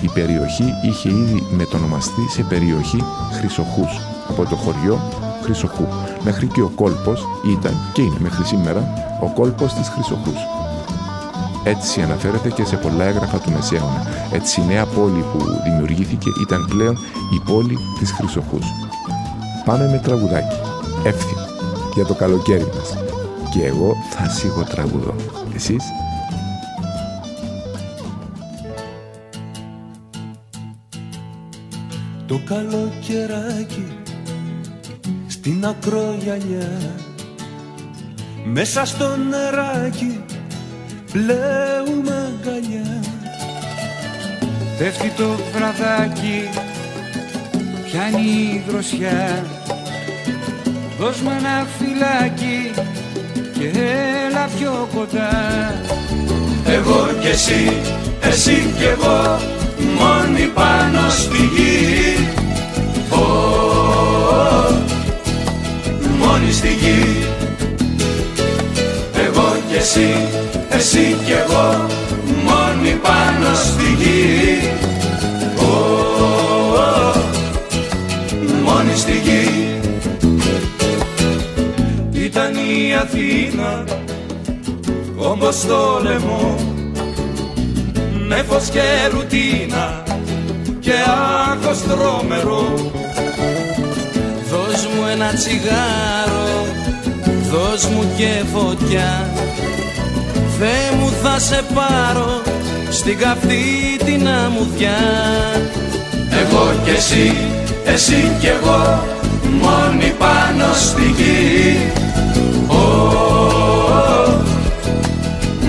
Η 0.00 0.08
περιοχή 0.14 0.72
είχε 0.84 1.08
ήδη 1.08 1.46
μετονομαστεί 1.50 2.28
σε 2.28 2.42
περιοχή 2.42 3.04
Χρυσοχούς, 3.32 4.00
από 4.28 4.44
το 4.44 4.56
χωριό 4.56 5.00
Χρυσοχού, 5.42 5.86
μέχρι 6.24 6.46
και 6.46 6.62
ο 6.62 6.68
κόλπος 6.74 7.24
ήταν 7.58 7.74
και 7.92 8.02
είναι 8.02 8.18
μέχρι 8.18 8.44
σήμερα 8.44 8.82
ο 9.22 9.26
κόλπος 9.26 9.74
της 9.74 9.88
Χρυσοχούς. 9.88 10.40
Έτσι 11.64 12.02
αναφέρεται 12.02 12.50
και 12.50 12.64
σε 12.64 12.76
πολλά 12.76 13.04
έγγραφα 13.04 13.38
του 13.38 13.50
Μεσαίωνα. 13.50 14.02
Έτσι 14.32 14.60
η 14.60 14.64
νέα 14.66 14.86
πόλη 14.86 15.24
που 15.32 15.38
δημιουργήθηκε 15.64 16.30
ήταν 16.42 16.66
πλέον 16.70 16.96
η 17.34 17.50
πόλη 17.50 17.78
της 17.98 18.12
Χρυσοχούς. 18.12 18.66
Πάμε 19.68 19.88
με 19.88 19.98
τραγουδάκι. 19.98 20.56
Εύθυμο 21.04 21.46
για 21.94 22.04
το 22.04 22.14
καλοκαίρι 22.14 22.66
μας. 22.76 22.96
Και 23.50 23.66
εγώ 23.66 23.96
θα 24.10 24.28
σίγω 24.28 24.64
τραγουδώ. 24.64 25.14
Εσείς; 25.54 25.84
Το 32.26 32.40
καλοκαιράκι 32.44 33.86
στην 35.26 35.66
ακρογιαλιά 35.66 36.70
μέσα 38.44 38.84
στο 38.84 39.16
νεράκι 39.16 40.24
πλέουμε 41.12 42.32
αγκαλιά 42.38 43.00
Πέφτει 44.78 45.10
το 45.10 45.28
βραδάκι 45.52 46.48
πιάνει 47.84 48.22
η 48.22 48.64
δροσιά 48.68 49.57
Δώσ' 51.00 51.20
μου 51.20 51.30
ένα 51.38 51.66
φυλάκι 51.78 52.70
και 53.58 53.66
έλα 54.26 54.48
πιο 54.58 54.88
κοντά. 54.94 55.30
Εγώ 56.66 57.08
κι 57.20 57.26
εσύ, 57.26 57.76
εσύ 58.20 58.72
κι 58.78 58.84
εγώ 58.84 59.40
μόνοι 59.98 60.46
πάνω 60.54 61.10
στη 61.10 61.36
γη. 61.36 62.26
Μόνοι 66.18 66.52
στη 66.52 66.68
γη. 66.68 67.24
Εγώ 69.26 69.56
κι 69.70 69.76
εσύ, 69.76 70.28
εσύ 70.68 71.16
κι 71.24 71.32
εγώ 71.32 71.86
μόνοι 72.44 72.98
πάνω 73.02 73.54
στη 73.54 73.84
γη. 73.98 74.72
Μόνοι 78.64 78.96
στη 78.96 79.12
γη 79.12 79.67
Αθήνα 83.00 83.84
όπως 85.16 85.60
το 85.60 86.00
λαιμό 86.02 86.56
με 88.28 88.44
φως 88.48 88.68
και 88.68 88.80
ρουτίνα 89.12 90.02
και 90.80 90.92
άγχος 91.50 91.82
τρόμερο 91.82 92.74
Δώσ' 94.50 94.86
μου 94.86 95.06
ένα 95.12 95.32
τσιγάρο, 95.32 96.66
δώσ' 97.50 97.86
μου 97.86 98.04
και 98.16 98.44
φωτιά. 98.54 99.30
Θεέ 100.58 100.96
μου 100.98 101.12
θα 101.22 101.38
σε 101.38 101.64
πάρω 101.74 102.42
στην 102.90 103.18
καυτή 103.18 103.64
την 104.04 104.28
αμμουδιά. 104.28 104.98
Εγώ 106.30 106.72
κι 106.84 106.90
εσύ, 106.90 107.36
εσύ 107.84 108.36
κι 108.40 108.46
εγώ 108.46 109.04
μόνοι 109.60 110.14
πάνω 110.18 110.72
στη 110.74 111.02
γη 111.02 111.76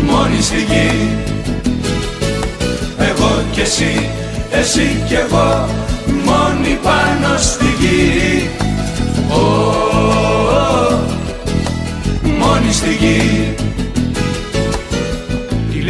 Μόνοι 0.05 0.41
στη 0.41 0.57
γη. 0.57 1.09
Εγώ 2.97 3.43
κι 3.51 3.61
εσύ, 3.61 4.09
εσύ 4.51 5.03
κι 5.07 5.13
εγώ 5.13 5.69
μόνο 6.25 6.39
μόνοι 6.49 6.79
πάνω 6.83 7.37
στη 7.37 7.65
γη. 7.79 8.49
Ω, 9.29 9.41
μόνοι 12.39 12.71
στη 12.71 12.89
γη. 12.99 13.53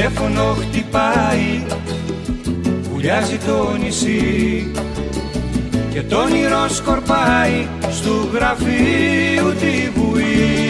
Τηλέφωνο 0.01 0.57
χτυπάει 0.59 1.63
Βουλιάζει 2.91 3.37
το 3.37 3.75
νησί 3.83 4.71
Και 5.93 6.01
το 6.01 6.17
όνειρο 6.17 6.67
σκορπάει 6.69 7.67
Στου 7.91 8.29
γραφείου 8.33 9.53
τη 9.59 9.99
βουή 9.99 10.68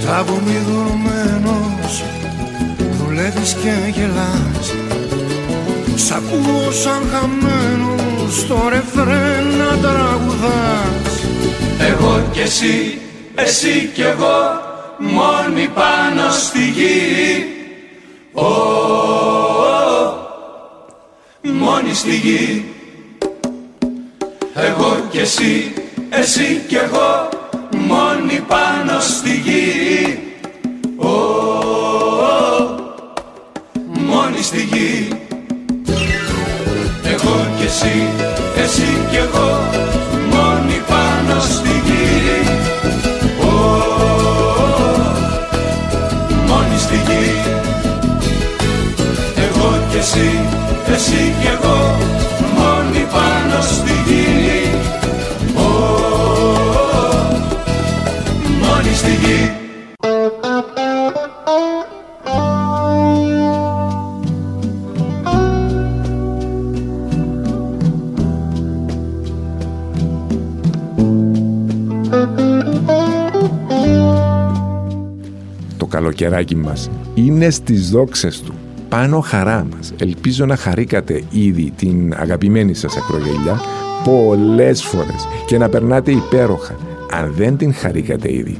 Πετράβομαι 0.00 0.64
δρομένος 0.66 2.04
Δουλεύεις 2.78 3.52
και 3.52 4.00
γελάς. 4.00 4.74
Σ' 5.94 6.10
ακούω 6.10 6.70
σαν 6.70 7.02
χαμένος 7.10 8.38
Στο 8.38 8.68
ρεφρέν 8.68 9.46
να 9.58 9.78
τραγουδάς. 9.78 11.22
Εγώ 11.78 12.22
κι 12.32 12.40
εσύ, 12.40 13.00
εσύ 13.34 13.90
κι 13.94 14.02
εγώ 14.02 14.60
Μόνοι 14.98 15.68
πάνω 15.74 16.30
στη 16.30 16.70
γη. 16.70 17.46
Ω, 18.32 18.46
μόνοι 21.42 21.94
στη 21.94 22.16
γη. 22.16 22.64
Εγώ 24.54 24.96
κι 25.10 25.18
εσύ, 25.18 25.72
εσύ 26.10 26.62
κι 26.68 26.74
εγώ 26.74 27.27
Μόνοι 27.88 28.40
πάνω 28.48 29.00
στη 29.00 29.30
γη. 29.30 30.18
Ω, 30.96 31.08
μόνοι 33.84 34.42
στη 34.42 34.62
γη. 34.62 35.08
Εγώ 37.04 37.46
κι 37.58 37.64
εσύ, 37.64 38.08
εσύ 38.56 39.06
κι 39.10 39.16
εγώ 39.16 39.77
καλοκαιράκι 75.98 76.56
μας 76.56 76.90
είναι 77.14 77.50
στις 77.50 77.90
δόξες 77.90 78.40
του. 78.40 78.54
Πάνω 78.88 79.20
χαρά 79.20 79.66
μας. 79.76 79.92
Ελπίζω 80.00 80.46
να 80.46 80.56
χαρήκατε 80.56 81.22
ήδη 81.30 81.72
την 81.76 82.14
αγαπημένη 82.16 82.74
σας 82.74 82.96
ακρογελιά 82.96 83.60
πολλές 84.04 84.82
φορές 84.82 85.28
και 85.46 85.58
να 85.58 85.68
περνάτε 85.68 86.10
υπέροχα. 86.10 86.76
Αν 87.10 87.32
δεν 87.36 87.56
την 87.56 87.74
χαρήκατε 87.74 88.32
ήδη, 88.32 88.58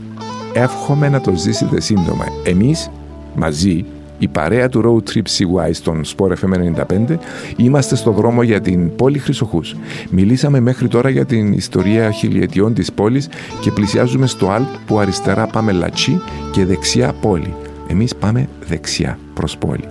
εύχομαι 0.53 1.09
να 1.09 1.21
το 1.21 1.33
ζήσετε 1.37 1.81
σύντομα. 1.81 2.25
Εμείς 2.45 2.91
μαζί, 3.35 3.85
η 4.19 4.29
παρέα 4.29 4.69
του 4.69 4.83
Road 4.85 5.11
Trip 5.11 5.23
CY 5.23 5.71
στον 5.73 6.03
Sport 6.05 6.31
FM 6.31 6.83
95, 7.09 7.17
είμαστε 7.57 7.97
στο 7.97 8.11
δρόμο 8.11 8.43
για 8.43 8.61
την 8.61 8.97
πόλη 8.97 9.19
Χρυσοχούς. 9.19 9.77
Μιλήσαμε 10.11 10.61
μέχρι 10.61 10.89
τώρα 10.89 11.09
για 11.09 11.25
την 11.25 11.53
ιστορία 11.53 12.11
χιλιετιών 12.11 12.75
της 12.75 12.93
πόλης 12.93 13.29
και 13.61 13.71
πλησιάζουμε 13.71 14.27
στο 14.27 14.51
Αλπ 14.51 14.67
που 14.87 14.99
αριστερά 14.99 15.47
πάμε 15.47 15.73
Λατσί 15.73 16.21
και 16.53 16.65
δεξιά 16.65 17.13
πόλη. 17.21 17.55
Εμείς 17.89 18.15
πάμε 18.15 18.49
δεξιά 18.69 19.19
προς 19.35 19.57
πόλη. 19.59 19.85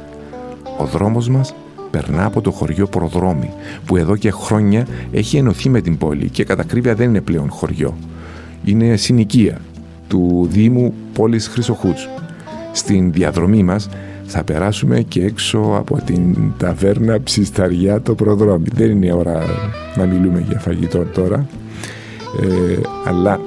Ο 0.80 0.86
δρόμος 0.86 1.30
μας 1.30 1.53
περνά 1.91 2.25
από 2.25 2.41
το 2.41 2.51
χωριό 2.51 2.88
Προδρόμι, 2.88 3.49
που 3.86 3.97
εδώ 3.97 4.15
και 4.15 4.32
χρόνια 4.32 4.88
έχει 5.11 5.38
ενωθεί 5.38 5.69
με 5.69 5.82
την 5.82 5.97
πόλη 5.97 6.30
και 6.30 6.43
κατά 6.43 6.61
ακρίβεια 6.61 6.95
δεν 6.95 7.09
είναι 7.09 7.21
πλέον 7.21 7.49
χωριό. 7.49 7.97
Είναι 8.63 8.95
συνοικία 8.95 9.61
του 10.07 10.47
Δήμου 10.51 10.93
Πόλης 11.13 11.47
Χρυσοχούς. 11.47 12.09
Στην 12.71 13.11
διαδρομή 13.11 13.63
μας 13.63 13.89
θα 14.28 14.43
περάσουμε 14.43 15.01
και 15.01 15.23
έξω 15.23 15.59
από 15.78 16.01
την 16.05 16.36
ταβέρνα 16.57 17.21
Ψισταριά 17.21 18.01
το 18.01 18.15
Προδρόμι. 18.15 18.67
Δεν 18.73 18.89
είναι 18.89 19.13
ώρα 19.13 19.43
να 19.95 20.05
μιλούμε 20.05 20.45
για 20.47 20.59
φαγητό 20.59 21.03
τώρα, 21.03 21.47
ε, 22.41 22.80
αλλά 23.05 23.39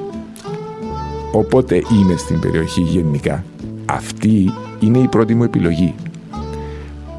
όποτε 1.33 1.75
είμαι 1.75 2.17
στην 2.17 2.41
περιοχή 2.41 2.81
γενικά, 2.81 3.45
αυτή 3.85 4.53
είναι 4.81 4.99
η 4.99 5.09
πρώτη 5.09 5.35
μου 5.35 5.45
επιλογή 5.45 5.95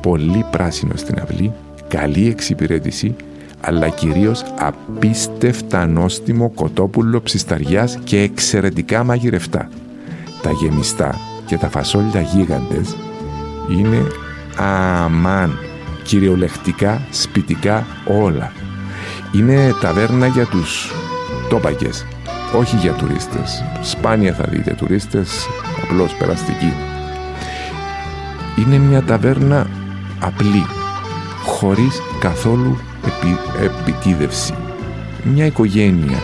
πολύ 0.02 0.46
πράσινο 0.52 0.94
στην 0.96 1.20
αυλή, 1.20 1.52
καλή 1.88 2.28
εξυπηρέτηση, 2.28 3.16
αλλά 3.62 3.90
κυρίως 3.90 4.44
απίστευτα 4.60 5.86
νόστιμο 5.88 6.50
κοτόπουλο 6.50 7.22
ψισταριάς 7.22 8.00
και 8.04 8.22
εξαιρετικά 8.22 9.04
μαγειρευτά. 9.04 9.70
Τα 10.42 10.52
γεμιστά 10.52 11.16
και 11.46 11.58
τα 11.58 11.70
φασόλια 11.70 12.22
γίγαντες 12.22 12.96
είναι 13.70 14.08
αμάν, 14.56 15.58
κυριολεκτικά, 16.04 17.02
σπιτικά 17.12 17.86
όλα. 18.24 18.52
Είναι 19.32 19.74
ταβέρνα 19.82 20.28
για 20.28 20.46
τους 20.46 20.92
τόπακες, 21.50 22.06
όχι 22.56 22.76
για 22.76 22.94
τουρίστες. 22.94 23.64
Σπάνια 23.82 24.34
θα 24.34 24.44
δείτε 24.50 24.74
τουρίστες, 24.74 25.48
απλώς 25.84 26.14
περαστικοί. 26.14 26.74
Είναι 28.58 28.78
μια 28.78 29.02
ταβέρνα 29.04 29.68
απλή, 30.20 30.66
χωρίς 31.46 32.02
καθόλου 32.20 32.78
επι, 33.06 33.38
επιτίδευση. 33.64 34.54
Μια 35.24 35.46
οικογένεια 35.46 36.18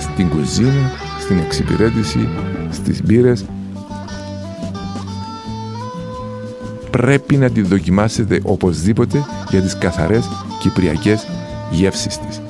στην 0.00 0.28
κουζίνα, 0.28 0.90
στην 1.20 1.38
εξυπηρέτηση, 1.38 2.28
στις 2.70 3.02
μπύρες. 3.02 3.44
Πρέπει 6.90 7.36
να 7.36 7.50
τη 7.50 7.62
δοκιμάσετε 7.62 8.40
οπωσδήποτε 8.42 9.24
για 9.50 9.60
τις 9.60 9.78
καθαρές 9.78 10.28
κυπριακές 10.60 11.26
γεύσεις 11.70 12.18
της. 12.18 12.40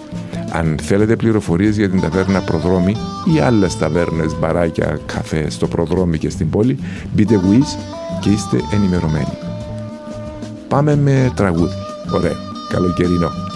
Αν 0.53 0.79
θέλετε 0.83 1.17
πληροφορίες 1.17 1.77
για 1.77 1.91
την 1.91 2.01
ταβέρνα 2.01 2.41
Προδρόμη 2.41 2.97
ή 3.35 3.39
άλλες 3.41 3.79
ταβέρνες, 3.79 4.39
μπαράκια, 4.39 4.99
καφέ 5.07 5.51
στο 5.51 5.67
Προδρόμη 5.67 6.19
και 6.19 6.31
στην 6.31 6.51
πόλη, 6.51 6.79
μπείτε 7.15 7.41
Wiz 7.43 7.79
και 8.21 8.31
είστε 8.31 8.61
ενημερωμένοι. 8.73 9.39
Πάμε 10.69 10.97
με 10.97 11.33
τραγούδι. 11.35 11.75
Ωραία. 12.15 12.37
Καλοκαιρινό. 12.71 13.50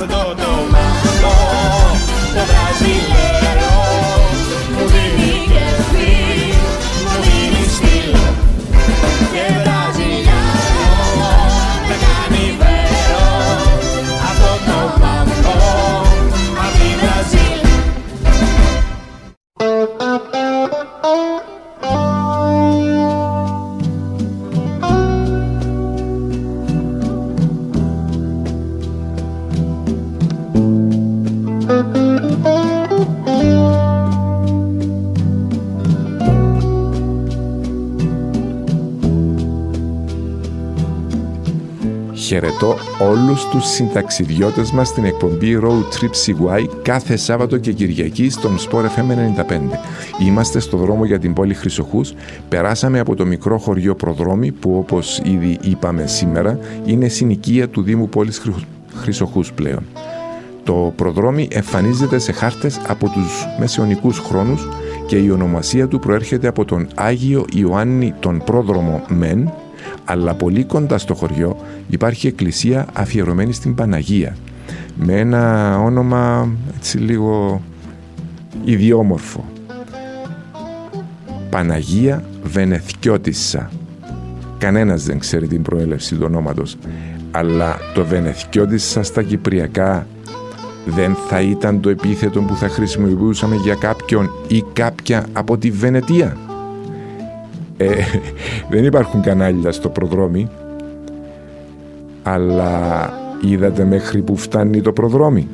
Αυτό 0.00 0.34
το 0.34 0.50
μάμπο 0.70 1.34
το 2.34 2.42
βραζιλέρο 2.48 3.17
Χαιρετώ 42.48 42.76
όλους 43.10 43.48
τους 43.48 43.64
συνταξιδιώτες 43.66 44.70
μας 44.72 44.88
στην 44.88 45.04
εκπομπή 45.04 45.58
Road 45.62 45.82
Trip 45.98 46.10
CY 46.26 46.66
κάθε 46.82 47.16
Σάββατο 47.16 47.58
και 47.58 47.72
Κυριακή 47.72 48.30
στον 48.30 48.56
Sport 48.58 48.82
FM 48.84 49.10
95. 49.48 49.78
Είμαστε 50.26 50.60
στο 50.60 50.76
δρόμο 50.76 51.04
για 51.04 51.18
την 51.18 51.32
πόλη 51.32 51.54
Χρυσοχούς. 51.54 52.14
Περάσαμε 52.48 52.98
από 52.98 53.14
το 53.14 53.26
μικρό 53.26 53.58
χωριό 53.58 53.94
Προδρόμι 53.94 54.52
που 54.52 54.76
όπως 54.78 55.20
ήδη 55.24 55.58
είπαμε 55.62 56.06
σήμερα 56.06 56.58
είναι 56.84 57.08
συνοικία 57.08 57.68
του 57.68 57.82
Δήμου 57.82 58.08
πόλης 58.08 58.38
Χρυσ- 58.38 58.64
Χρυσοχούς 58.94 59.52
πλέον. 59.52 59.82
Το 60.64 60.92
προδρόμι 60.96 61.48
εμφανίζεται 61.52 62.18
σε 62.18 62.32
χάρτες 62.32 62.80
από 62.88 63.08
τους 63.08 63.46
μεσαιωνικούς 63.58 64.18
χρόνους 64.18 64.68
και 65.06 65.16
η 65.16 65.30
ονομασία 65.30 65.88
του 65.88 65.98
προέρχεται 65.98 66.48
από 66.48 66.64
τον 66.64 66.88
Άγιο 66.94 67.44
Ιωάννη 67.54 68.14
τον 68.20 68.42
Πρόδρομο 68.44 69.02
Μεν, 69.08 69.52
αλλά 70.10 70.34
πολύ 70.34 70.64
κοντά 70.64 70.98
στο 70.98 71.14
χωριό 71.14 71.56
υπάρχει 71.88 72.26
εκκλησία 72.26 72.86
αφιερωμένη 72.92 73.52
στην 73.52 73.74
Παναγία, 73.74 74.36
με 74.96 75.18
ένα 75.18 75.74
όνομα 75.78 76.48
έτσι 76.76 76.98
λίγο 76.98 77.62
ιδιόμορφο. 78.64 79.44
Παναγία 81.50 82.24
Βενεθιώτισσα. 82.42 83.70
Κανένας 84.58 85.04
δεν 85.04 85.18
ξέρει 85.18 85.46
την 85.46 85.62
προέλευση 85.62 86.14
του 86.14 86.22
ονόματος, 86.24 86.76
αλλά 87.30 87.76
το 87.94 88.04
Βενεθιώτισσα 88.04 89.02
στα 89.02 89.22
κυπριακά 89.22 90.06
δεν 90.86 91.16
θα 91.28 91.40
ήταν 91.40 91.80
το 91.80 91.88
επίθετο 91.88 92.40
που 92.40 92.56
θα 92.56 92.68
χρησιμοποιούσαμε 92.68 93.56
για 93.56 93.74
κάποιον 93.74 94.30
ή 94.48 94.64
κάποια 94.72 95.26
από 95.32 95.58
τη 95.58 95.70
Βενετία. 95.70 96.36
Ε, 97.80 98.02
δεν 98.70 98.84
υπάρχουν 98.84 99.22
κανάλια 99.22 99.72
στο 99.72 99.88
προδρόμι, 99.88 100.48
αλλά 102.22 103.12
είδατε 103.40 103.84
μέχρι 103.84 104.22
που 104.22 104.36
φτάνει 104.36 104.80
το 104.80 104.92
προδρόμι. 104.92 105.48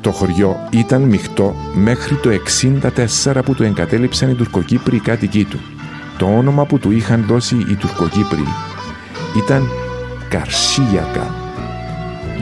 Το 0.00 0.10
χωριό 0.10 0.56
ήταν 0.70 1.02
μειχτό 1.02 1.54
μέχρι 1.74 2.14
το 2.16 2.30
64 3.24 3.40
που 3.44 3.54
το 3.54 3.64
εγκατέλειψαν 3.64 4.30
οι 4.30 4.34
Τουρκοκύπροι 4.34 5.00
κάτοικοί 5.00 5.44
του. 5.44 5.58
Το 6.18 6.26
όνομα 6.26 6.66
που 6.66 6.78
του 6.78 6.90
είχαν 6.90 7.24
δώσει 7.28 7.56
οι 7.56 7.74
Τουρκοκύπροι 7.74 8.44
ήταν 9.36 9.68
Καρσίγιακα 10.28 11.39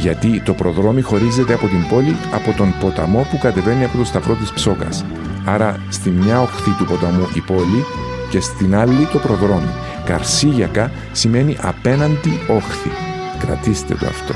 γιατί 0.01 0.41
το 0.41 0.55
προδρόμι 0.55 1.03
χωρίζεται 1.03 1.55
από 1.55 1.67
την 1.67 1.89
πόλη 1.89 2.17
από 2.33 2.53
τον 2.57 2.75
ποταμό 2.81 3.27
που 3.31 3.39
κατεβαίνει 3.39 3.85
από 3.85 3.99
το 3.99 4.05
σταυρό 4.05 4.35
της 4.35 4.53
Ψόκας. 4.53 5.05
Άρα 5.45 5.81
στη 5.89 6.11
μια 6.11 6.41
οχθή 6.41 6.71
του 6.71 6.85
ποταμού 6.85 7.29
η 7.35 7.41
πόλη 7.41 7.85
και 8.31 8.41
στην 8.41 8.77
άλλη 8.77 9.09
το 9.13 9.19
προδρόμι. 9.19 9.71
Καρσίγιακα 10.05 10.91
σημαίνει 11.13 11.57
απέναντι 11.61 12.41
όχθη. 12.49 12.91
Κρατήστε 13.39 13.95
το 13.95 14.07
αυτό. 14.07 14.35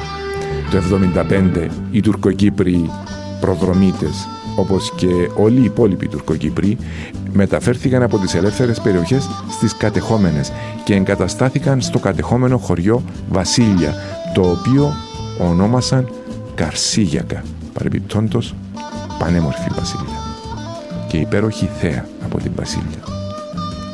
Το 0.70 0.82
75 1.56 1.68
οι 1.90 2.00
Τουρκοκύπροι 2.00 2.90
προδρομίτες 3.40 4.28
όπως 4.56 4.92
και 4.96 5.06
όλοι 5.36 5.60
οι 5.60 5.64
υπόλοιποι 5.64 6.08
Τουρκοκύπροι 6.08 6.78
μεταφέρθηκαν 7.32 8.02
από 8.02 8.18
τις 8.18 8.34
ελεύθερες 8.34 8.80
περιοχές 8.80 9.28
στις 9.50 9.76
κατεχόμενες 9.76 10.52
και 10.84 10.94
εγκαταστάθηκαν 10.94 11.80
στο 11.80 11.98
κατεχόμενο 11.98 12.58
χωριό 12.58 13.02
Βασίλεια 13.28 13.94
το 14.34 14.40
οποίο 14.40 14.92
ονόμασαν 15.40 16.08
Καρσίγιακα 16.54 17.42
παρεμπιπτόντος 17.72 18.54
πανέμορφη 19.18 19.70
Βασίλεια 19.76 20.18
και 21.08 21.16
υπέροχη 21.16 21.70
θέα 21.80 22.06
από 22.24 22.38
την 22.38 22.52
Βασίλεια 22.56 23.02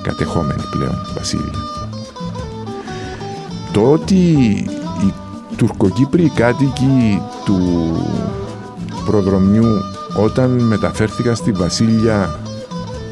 κατεχόμενη 0.03 0.63
πλέον 0.71 0.97
Βασίλεια 1.15 1.67
το 3.73 3.91
ότι 3.93 4.15
οι 5.01 5.15
Τουρκοκύπροι 5.57 6.33
κάτοικοι 6.35 7.23
του 7.45 7.59
προδρομιού 9.07 9.67
όταν 10.17 10.51
μεταφέρθηκαν 10.51 11.37
στη 11.37 11.53
Βασίλεια 11.53 12.39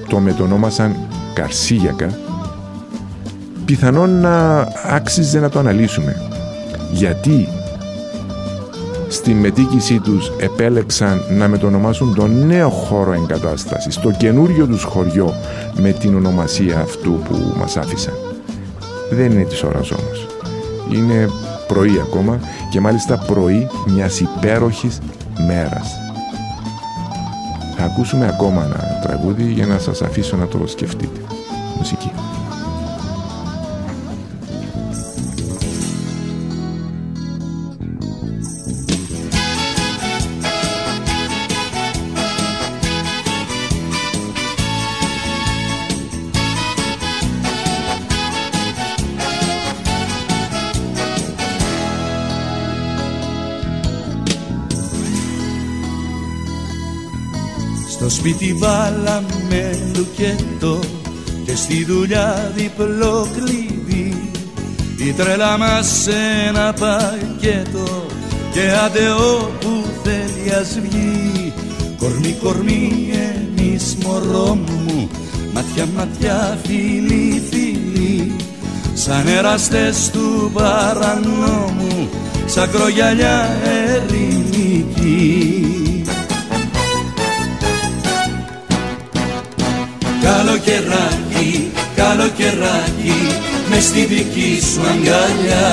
το 0.09 0.19
μετονόμασαν 0.19 0.97
Καρσίγιακα 1.35 2.19
πιθανόν 3.67 4.21
να 4.21 4.69
άξιζε 4.85 5.41
να 5.41 5.49
το 5.49 5.59
αναλύσουμε. 5.59 6.17
Γιατί 6.93 7.49
στη 9.17 9.35
μετήκησή 9.35 10.01
τους 10.01 10.33
επέλεξαν 10.39 11.23
να 11.31 11.49
μετονομάσουν 11.49 12.15
τον 12.15 12.47
νέο 12.47 12.69
χώρο 12.69 13.13
εγκατάστασης, 13.13 14.01
το 14.01 14.11
καινούριο 14.11 14.67
τους 14.67 14.83
χωριό 14.83 15.35
με 15.81 15.93
την 15.93 16.15
ονομασία 16.17 16.81
αυτού 16.81 17.11
που 17.11 17.53
μας 17.59 17.77
άφησαν. 17.77 18.15
Δεν 19.11 19.31
είναι 19.31 19.45
της 19.45 19.63
ώρας 19.63 19.91
όμως. 19.91 20.27
Είναι 20.93 21.29
πρωί 21.67 22.01
ακόμα 22.01 22.41
και 22.71 22.81
μάλιστα 22.81 23.19
πρωί 23.27 23.69
μιας 23.87 24.21
υπέροχης 24.21 24.99
μέρας. 25.47 25.91
Θα 27.77 27.85
ακούσουμε 27.85 28.27
ακόμα 28.27 28.65
ένα 28.65 29.01
τραγούδι 29.03 29.53
για 29.53 29.67
να 29.67 29.79
σας 29.79 30.03
αφήσω 30.03 30.37
να 30.37 30.47
το 30.47 30.67
σκεφτείτε. 30.67 31.36
Βάλαμε 58.59 59.79
λουκέτο 59.97 60.81
και 61.45 61.57
στη 61.57 61.85
δουλειά 61.85 62.53
διπλό 62.57 63.29
κλειδί 63.37 64.31
η 64.99 65.13
τρέλα 65.13 65.59
μας 65.59 66.07
ένα 66.47 66.73
πακέτο 66.73 68.07
και 68.53 68.61
άντε 68.85 69.11
όπου 69.11 69.85
θέλει 70.03 70.55
ας 70.61 70.79
βγει. 70.81 71.53
Κορμί 71.99 72.37
κορμί 72.43 73.11
εμείς 73.13 73.97
μωρό 74.05 74.55
μου 74.55 75.09
ματιά 75.53 75.87
ματιά 75.97 76.59
φίλοι 76.67 77.43
φίλοι. 77.51 78.37
Σαν 78.95 79.27
εραστές 79.27 80.11
του 80.13 80.51
παρανόμου 80.55 82.09
σαν 82.47 82.71
κρογιαλιά 82.71 83.49
ερηνική 83.65 85.56
Καλοκαιράκι, 92.27 92.59
καλοκαιράκι 92.59 93.71
μες 93.71 93.85
στη 93.85 94.05
δική 94.05 94.63
σου 94.73 94.81
αγκαλιά. 94.81 95.71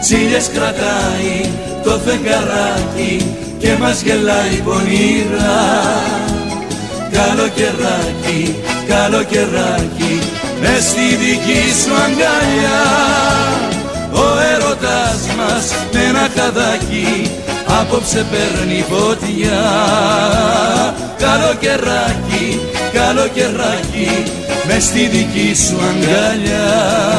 Τσίλιες 0.00 0.50
κρατάει 0.54 1.50
το 1.84 2.00
φεγγαράκι 2.04 3.36
και 3.58 3.76
μας 3.80 4.02
γελάει 4.02 4.62
πονηρά. 4.64 6.02
Καλοκαιράκι, 7.12 8.54
καλοκαιράκι 8.88 10.22
μες 10.60 10.84
στη 10.84 11.16
δική 11.22 11.62
σου 11.82 11.94
αγκαλιά. 12.04 12.82
Ο 14.12 14.26
έρωτας 14.54 15.20
μας 15.36 15.74
με 15.92 16.00
ένα 16.08 16.28
καδάκι 16.34 17.30
απόψε 17.80 18.26
παίρνει 18.30 18.84
φωτιά. 18.90 19.62
Καλοκαιράκι, 21.18 22.60
καλοκαιράκι 22.92 24.41
μες 24.66 24.84
στη 24.84 25.06
δική 25.06 25.54
σου 25.54 25.76
αγκαλιά. 25.80 27.10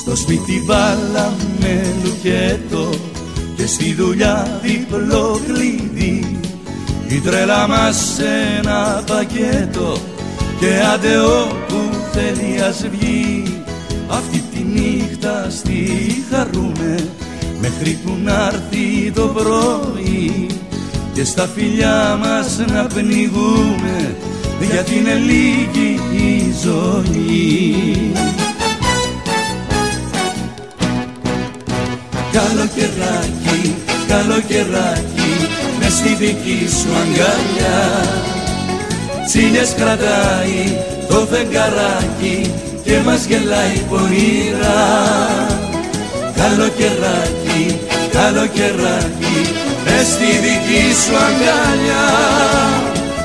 Στο 0.00 0.16
σπίτι 0.16 0.62
βάλαμε 0.66 1.94
λουκέτο 2.04 2.90
και 3.56 3.66
στη 3.66 3.94
δουλειά 3.94 4.60
διπλό 4.62 5.40
κλειδί 5.43 5.43
η 7.14 7.20
τρέλα 7.20 7.68
μας 7.68 8.18
ένα 8.58 9.02
πακέτο 9.06 9.98
και 10.60 10.66
άντε 10.94 11.18
όπου 11.18 11.96
θέλει 12.12 12.60
ας 12.62 12.86
βγει. 12.90 13.42
Αυτή 14.08 14.44
τη 14.52 14.62
νύχτα 14.62 15.46
στη 15.50 15.86
χαρούμε 16.30 17.08
μέχρι 17.60 17.98
που 18.04 18.12
να 18.24 18.50
έρθει 18.52 19.10
το 19.14 19.22
πρωί. 19.22 20.46
Και 21.12 21.24
στα 21.24 21.48
φιλιά 21.54 22.18
μας 22.22 22.58
να 22.72 22.86
πνιγούμε 22.86 24.16
γιατί 24.72 24.98
είναι 24.98 25.14
λίγη 25.14 26.00
η 26.12 26.54
ζωή. 26.62 28.12
Καλοκαιράκι, 32.32 33.74
καλοκαιράκι 34.08 35.13
με 35.13 35.13
στη 35.94 36.14
δική 36.14 36.68
σου 36.78 36.88
αγκαλιά. 37.02 37.80
Τσίλιες 39.26 39.74
κρατάει 39.76 40.76
το 41.08 41.26
φεγγαράκι 41.30 42.52
και 42.84 42.98
μας 43.04 43.24
γελάει 43.24 43.78
πονηρά. 43.88 44.84
Καλοκαιράκι, 46.36 47.78
καλοκαιράκι 48.12 49.36
μες 49.84 50.06
στη 50.06 50.30
δική 50.44 50.84
σου 51.02 51.16
αγκαλιά. 51.26 52.06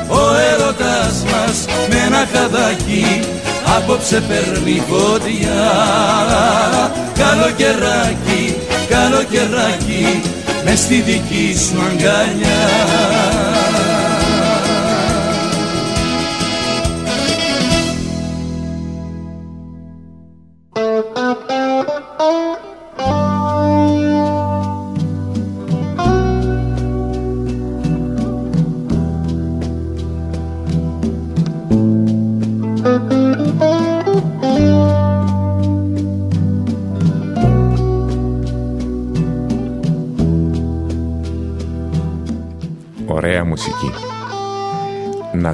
Ο 0.07 0.21
έρωτας 0.51 1.23
μας 1.31 1.65
με 1.89 1.95
ένα 2.05 2.25
καδάκι 2.33 3.19
απόψε 3.77 4.23
παίρνει 4.27 4.83
φωτιά. 4.89 5.71
Καλοκαιράκι, 7.21 8.55
καλοκαιράκι 8.89 10.21
μες 10.63 10.79
στη 10.79 11.01
δική 11.01 11.55
σου 11.57 11.81
αγκαλιά 11.81 13.48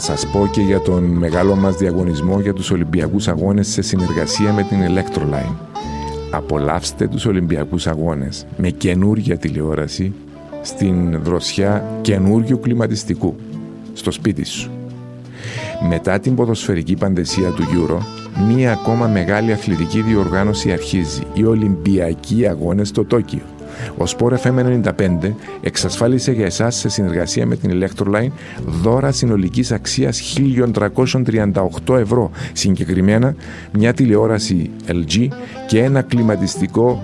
σας 0.05 0.27
πω 0.27 0.47
και 0.51 0.61
για 0.61 0.79
τον 0.81 1.03
μεγάλο 1.03 1.55
μας 1.55 1.75
διαγωνισμό 1.75 2.39
για 2.39 2.53
τους 2.53 2.71
Ολυμπιακούς 2.71 3.27
Αγώνες 3.27 3.67
σε 3.67 3.81
συνεργασία 3.81 4.53
με 4.53 4.63
την 4.63 4.77
Electroline. 4.81 5.55
Απολαύστε 6.31 7.07
τους 7.07 7.25
Ολυμπιακούς 7.25 7.87
Αγώνες 7.87 8.45
με 8.57 8.69
καινούργια 8.69 9.37
τηλεόραση 9.37 10.13
στην 10.61 11.21
δροσιά 11.23 11.99
καινούριου 12.01 12.59
κλιματιστικού 12.59 13.35
στο 13.93 14.11
σπίτι 14.11 14.45
σου. 14.45 14.71
Μετά 15.89 16.19
την 16.19 16.35
ποδοσφαιρική 16.35 16.95
παντεσία 16.95 17.49
του 17.49 17.63
Euro, 17.63 17.97
μία 18.47 18.71
ακόμα 18.71 19.07
μεγάλη 19.07 19.51
αθλητική 19.51 20.01
διοργάνωση 20.01 20.71
αρχίζει, 20.71 21.23
οι 21.33 21.45
Ολυμπιακοί 21.45 22.47
Αγώνες 22.47 22.87
στο 22.87 23.05
Τόκιο. 23.05 23.54
Ο 23.97 24.03
Sport 24.17 24.33
FM 24.43 24.81
95 24.83 25.33
εξασφάλισε 25.61 26.31
για 26.31 26.45
εσάς 26.45 26.75
σε 26.75 26.89
συνεργασία 26.89 27.45
με 27.45 27.55
την 27.55 27.71
Electroline 27.73 28.31
δώρα 28.65 29.11
συνολικής 29.11 29.71
αξίας 29.71 30.37
1.338 30.73 31.97
ευρώ, 31.97 32.31
συγκεκριμένα 32.53 33.35
μια 33.71 33.93
τηλεόραση 33.93 34.69
LG 34.87 35.27
και 35.67 35.83
ένα 35.83 36.01
κλιματιστικό 36.01 37.03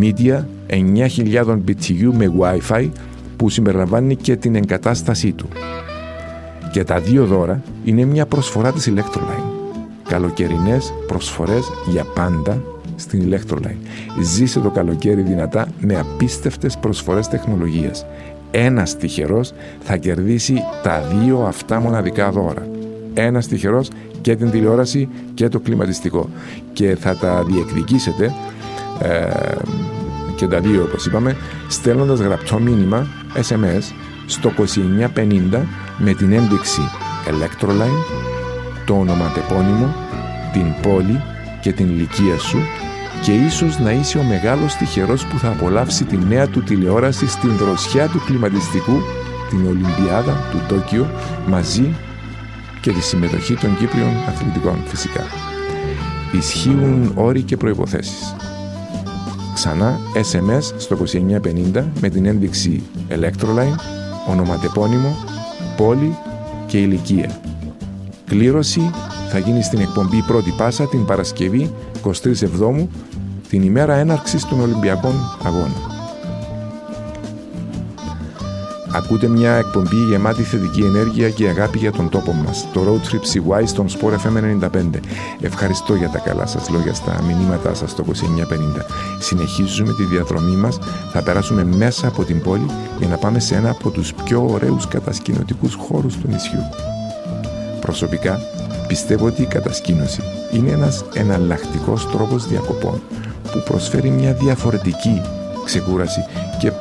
Media 0.00 0.44
9.000 0.68 1.58
BTU 1.66 2.10
με 2.12 2.32
Wi-Fi 2.38 2.88
που 3.36 3.48
συμπεριλαμβάνει 3.48 4.16
και 4.16 4.36
την 4.36 4.54
εγκατάστασή 4.54 5.32
του. 5.32 5.48
Και 6.72 6.84
τα 6.84 7.00
δύο 7.00 7.24
δώρα 7.24 7.62
είναι 7.84 8.04
μια 8.04 8.26
προσφορά 8.26 8.72
της 8.72 8.92
Electroline. 8.94 9.50
Καλοκαιρινές 10.08 10.92
προσφορές 11.06 11.70
για 11.90 12.04
πάντα 12.04 12.62
στην 13.00 13.30
Electroline. 13.30 13.76
Ζήσε 14.22 14.60
το 14.60 14.70
καλοκαίρι 14.70 15.22
δυνατά 15.22 15.68
με 15.80 15.98
απίστευτες 15.98 16.76
προσφορές 16.78 17.28
τεχνολογίας. 17.28 18.06
Ένας 18.50 18.96
τυχερός 18.96 19.52
θα 19.80 19.96
κερδίσει 19.96 20.62
τα 20.82 21.02
δύο 21.02 21.38
αυτά 21.40 21.80
μοναδικά 21.80 22.30
δώρα. 22.30 22.66
Ένας 23.14 23.46
τυχερός 23.46 23.88
και 24.20 24.36
την 24.36 24.50
τηλεόραση 24.50 25.08
και 25.34 25.48
το 25.48 25.60
κλιματιστικό. 25.60 26.28
Και 26.72 26.96
θα 27.00 27.16
τα 27.16 27.44
διεκδικήσετε 27.44 28.34
ε, 29.02 29.28
και 30.36 30.46
τα 30.46 30.60
δύο 30.60 30.82
όπως 30.82 31.06
είπαμε 31.06 31.36
στέλνοντας 31.68 32.20
γραπτό 32.20 32.58
μήνυμα 32.58 33.06
SMS 33.34 33.92
στο 34.26 34.52
2950 35.16 35.62
με 35.98 36.14
την 36.14 36.32
ένδειξη 36.32 36.80
Electroline, 37.26 38.14
το 38.86 38.94
ονοματεπώνυμο, 38.94 39.94
την 40.52 40.74
πόλη 40.82 41.22
και 41.60 41.72
την 41.72 41.86
ηλικία 41.86 42.38
σου 42.38 42.58
και 43.22 43.32
ίσως 43.32 43.78
να 43.78 43.92
είσαι 43.92 44.18
ο 44.18 44.22
μεγάλος 44.22 44.74
τυχερός 44.74 45.26
που 45.26 45.38
θα 45.38 45.48
απολαύσει 45.48 46.04
τη 46.04 46.16
νέα 46.16 46.48
του 46.48 46.62
τηλεόραση 46.62 47.28
στην 47.28 47.56
δροσιά 47.56 48.08
του 48.08 48.22
κλιματιστικού, 48.26 49.00
την 49.50 49.66
Ολυμπιάδα 49.66 50.48
του 50.50 50.60
Τόκιο, 50.68 51.10
μαζί 51.46 51.94
και 52.80 52.92
τη 52.92 53.00
συμμετοχή 53.00 53.54
των 53.54 53.76
Κύπριων 53.76 54.10
αθλητικών 54.28 54.76
φυσικά. 54.86 55.24
Ισχύουν 56.32 57.12
όροι 57.14 57.42
και 57.42 57.56
προϋποθέσεις. 57.56 58.34
Ξανά 59.54 59.98
SMS 60.14 60.62
στο 60.76 60.98
2950 61.74 61.84
με 62.00 62.08
την 62.08 62.26
ένδειξη 62.26 62.82
Electroline, 63.08 63.76
ονοματεπώνυμο, 64.28 65.16
πόλη 65.76 66.16
και 66.66 66.78
ηλικία. 66.78 67.40
Κλήρωση 68.26 68.90
θα 69.30 69.38
γίνει 69.38 69.62
στην 69.62 69.80
εκπομπή 69.80 70.22
Πρώτη 70.22 70.54
Πάσα 70.56 70.88
την 70.88 71.04
Παρασκευή 71.04 71.74
23 72.02 72.42
Εβδόμου 72.42 72.90
την 73.50 73.62
ημέρα 73.62 73.94
έναρξης 73.94 74.44
των 74.44 74.60
Ολυμπιακών 74.60 75.14
Αγώνων. 75.44 75.90
Ακούτε 78.92 79.28
μια 79.28 79.54
εκπομπή 79.54 79.96
γεμάτη 79.96 80.42
θετική 80.42 80.82
ενέργεια 80.82 81.30
και 81.30 81.48
αγάπη 81.48 81.78
για 81.78 81.92
τον 81.92 82.08
τόπο 82.08 82.32
μας. 82.32 82.68
Το 82.72 82.80
Road 82.86 83.10
Trip 83.10 83.54
CY 83.56 83.62
στον 83.64 83.86
Sport 83.88 84.12
FM 84.12 84.68
95. 84.72 85.00
Ευχαριστώ 85.40 85.94
για 85.94 86.08
τα 86.08 86.18
καλά 86.18 86.46
σας 86.46 86.68
λόγια 86.68 86.94
στα 86.94 87.22
μηνύματά 87.26 87.74
σας 87.74 87.90
στο 87.90 88.02
2950. 88.02 88.86
Συνεχίζουμε 89.18 89.92
τη 89.92 90.04
διαδρομή 90.04 90.56
μας. 90.56 90.78
Θα 91.12 91.22
περάσουμε 91.22 91.64
μέσα 91.64 92.08
από 92.08 92.24
την 92.24 92.40
πόλη 92.42 92.66
για 92.98 93.08
να 93.08 93.16
πάμε 93.16 93.38
σε 93.38 93.54
ένα 93.54 93.70
από 93.70 93.90
τους 93.90 94.14
πιο 94.24 94.46
ωραίους 94.50 94.88
κατασκηνωτικούς 94.88 95.74
χώρους 95.74 96.16
του 96.16 96.28
νησιού. 96.28 96.62
Προσωπικά 97.80 98.40
πιστεύω 98.86 99.26
ότι 99.26 99.42
η 99.42 99.46
κατασκήνωση 99.46 100.22
είναι 100.52 100.70
ένας 100.70 101.04
εναλλακτικός 101.14 102.10
τρόπος 102.10 102.46
διακοπών 102.48 103.00
που 103.42 103.62
προσφέρει 103.64 104.10
μια 104.10 104.32
διαφορετική 104.32 105.22
ξεκούραση 105.64 106.24
και 106.58 106.72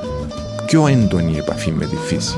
πιο 0.65 0.87
έντονη 0.87 1.37
επαφή 1.37 1.71
με 1.71 1.85
τη 1.85 1.95
φύση. 1.95 2.37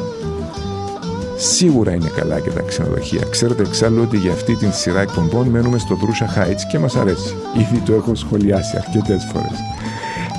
Σίγουρα 1.37 1.93
είναι 1.93 2.11
καλά 2.15 2.39
και 2.39 2.49
τα 2.49 2.61
ξενοδοχεία. 2.61 3.23
Ξέρετε 3.29 3.61
εξάλλου 3.61 4.01
ότι 4.01 4.17
για 4.17 4.31
αυτή 4.31 4.55
την 4.55 4.73
σειρά 4.73 5.01
εκπομπών 5.01 5.47
μένουμε 5.47 5.77
στο 5.77 5.95
Δρούσα 5.95 6.33
Heights 6.35 6.61
και 6.71 6.79
μας 6.79 6.95
αρέσει. 6.95 7.35
Ήδη 7.57 7.81
το 7.85 7.93
έχω 7.93 8.15
σχολιάσει 8.15 8.77
αρκετές 8.77 9.27
φορές. 9.33 9.59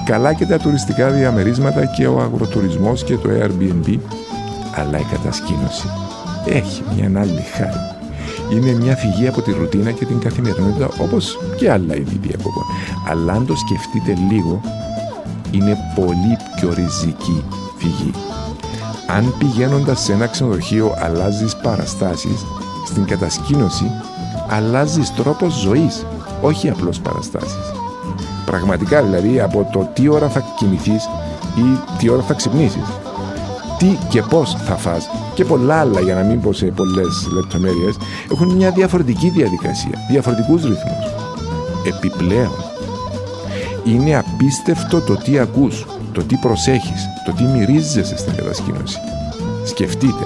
Καλά 0.05 0.35
και 0.35 0.47
τα 0.47 0.59
τουριστικά 0.59 1.11
διαμερίσματα 1.11 1.85
και 1.85 2.07
ο 2.07 2.21
αγροτουρισμός 2.21 3.05
και 3.05 3.17
το 3.17 3.31
Airbnb, 3.43 3.99
αλλά 4.75 4.99
η 4.99 5.05
κατασκήνωση 5.11 5.89
έχει 6.47 6.83
μια 6.95 7.21
άλλη 7.21 7.45
χάρη. 7.57 8.02
Είναι 8.53 8.73
μια 8.73 8.97
φυγή 8.97 9.29
από 9.29 9.43
τη 9.43 9.53
ρουτίνα 9.53 9.91
και 9.91 10.05
την 10.05 10.21
καθημερινότητα 10.21 10.89
όπως 10.99 11.39
και 11.57 11.71
άλλα 11.71 11.97
είδη 11.97 12.19
διακοπών. 12.23 12.65
Αλλά 13.09 13.33
αν 13.33 13.47
το 13.47 13.55
σκεφτείτε 13.57 14.21
λίγο, 14.31 14.61
είναι 15.51 15.77
πολύ 15.95 16.37
πιο 16.57 16.73
ριζική 16.75 17.45
φυγή. 17.77 18.11
Αν 19.07 19.35
πηγαίνοντας 19.39 20.01
σε 20.01 20.13
ένα 20.13 20.27
ξενοδοχείο 20.27 20.95
αλλάζεις 20.99 21.57
παραστάσεις, 21.57 22.45
στην 22.87 23.05
κατασκήνωση 23.05 23.91
αλλάζεις 24.49 25.15
τρόπος 25.15 25.55
ζωής, 25.55 26.07
όχι 26.41 26.69
απλώς 26.71 27.01
παραστάσεις. 27.01 27.73
Πραγματικά 28.47 29.03
δηλαδή 29.03 29.41
από 29.41 29.69
το 29.73 29.89
τι 29.95 30.09
ώρα 30.09 30.29
θα 30.29 30.45
κοιμηθείς 30.57 31.05
ή 31.57 31.79
τι 31.99 32.09
ώρα 32.09 32.23
θα 32.23 32.35
ξυπνήσεις. 32.35 32.87
Τι 33.83 33.99
και 34.09 34.23
πώς 34.23 34.57
θα 34.65 34.77
φας 34.77 35.09
και 35.35 35.45
πολλά 35.45 35.81
άλλα 35.81 36.01
για 36.01 36.15
να 36.15 36.23
μην 36.23 36.41
πω 36.41 36.53
σε 36.53 36.67
πολλές 36.67 37.29
λεπτομέρειες 37.35 37.97
έχουν 38.33 38.51
μια 38.53 38.71
διαφορετική 38.71 39.29
διαδικασία, 39.29 39.99
διαφορετικούς 40.11 40.63
ρυθμούς. 40.63 41.07
Επιπλέον, 41.87 42.53
είναι 43.85 44.17
απίστευτο 44.17 45.01
το 45.01 45.15
τι 45.15 45.39
ακούς, 45.39 45.87
το 46.13 46.23
τι 46.23 46.37
προσέχεις, 46.37 47.09
το 47.25 47.33
τι 47.33 47.43
μυρίζεσαι 47.43 48.17
στην 48.17 48.35
κατασκήνωση. 48.35 48.99
Σκεφτείτε, 49.65 50.25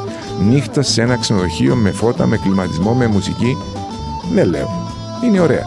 νύχτα 0.51 0.83
σε 0.83 1.03
ένα 1.03 1.17
ξενοδοχείο 1.17 1.75
με 1.75 1.91
φώτα, 1.91 2.27
με 2.27 2.37
κλιματισμό, 2.37 2.95
με 2.95 3.07
μουσική. 3.07 3.57
Ναι, 4.35 4.45
λέω, 4.45 4.69
είναι 5.25 5.41
ωραία. 5.41 5.67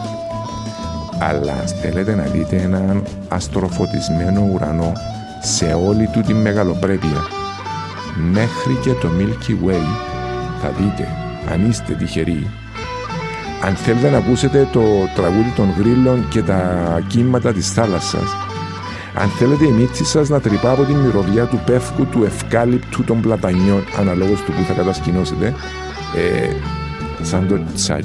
Αλλά 1.18 1.52
αν 1.52 1.66
θέλετε 1.82 2.14
να 2.14 2.22
δείτε 2.22 2.56
έναν 2.56 3.02
αστροφωτισμένο 3.28 4.48
ουρανό 4.52 4.92
σε 5.42 5.78
όλη 5.86 6.06
του 6.12 6.20
τη 6.20 6.34
μεγαλοπρέπεια, 6.34 7.38
μέχρι 8.32 8.74
και 8.82 8.92
το 8.92 9.08
Milky 9.18 9.68
Way, 9.68 9.86
θα 10.62 10.68
δείτε, 10.78 11.08
αν 11.52 11.68
είστε 11.68 11.94
τυχεροί, 11.94 12.46
αν 13.64 13.74
θέλετε 13.74 14.10
να 14.10 14.16
ακούσετε 14.16 14.68
το 14.72 14.82
τραγούδι 15.14 15.52
των 15.56 15.74
γρήλων 15.78 16.28
και 16.28 16.42
τα 16.42 17.02
κύματα 17.06 17.52
της 17.52 17.72
θάλασσας, 17.72 18.36
αν 19.14 19.28
θέλετε 19.28 19.66
η 19.66 19.70
μύτη 19.70 20.04
σας 20.04 20.28
να 20.28 20.40
τρυπά 20.40 20.70
από 20.70 20.82
τη 20.82 20.92
μυρωδιά 20.92 21.44
του 21.44 21.60
πεύκου, 21.66 22.06
του 22.06 22.24
ευκάλυπτου 22.24 23.04
των 23.04 23.20
πλατανιών, 23.20 23.84
αναλόγως 23.98 24.40
του 24.40 24.52
που 24.52 24.62
θα 24.68 24.72
κατασκηνώσετε, 24.72 25.54
ε, 26.16 26.50
σαν 27.22 27.48
το 27.48 27.60
τσα... 27.74 27.98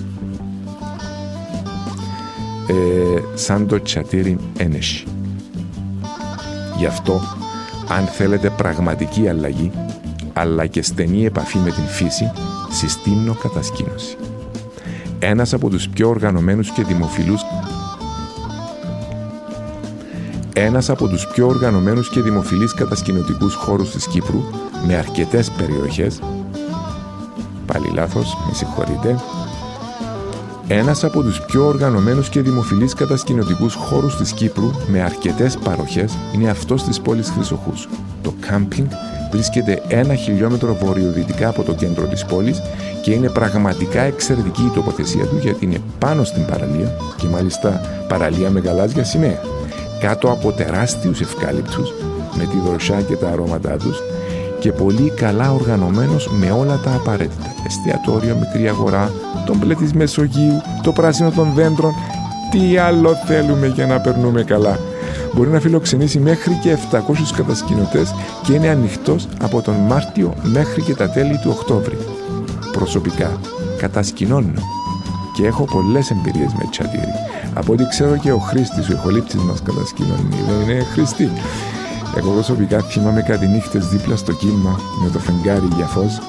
Ε, 2.67 3.21
σαν 3.33 3.67
το 3.67 3.81
τσατήρι 3.81 4.37
ένεση. 4.57 5.03
Γι' 6.77 6.85
αυτό, 6.85 7.21
αν 7.87 8.05
θέλετε 8.05 8.49
πραγματική 8.49 9.27
αλλαγή, 9.27 9.71
αλλά 10.37 10.65
και 10.65 10.81
στενή 10.81 11.25
επαφή 11.25 11.57
με 11.57 11.71
την 11.71 11.83
φύση, 11.83 12.31
συστήνω 12.69 13.33
κατασκήνωση. 13.33 14.17
Ένας 15.19 15.53
από 15.53 15.69
τους 15.69 15.89
πιο 15.89 16.09
οργανωμένους 16.09 16.69
και 16.69 16.83
δημοφιλούς 16.83 17.41
ένας 20.53 20.89
από 20.89 21.07
τους 21.07 21.27
πιο 21.27 21.47
οργανωμένους 21.47 22.09
και 22.09 22.21
δημοφιλείς 22.21 22.73
κατασκηνωτικούς 22.73 23.53
χώρους 23.53 23.91
της 23.91 24.07
Κύπρου 24.07 24.39
με 24.87 24.95
αρκετές 24.95 25.51
περιοχές 25.51 26.19
πάλι 27.65 27.91
λάθος, 27.93 28.37
με 28.47 28.53
συγχωρείτε 28.53 29.19
ένας 30.67 31.03
από 31.03 31.21
τους 31.21 31.41
πιο 31.41 31.65
οργανωμένους 31.65 32.29
και 32.29 32.41
δημοφιλείς 32.41 32.93
κατασκηνωτικούς 32.93 33.73
χώρους 33.73 34.17
της 34.17 34.31
Κύπρου 34.31 34.71
με 34.87 35.01
αρκετές 35.01 35.57
παροχές 35.57 36.17
είναι 36.33 36.49
αυτός 36.49 36.83
της 36.83 36.99
πόλης 37.01 37.29
Χρυσοχούς. 37.29 37.87
Το 38.21 38.33
κάμπινγκ 38.39 38.87
βρίσκεται 39.35 39.81
ένα 39.87 40.15
χιλιόμετρο 40.15 40.75
βορειοδυτικά 40.81 41.47
από 41.47 41.63
το 41.63 41.73
κέντρο 41.73 42.05
της 42.05 42.25
πόλης 42.25 42.61
και 43.01 43.11
είναι 43.11 43.29
πραγματικά 43.29 44.01
εξαιρετική 44.01 44.61
η 44.61 44.71
τοποθεσία 44.73 45.25
του 45.25 45.37
γιατί 45.41 45.65
είναι 45.65 45.81
πάνω 45.99 46.23
στην 46.23 46.45
παραλία 46.45 46.97
και 47.17 47.27
μάλιστα 47.27 47.81
παραλία 48.07 48.49
με 48.49 48.59
γαλάζια 48.59 49.03
σημαία 49.03 49.39
κάτω 49.99 50.31
από 50.31 50.51
τεράστιους 50.51 51.21
ευκάλυπτους 51.21 51.93
με 52.37 52.43
τη 52.43 52.57
δροσιά 52.69 53.01
και 53.01 53.15
τα 53.15 53.27
αρώματά 53.29 53.77
τους 53.77 54.01
και 54.59 54.71
πολύ 54.71 55.09
καλά 55.09 55.53
οργανωμένος 55.53 56.29
με 56.31 56.51
όλα 56.51 56.79
τα 56.83 56.93
απαραίτητα. 56.93 57.53
Εστιατόριο, 57.65 58.35
μικρή 58.35 58.67
αγορά, 58.67 59.11
τον 59.45 59.57
μπλε 59.57 59.75
της 59.75 59.93
Μεσογείου, 59.93 60.61
το 60.83 60.91
πράσινο 60.91 61.31
των 61.31 61.51
δέντρων. 61.55 61.93
Τι 62.51 62.77
άλλο 62.77 63.15
θέλουμε 63.25 63.67
για 63.67 63.85
να 63.85 63.99
περνούμε 63.99 64.43
καλά; 64.43 64.79
Μπορεί 65.35 65.49
να 65.49 65.59
φιλοξενήσει 65.59 66.19
μέχρι 66.19 66.59
και 66.61 66.77
700 66.91 66.99
κατασκηνωτές 67.35 68.15
και 68.43 68.53
είναι 68.53 68.67
ανοιχτός 68.67 69.27
από 69.41 69.61
τον 69.61 69.75
Μάρτιο 69.75 70.33
μέχρι 70.43 70.81
και 70.81 70.95
τα 70.95 71.09
τέλη 71.09 71.39
του 71.41 71.55
Οκτώβρη. 71.57 71.97
Προσωπικά 72.71 73.39
κατασκηνώνω 73.77 74.61
και 75.35 75.45
έχω 75.45 75.65
πολλές 75.65 76.11
εμπειρίες 76.11 76.53
με 76.53 76.67
τσατήρι. 76.69 77.13
Από 77.53 77.73
ό,τι 77.73 77.87
ξέρω 77.87 78.17
και 78.17 78.31
ο 78.31 78.37
Χρήστης, 78.37 78.89
ο 78.89 78.91
ηχολήπτης 78.91 79.41
μας 79.41 79.61
κατασκηνώνει, 79.61 80.35
δεν 80.47 80.69
είναι 80.69 80.83
Χριστή. 80.83 81.31
Εγώ 82.17 82.31
προσωπικά 82.31 82.79
θυμάμαι 82.79 83.21
κάτι 83.21 83.47
νύχτες 83.47 83.87
δίπλα 83.87 84.15
στο 84.15 84.33
κύμα 84.33 84.79
με 85.03 85.09
το 85.09 85.19
φεγγάρι 85.19 85.67
για 85.75 85.85
φως. 85.85 86.21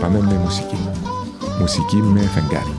Πάμε 0.00 0.18
με 0.20 0.40
μουσική. 0.44 0.78
Μουσική 1.60 1.96
με 1.96 2.20
φεγγάρι. 2.20 2.77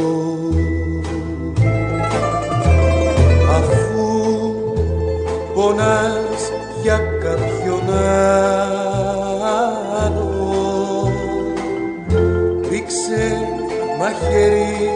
αφού 3.56 4.06
πονάς 5.54 6.52
για 6.82 6.98
κάποιον 6.98 7.90
άλλο 10.04 10.32
ρίξε 12.70 13.38
μαχαίρι 14.00 14.95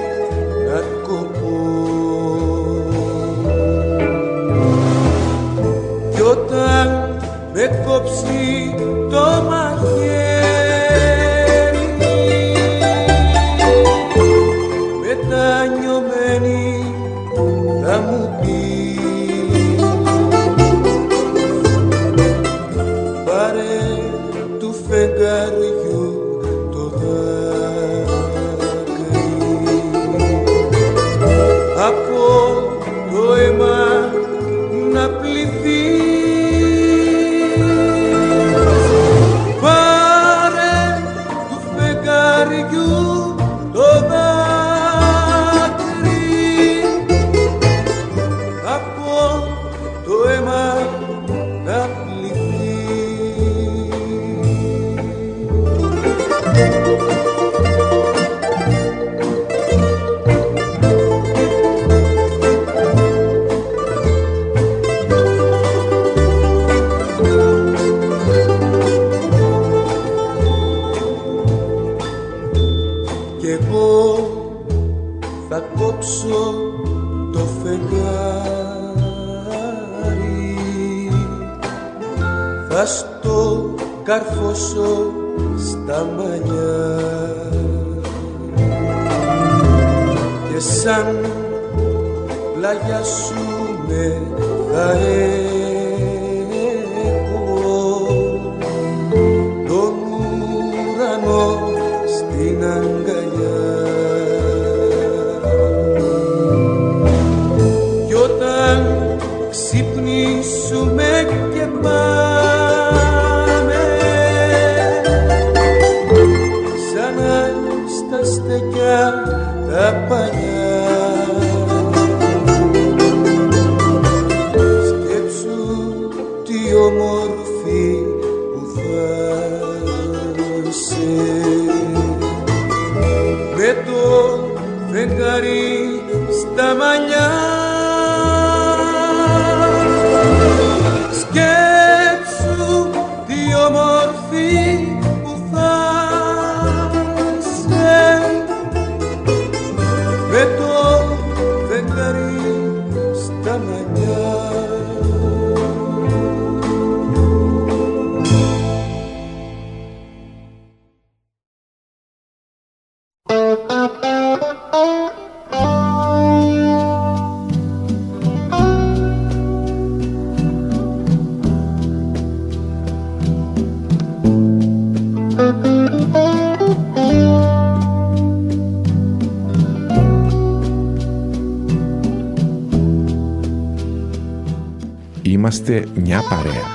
Είμαστε 185.49 185.85
μια 185.95 186.21
παρέα. 186.30 186.65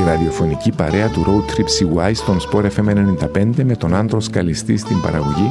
Η 0.00 0.04
ραδιοφωνική 0.06 0.72
παρέα 0.72 1.08
του 1.08 1.24
Road 1.26 1.50
Trip 1.50 1.64
CY 1.64 2.10
στον 2.14 2.38
Sport 2.40 2.64
FM 2.64 3.16
95 3.34 3.64
με 3.64 3.76
τον 3.76 3.94
Άντρος 3.94 4.24
Σκαλιστή 4.24 4.76
στην 4.76 5.00
παραγωγή, 5.00 5.50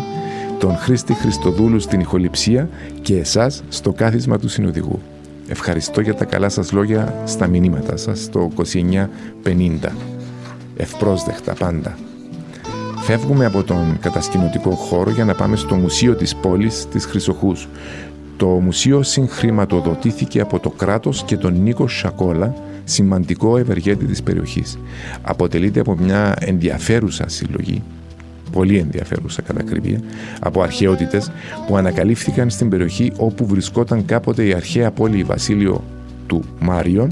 τον 0.59 0.77
Χρήστη 0.77 1.13
Χριστοδούλου 1.13 1.79
στην 1.79 1.99
ηχοληψία 1.99 2.69
και 3.01 3.17
εσάς 3.17 3.63
στο 3.69 3.91
κάθισμα 3.91 4.39
του 4.39 4.47
συνοδηγού. 4.47 4.99
Ευχαριστώ 5.47 6.01
για 6.01 6.15
τα 6.15 6.25
καλά 6.25 6.49
σας 6.49 6.71
λόγια 6.71 7.21
στα 7.25 7.47
μηνύματα 7.47 7.97
σας 7.97 8.23
στο 8.23 8.51
2950. 9.43 9.91
Ευπρόσδεκτα 10.77 11.53
πάντα. 11.53 11.97
Φεύγουμε 12.97 13.45
από 13.45 13.63
τον 13.63 13.97
κατασκηνωτικό 14.01 14.69
χώρο 14.69 15.09
για 15.09 15.25
να 15.25 15.33
πάμε 15.33 15.55
στο 15.55 15.75
Μουσείο 15.75 16.15
της 16.15 16.35
Πόλης 16.35 16.87
της 16.91 17.05
Χρυσοχούς. 17.05 17.67
Το 18.37 18.47
μουσείο 18.47 19.03
συγχρηματοδοτήθηκε 19.03 20.39
από 20.39 20.59
το 20.59 20.69
κράτος 20.69 21.23
και 21.23 21.37
τον 21.37 21.61
Νίκο 21.61 21.87
Σακόλα, 21.87 22.53
σημαντικό 22.87 23.57
ευεργέτη 23.57 24.05
της 24.05 24.23
περιοχής. 24.23 24.77
Αποτελείται 25.21 25.79
από 25.79 25.97
μια 25.97 26.35
ενδιαφέρουσα 26.39 27.27
συλλογή, 27.27 27.83
πολύ 28.51 28.77
ενδιαφέρουσα 28.77 29.41
κατά 29.41 29.59
ακρίβεια, 29.59 30.01
από 30.39 30.61
αρχαιότητες 30.61 31.31
που 31.67 31.77
ανακαλύφθηκαν 31.77 32.49
στην 32.49 32.69
περιοχή 32.69 33.11
όπου 33.17 33.45
βρισκόταν 33.45 34.05
κάποτε 34.05 34.43
η 34.43 34.53
αρχαία 34.53 34.91
πόλη 34.91 35.23
Βασίλειο 35.23 35.83
του 36.27 36.43
Μάριον, 36.59 37.11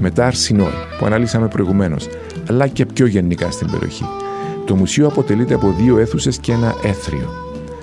μετά 0.00 0.26
Αρσινόη, 0.26 0.72
που 0.98 1.06
αναλύσαμε 1.06 1.48
προηγουμένως, 1.48 2.08
αλλά 2.48 2.66
και 2.66 2.86
πιο 2.86 3.06
γενικά 3.06 3.50
στην 3.50 3.70
περιοχή. 3.70 4.04
Το 4.64 4.76
μουσείο 4.76 5.06
αποτελείται 5.06 5.54
από 5.54 5.74
δύο 5.78 5.98
αίθουσες 5.98 6.38
και 6.38 6.52
ένα 6.52 6.74
έθριο. 6.82 7.28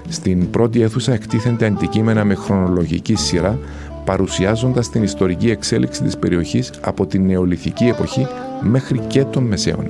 Στην 0.10 0.50
πρώτη 0.50 0.82
αίθουσα 0.82 1.14
εκτίθενται 1.14 1.66
αντικείμενα 1.66 2.26
με 2.26 2.36
χρονολογική 2.36 3.16
σειρά, 3.16 3.60
παρουσιάζοντας 4.08 4.90
την 4.90 5.04
ιστορική 5.04 5.50
εξέλιξη 5.50 6.04
της 6.04 6.18
περιοχής 6.18 6.72
από 6.82 7.06
την 7.06 7.26
νεολιθική 7.26 7.86
εποχή 7.86 8.28
μέχρι 8.62 9.00
και 9.00 9.24
τον 9.24 9.44
Μεσαίωνα. 9.44 9.90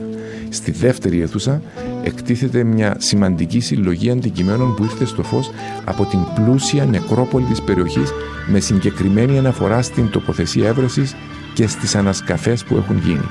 Στη 0.49 0.71
δεύτερη 0.71 1.21
αίθουσα 1.21 1.61
εκτίθεται 2.03 2.63
μια 2.63 2.95
σημαντική 2.99 3.59
συλλογή 3.59 4.09
αντικειμένων 4.09 4.75
που 4.75 4.83
ήρθε 4.83 5.05
στο 5.05 5.23
φως 5.23 5.51
από 5.85 6.05
την 6.05 6.19
πλούσια 6.35 6.85
νεκρόπολη 6.85 7.45
της 7.45 7.61
περιοχής 7.61 8.11
με 8.47 8.59
συγκεκριμένη 8.59 9.37
αναφορά 9.37 9.81
στην 9.81 10.09
τοποθεσία 10.09 10.67
έβρεσης 10.67 11.15
και 11.53 11.67
στις 11.67 11.95
ανασκαφές 11.95 12.63
που 12.63 12.75
έχουν 12.75 12.97
γίνει. 12.97 13.29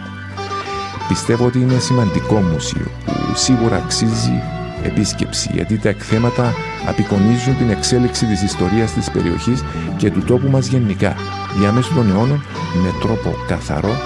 Πιστεύω 1.09 1.47
ότι 1.47 1.59
είναι 1.59 1.79
σημαντικό 1.79 2.41
μουσείο 2.41 2.87
που 3.05 3.35
σίγουρα 3.35 3.77
αξίζει 3.77 4.43
επίσκεψη 4.83 5.51
γιατί 5.53 5.79
τα 5.79 5.89
εκθέματα 5.89 6.55
απεικονίζουν 6.89 7.57
την 7.57 7.71
εξέλιξη 7.71 8.27
της 8.27 8.43
ιστορίας 8.43 8.93
της 8.93 9.11
περιοχής 9.11 9.65
και 9.97 10.11
του 10.11 10.23
τόπου 10.23 10.51
μας 10.51 10.67
γενικά 10.67 11.17
διαμέσου 11.59 11.95
των 11.95 12.11
αιώνων 12.11 12.45
με 12.83 12.91
τρόπο 13.01 13.35
καθαρό 13.47 13.97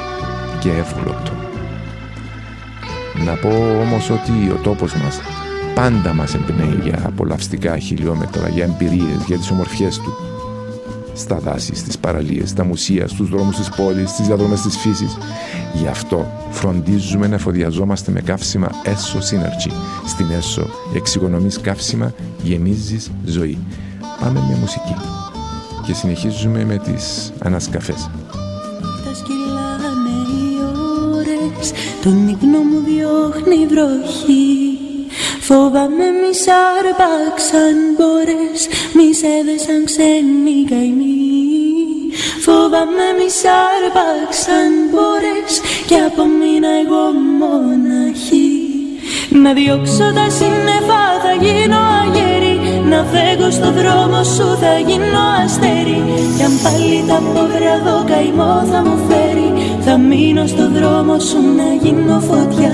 και 0.61 0.69
εύγλωτο. 0.69 1.33
Να 3.25 3.33
πω 3.33 3.49
όμως 3.81 4.11
ότι 4.11 4.51
ο 4.51 4.59
τόπος 4.63 4.95
μας 4.95 5.21
πάντα 5.75 6.15
μας 6.15 6.35
εμπνέει 6.35 6.79
για 6.83 7.03
απολαυστικά 7.07 7.79
χιλιόμετρα, 7.79 8.49
για 8.49 8.65
εμπειρίες, 8.65 9.25
για 9.27 9.37
τις 9.37 9.51
ομορφιές 9.51 9.99
του. 9.99 10.30
Στα 11.21 11.39
δάση, 11.39 11.75
στις 11.75 11.99
παραλίες, 11.99 12.51
στα 12.51 12.65
μουσεία, 12.65 13.09
στους 13.09 13.29
δρόμους 13.29 13.57
της 13.57 13.69
πόλης, 13.69 14.11
στις 14.11 14.27
διαδρομές 14.27 14.61
της 14.61 14.77
φύσης. 14.77 15.17
Γι' 15.75 15.87
αυτό 15.87 16.27
φροντίζουμε 16.51 17.27
να 17.27 17.35
εφοδιαζόμαστε 17.35 18.11
με 18.11 18.21
καύσιμα 18.21 18.71
έσω 18.85 19.19
Synergy. 19.19 19.73
Στην 20.07 20.31
έσω 20.31 20.67
εξοικονομείς 20.95 21.61
καύσιμα, 21.61 22.13
γεμίζεις 22.43 23.11
ζωή. 23.25 23.59
Πάμε 24.21 24.45
με 24.49 24.57
μουσική 24.61 24.95
και 25.87 25.93
συνεχίζουμε 25.95 26.65
με 26.65 26.79
τις 26.79 27.33
ανασκαφές. 27.39 28.11
Τα 29.05 29.15
σκυλάνε 29.15 30.17
οι 30.31 30.57
ώρες 31.15 31.73
Τον 32.03 32.29
ύπνο 32.29 32.59
μου 32.59 32.81
διώχνει 32.85 33.55
η 33.55 33.67
βροχή 33.67 34.70
Φοβάμαι 35.53 36.09
μη 36.21 36.33
σ' 36.43 36.53
άρπαξαν 36.77 37.77
μπόρες 37.95 38.61
Μη 38.97 39.09
σε 39.19 39.29
έδεσαν 39.39 39.81
ξένοι 39.89 40.59
καημοί. 40.71 41.19
Φοβάμαι 42.45 43.09
μη 43.19 43.29
σ' 43.39 43.51
άρπαξαν 43.69 44.73
μπόρες 44.91 45.53
Κι 45.89 45.99
απομείνα 46.09 46.71
εγώ 46.83 47.05
μοναχή. 47.41 48.53
Να 49.43 49.51
διώξω 49.59 50.07
τα 50.19 50.27
σύννεφα 50.39 51.03
θα 51.25 51.33
γίνω 51.45 51.81
αγέρι. 52.01 52.57
Να 52.93 53.01
φέγω 53.13 53.49
στο 53.59 53.69
δρόμο 53.79 54.21
σου 54.35 54.47
θα 54.63 54.73
γίνω 54.89 55.25
αστέρι. 55.43 56.01
Κι 56.37 56.45
αν 56.49 56.55
πάλι 56.63 57.05
τα 57.09 57.19
πόδρα 57.33 57.75
δω 57.85 57.97
καημό 58.11 58.55
θα 58.71 58.79
μου 58.87 58.97
φέρει 59.07 59.30
Θα 59.93 59.99
μείνω 59.99 60.47
στο 60.47 60.65
δρόμο 60.77 61.19
σου 61.29 61.41
να 61.59 61.69
γίνω 61.83 62.19
φωτιά. 62.31 62.73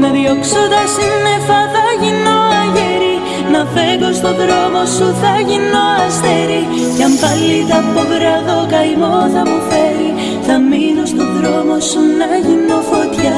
Να 0.00 0.08
διώξω 0.16 0.62
τα 0.74 0.82
σύννεφα 0.94 1.60
θα 1.74 1.84
γίνω 2.02 2.36
αγέρι. 2.62 3.16
Να 3.52 3.60
φέγω 3.72 4.10
στο 4.20 4.30
δρόμο 4.40 4.82
σου 4.94 5.06
θα 5.22 5.34
γίνω 5.48 5.82
αστέρι. 6.04 6.62
Κι 6.96 7.02
αν 7.06 7.14
πάλι 7.22 7.56
τα 7.70 7.78
πόδρα 7.92 8.34
δω 8.46 8.58
καημό 8.72 9.16
θα 9.34 9.42
μου 9.48 9.60
φέρει. 9.68 10.10
Θα 10.46 10.56
μείνω 10.70 11.04
στο 11.12 11.24
δρόμο 11.36 11.76
σου 11.90 12.00
να 12.20 12.28
γίνω 12.46 12.78
φωτιά. 12.90 13.36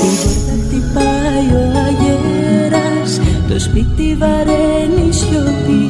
Την 0.00 0.14
πόρτα 0.22 0.54
χτυπάει 0.62 1.48
ο 1.60 1.64
αγέρας 1.86 3.10
Το 3.48 3.56
σπίτι 3.66 4.08
βαραίνει 4.20 5.06
σιωπή. 5.20 5.84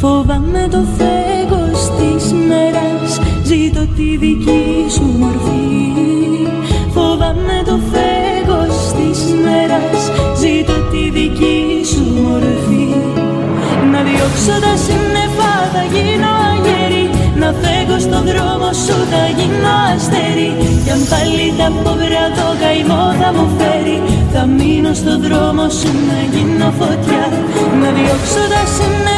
Φοβάμαι 0.00 0.64
το 0.74 0.80
φέγος 0.96 1.80
της 1.98 2.24
μέρας 2.48 2.71
Ζήτω 3.44 3.86
τη 3.96 4.16
δική 4.16 4.86
σου 4.94 5.04
μορφή. 5.18 5.66
Φοβάμαι 6.94 7.62
το 7.64 7.76
φέγος 7.92 8.76
της 8.96 9.18
μέρας 9.44 10.02
Ζήτω 10.40 10.76
τη 10.90 11.02
δική 11.18 11.58
σου 11.92 12.04
μορφή. 12.24 12.86
Να 13.92 14.00
διώξω 14.08 14.56
τα 14.64 14.74
σύννεφα 14.84 15.52
θα 15.72 15.82
γίνω 15.92 16.32
αγέρι. 16.50 17.04
Να 17.40 17.48
φέγω 17.62 17.96
στο 18.06 18.18
δρόμο 18.28 18.70
σου 18.84 18.96
θα 19.12 19.22
γίνω 19.38 19.74
αστέρι. 19.92 20.50
Κι 20.84 20.90
αν 20.96 21.02
πάλι 21.10 21.46
τα 21.58 21.68
πόβρα 21.82 22.24
το 22.38 22.46
καημό 22.62 23.04
θα 23.20 23.28
μου 23.36 23.46
φέρει. 23.56 23.96
Θα 24.32 24.42
μείνω 24.56 24.92
στο 25.00 25.12
δρόμο 25.24 25.64
σου 25.78 25.90
να 26.08 26.18
γίνω 26.32 26.68
φωτιά. 26.78 27.24
Να 27.80 27.88
διώξω 27.96 28.42
τα 28.52 28.62
σύννεφα 28.74 28.80
θα 28.82 28.90
γίνω 28.90 29.11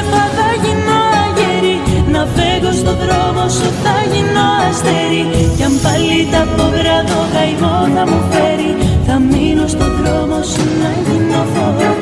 αγέρι 2.25 2.61
Να 2.61 2.71
φέγω 2.71 2.73
στο 2.73 2.93
δρόμο 2.97 3.49
σου 3.49 3.69
θα 3.83 3.97
γίνω 4.13 4.47
αστέρι. 4.69 5.25
Κι 5.57 5.63
αν 5.63 5.73
πάλι 5.83 6.29
τα 6.33 6.43
πόβρα 6.57 6.99
το 7.11 7.19
καημό 7.33 7.77
θα 7.95 8.05
μου 8.11 8.21
φέρει 8.31 8.71
Θα 9.07 9.19
μείνω 9.19 9.67
στο 9.67 9.87
δρόμο 9.99 10.43
σου 10.43 10.65
να 10.81 10.91
γίνω 11.07 11.43
φωτιά 11.55 11.93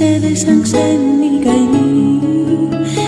Μη 0.00 0.06
σε 0.06 0.18
δέσαν 0.18 0.62
ξένοι 0.62 1.30
καημοί 1.44 2.20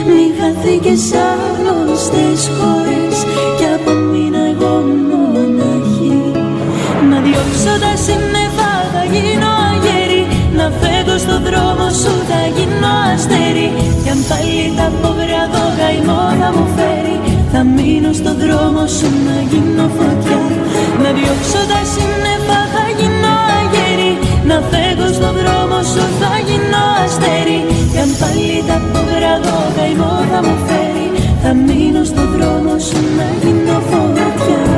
Μη 0.08 0.24
χαθήκες 0.38 1.00
σε 1.08 1.20
αγνώστες 1.32 2.40
χώρες 2.56 3.16
Κι 3.58 3.66
απομείνα 3.76 4.42
εγώ 4.52 4.74
μοναχή 5.08 6.18
Να 7.10 7.18
διώξω 7.24 7.74
τα 7.84 7.92
σύννεφα 8.04 8.70
θα 8.92 9.02
γίνω 9.12 9.50
αγέρι. 9.70 10.22
Να 10.58 10.66
φεύγω 10.80 11.16
στο 11.24 11.36
δρόμο 11.46 11.86
σου 12.00 12.14
θα 12.28 12.40
γίνω 12.56 12.92
αστέρι. 13.12 13.68
Κι 14.02 14.10
αν 14.14 14.20
πάλι 14.28 14.66
τα 14.78 14.86
πόβρα 15.00 15.42
το 15.54 15.62
καημό 15.78 16.22
θα 16.40 16.48
μου 16.54 16.66
φέρει 16.76 17.16
Θα 17.52 17.60
μείνω 17.74 18.12
στο 18.20 18.32
δρόμο 18.42 18.82
σου 18.96 19.08
να 19.26 19.36
γίνω 19.50 19.86
φωτιά. 19.96 20.40
Να 21.02 21.10
διώξω 21.16 21.60
τα 21.70 21.80
σύννεφα 21.92 22.58
θα 22.74 22.84
γίνω 22.98 23.32
να 24.52 24.60
φεύγω 24.70 25.06
στο 25.06 25.30
δρόμο 25.38 25.78
σου 25.82 26.04
θα 26.20 26.32
γίνω 26.38 26.41
αστέρι 26.41 26.41
Κι 26.41 26.41
αν 28.02 28.10
πάλι 28.20 28.64
τα 28.68 28.78
πόδρα 28.92 29.34
το 29.46 29.56
καημό 29.76 30.12
θα 30.30 30.38
μου 30.46 30.56
φέρει. 30.66 31.06
Θα 31.42 31.54
μείνω 31.54 32.04
στο 32.04 32.22
δρόμο 32.34 32.78
σου 32.78 33.00
να 33.16 33.26
γίνω 33.40 33.80
φωτιά 33.90 34.71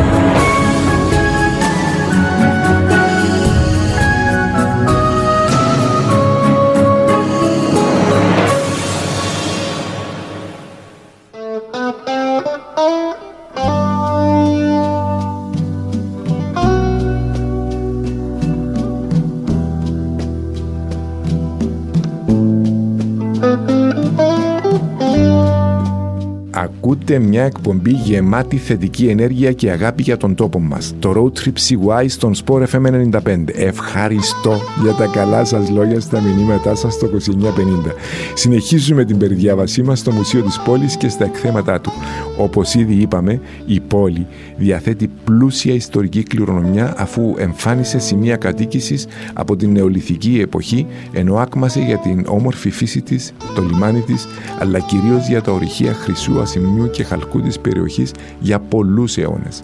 Ακούτε 27.14 27.28
μια 27.28 27.44
εκπομπή 27.44 27.90
γεμάτη 27.90 28.56
θετική 28.56 29.06
ενέργεια 29.06 29.52
και 29.52 29.70
αγάπη 29.70 30.02
για 30.02 30.16
τον 30.16 30.34
τόπο 30.34 30.60
μας. 30.60 30.94
Το 30.98 31.12
Road 31.16 31.38
Trip 31.38 31.52
CY 31.52 32.04
στον 32.08 32.34
Sport 32.34 32.64
FM 32.66 33.10
95. 33.24 33.48
Ευχαριστώ 33.54 34.60
για 34.82 34.92
τα 34.92 35.06
καλά 35.06 35.44
σας 35.44 35.70
λόγια 35.70 36.00
στα 36.00 36.20
μηνύματά 36.20 36.74
σας 36.74 36.94
στο 36.94 37.06
2950. 37.06 37.94
Συνεχίζουμε 38.34 39.04
την 39.04 39.18
περιδιάβασή 39.18 39.82
μας 39.82 39.98
στο 39.98 40.10
Μουσείο 40.10 40.42
της 40.42 40.60
Πόλης 40.64 40.96
και 40.96 41.08
στα 41.08 41.24
εκθέματά 41.24 41.80
του. 41.80 41.92
Όπως 42.38 42.74
ήδη 42.74 42.94
είπαμε, 42.94 43.40
η 43.66 43.80
πόλη 43.94 44.26
διαθέτει 44.56 45.10
πλούσια 45.24 45.74
ιστορική 45.74 46.22
κληρονομιά 46.22 46.94
αφού 46.96 47.34
εμφάνισε 47.38 47.98
σημεία 47.98 48.36
κατοίκησης 48.36 49.06
από 49.32 49.56
την 49.56 49.72
νεολιθική 49.72 50.40
εποχή 50.40 50.86
ενώ 51.12 51.36
άκμασε 51.36 51.80
για 51.80 51.98
την 51.98 52.24
όμορφη 52.26 52.70
φύση 52.70 53.02
της, 53.02 53.32
το 53.54 53.62
λιμάνι 53.62 54.00
της, 54.00 54.28
αλλά 54.58 54.78
κυρίως 54.78 55.28
για 55.28 55.42
τα 55.42 55.52
ορυχεία 55.52 55.92
χρυσού 55.92 56.40
ασημιού 56.40 56.90
και 56.90 57.04
χαλκού 57.04 57.40
της 57.40 57.58
περιοχής 57.58 58.12
για 58.40 58.58
πολλούς 58.58 59.16
αιώνες. 59.16 59.62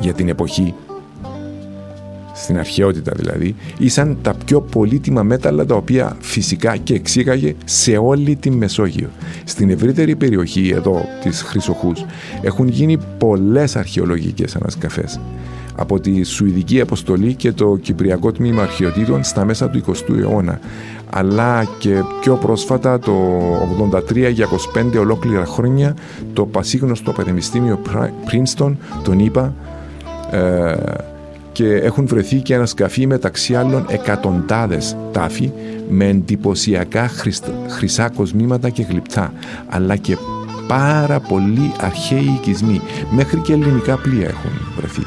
Για 0.00 0.12
την 0.12 0.28
εποχή, 0.28 0.74
στην 2.34 2.58
αρχαιότητα 2.58 3.12
δηλαδή, 3.16 3.54
ήσαν 3.78 4.18
τα 4.22 4.34
πιο 4.44 4.60
πολύτιμα 4.60 5.22
μέταλλα 5.22 5.66
τα 5.66 5.74
οποία 5.74 6.16
φυσικά 6.20 6.76
και 6.76 6.94
εξήγαγε 6.94 7.54
σε 7.64 7.96
όλη 7.96 8.36
τη 8.36 8.50
Μεσόγειο. 8.50 9.08
Στην 9.44 9.70
ευρύτερη 9.70 10.16
περιοχή 10.16 10.72
εδώ 10.74 11.04
της 11.22 11.42
Χρυσοχούς 11.42 12.04
έχουν 12.42 12.68
γίνει 12.68 12.98
πολλές 13.18 13.76
αρχαιολογικές 13.76 14.56
ανασκαφές 14.56 15.20
από 15.76 16.00
τη 16.00 16.22
Σουηδική 16.22 16.80
Αποστολή 16.80 17.34
και 17.34 17.52
το 17.52 17.76
Κυπριακό 17.76 18.32
Τμήμα 18.32 18.62
Αρχαιοτήτων 18.62 19.24
στα 19.24 19.44
μέσα 19.44 19.70
του 19.70 19.82
20ου 19.86 20.18
αιώνα 20.18 20.60
αλλά 21.10 21.64
και 21.78 22.02
πιο 22.20 22.34
πρόσφατα 22.34 22.98
το 22.98 23.12
83 24.10 24.32
για 24.32 24.48
25 24.94 24.98
ολόκληρα 24.98 25.44
χρόνια 25.44 25.96
το 26.32 26.46
πασίγνωστο 26.46 27.12
Πανεπιστήμιο 27.12 27.80
Princeton 28.30 28.72
τον 29.04 29.18
είπα 29.18 29.54
ε, 30.30 30.74
και 31.54 31.74
έχουν 31.74 32.06
βρεθεί 32.06 32.36
και 32.36 32.54
ανασκαφεί 32.54 33.06
μεταξύ 33.06 33.54
άλλων 33.54 33.86
εκατοντάδες 33.88 34.96
τάφοι 35.12 35.52
με 35.88 36.08
εντυπωσιακά 36.08 37.10
χρυσά 37.68 38.08
κοσμήματα 38.08 38.68
και 38.68 38.82
γλυπτά 38.82 39.32
αλλά 39.68 39.96
και 39.96 40.16
πάρα 40.66 41.20
πολλοί 41.20 41.72
αρχαίοι 41.80 42.32
οικισμοί 42.36 42.80
μέχρι 43.10 43.38
και 43.38 43.52
ελληνικά 43.52 43.96
πλοία 43.96 44.28
έχουν 44.28 44.50
βρεθεί. 44.76 45.02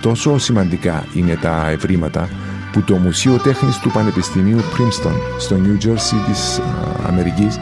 Τόσο 0.00 0.38
σημαντικά 0.38 1.04
είναι 1.14 1.38
τα 1.42 1.68
ευρήματα 1.70 2.28
που 2.72 2.82
το 2.82 2.96
Μουσείο 2.96 3.36
Τέχνης 3.36 3.78
του 3.78 3.90
Πανεπιστημίου 3.90 4.58
Princeton 4.58 5.14
στο 5.38 5.56
New 5.56 5.86
Jersey 5.86 6.26
της 6.26 6.60
Αμερικής 7.06 7.58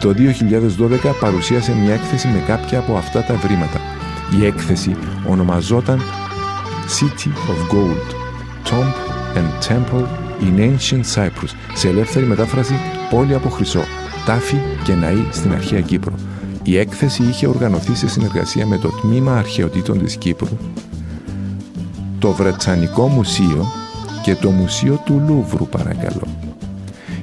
το 0.00 0.14
2012 1.08 1.12
παρουσίασε 1.20 1.74
μια 1.74 1.94
έκθεση 1.94 2.28
με 2.28 2.42
κάποια 2.46 2.78
από 2.78 2.96
αυτά 2.96 3.22
τα 3.22 3.32
ευρήματα. 3.32 3.80
Η 4.40 4.46
έκθεση 4.46 4.96
ονομαζόταν 5.28 6.02
City 6.88 7.30
of 7.52 7.58
Gold, 7.74 8.08
Tomb 8.64 8.92
and 9.38 9.48
Temple 9.68 10.06
in 10.40 10.58
Ancient 10.58 11.04
Cyprus, 11.14 11.52
σε 11.74 11.88
ελεύθερη 11.88 12.26
μετάφραση 12.26 12.74
πόλη 13.10 13.34
από 13.34 13.48
χρυσό, 13.48 13.82
τάφη 14.26 14.56
και 14.84 14.94
ναή 14.94 15.26
στην 15.30 15.52
αρχαία 15.52 15.80
Κύπρο. 15.80 16.14
Η 16.62 16.78
έκθεση 16.78 17.22
είχε 17.22 17.46
οργανωθεί 17.46 17.94
σε 17.94 18.08
συνεργασία 18.08 18.66
με 18.66 18.78
το 18.78 18.88
Τμήμα 18.88 19.36
Αρχαιοτήτων 19.36 19.98
της 19.98 20.16
Κύπρου, 20.16 20.56
το 22.18 22.32
Βρετσανικό 22.32 23.06
Μουσείο 23.06 23.66
και 24.22 24.34
το 24.34 24.50
Μουσείο 24.50 25.02
του 25.04 25.22
Λούβρου 25.26 25.68
παρακαλώ. 25.68 26.47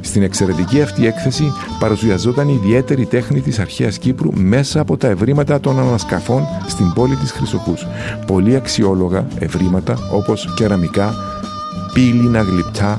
Στην 0.06 0.24
εξαιρετική 0.24 0.82
αυτή 0.82 1.08
έκθεση 1.08 1.54
παρουσιαζόταν 1.80 2.50
η 2.50 2.60
ιδιαίτερη 2.64 3.06
τέχνη 3.06 3.42
της 3.42 3.60
αρχαίας 3.60 3.98
Κύπρου 3.98 4.32
μέσα 4.34 4.80
από 4.80 4.98
τα 4.98 5.08
ευρήματα 5.08 5.60
των 5.60 5.80
ανασκαφών 5.80 6.44
στην 6.68 6.94
πόλη 6.94 7.16
της 7.16 7.32
Χρυσοκούς. 7.32 7.88
Πολύ 8.28 8.56
αξιόλογα 8.56 9.28
ευρήματα 9.40 9.98
όπως 10.12 10.54
κεραμικά, 10.56 11.14
πύληνα 11.94 12.42
γλυπτά, 12.42 12.98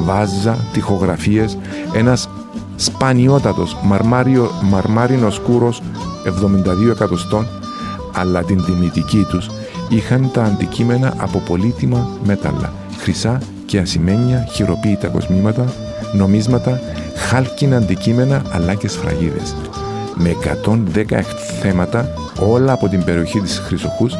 βάζα, 0.00 0.58
τοιχογραφίες, 0.72 1.58
ένας 1.94 2.28
σπανιότατος 2.76 3.76
μαρμάριο, 3.82 4.50
μαρμάρινος 4.62 5.38
κούρος 5.38 5.82
72 6.24 6.90
εκατοστών, 6.90 7.46
αλλά 8.12 8.42
την 8.42 8.64
τιμητική 8.64 9.26
τους 9.28 9.50
είχαν 9.88 10.30
τα 10.32 10.42
αντικείμενα 10.42 11.14
από 11.16 11.38
πολύτιμα 11.38 12.08
μέταλλα 12.24 12.72
χρυσά 12.98 13.38
και 13.66 13.78
ασημένια 13.78 14.48
χειροποίητα 14.52 15.08
κοσμήματα, 15.08 15.72
νομίσματα, 16.14 16.80
χάλκινα 17.14 17.76
αντικείμενα 17.76 18.42
αλλά 18.50 18.74
και 18.74 18.88
σφραγίδες. 18.88 19.56
Με 20.14 20.30
110 20.30 21.20
θέματα 21.60 22.08
όλα 22.40 22.72
από 22.72 22.88
την 22.88 23.04
περιοχή 23.04 23.40
της 23.40 23.58
Χρυσοχούς 23.58 24.14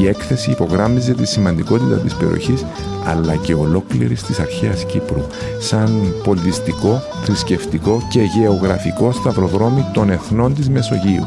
η 0.00 0.08
έκθεση 0.08 0.50
υπογράμμιζε 0.50 1.14
τη 1.14 1.26
σημαντικότητα 1.26 1.96
της 1.96 2.14
περιοχής 2.14 2.64
αλλά 3.06 3.36
και 3.36 3.54
ολόκληρης 3.54 4.22
της 4.22 4.38
αρχαίας 4.38 4.84
Κύπρου 4.84 5.22
σαν 5.58 6.14
πολιτιστικό, 6.24 7.02
θρησκευτικό 7.24 8.02
και 8.10 8.20
γεωγραφικό 8.20 9.12
σταυροδρόμι 9.12 9.84
των 9.92 10.10
εθνών 10.10 10.54
της 10.54 10.70
Μεσογείου 10.70 11.24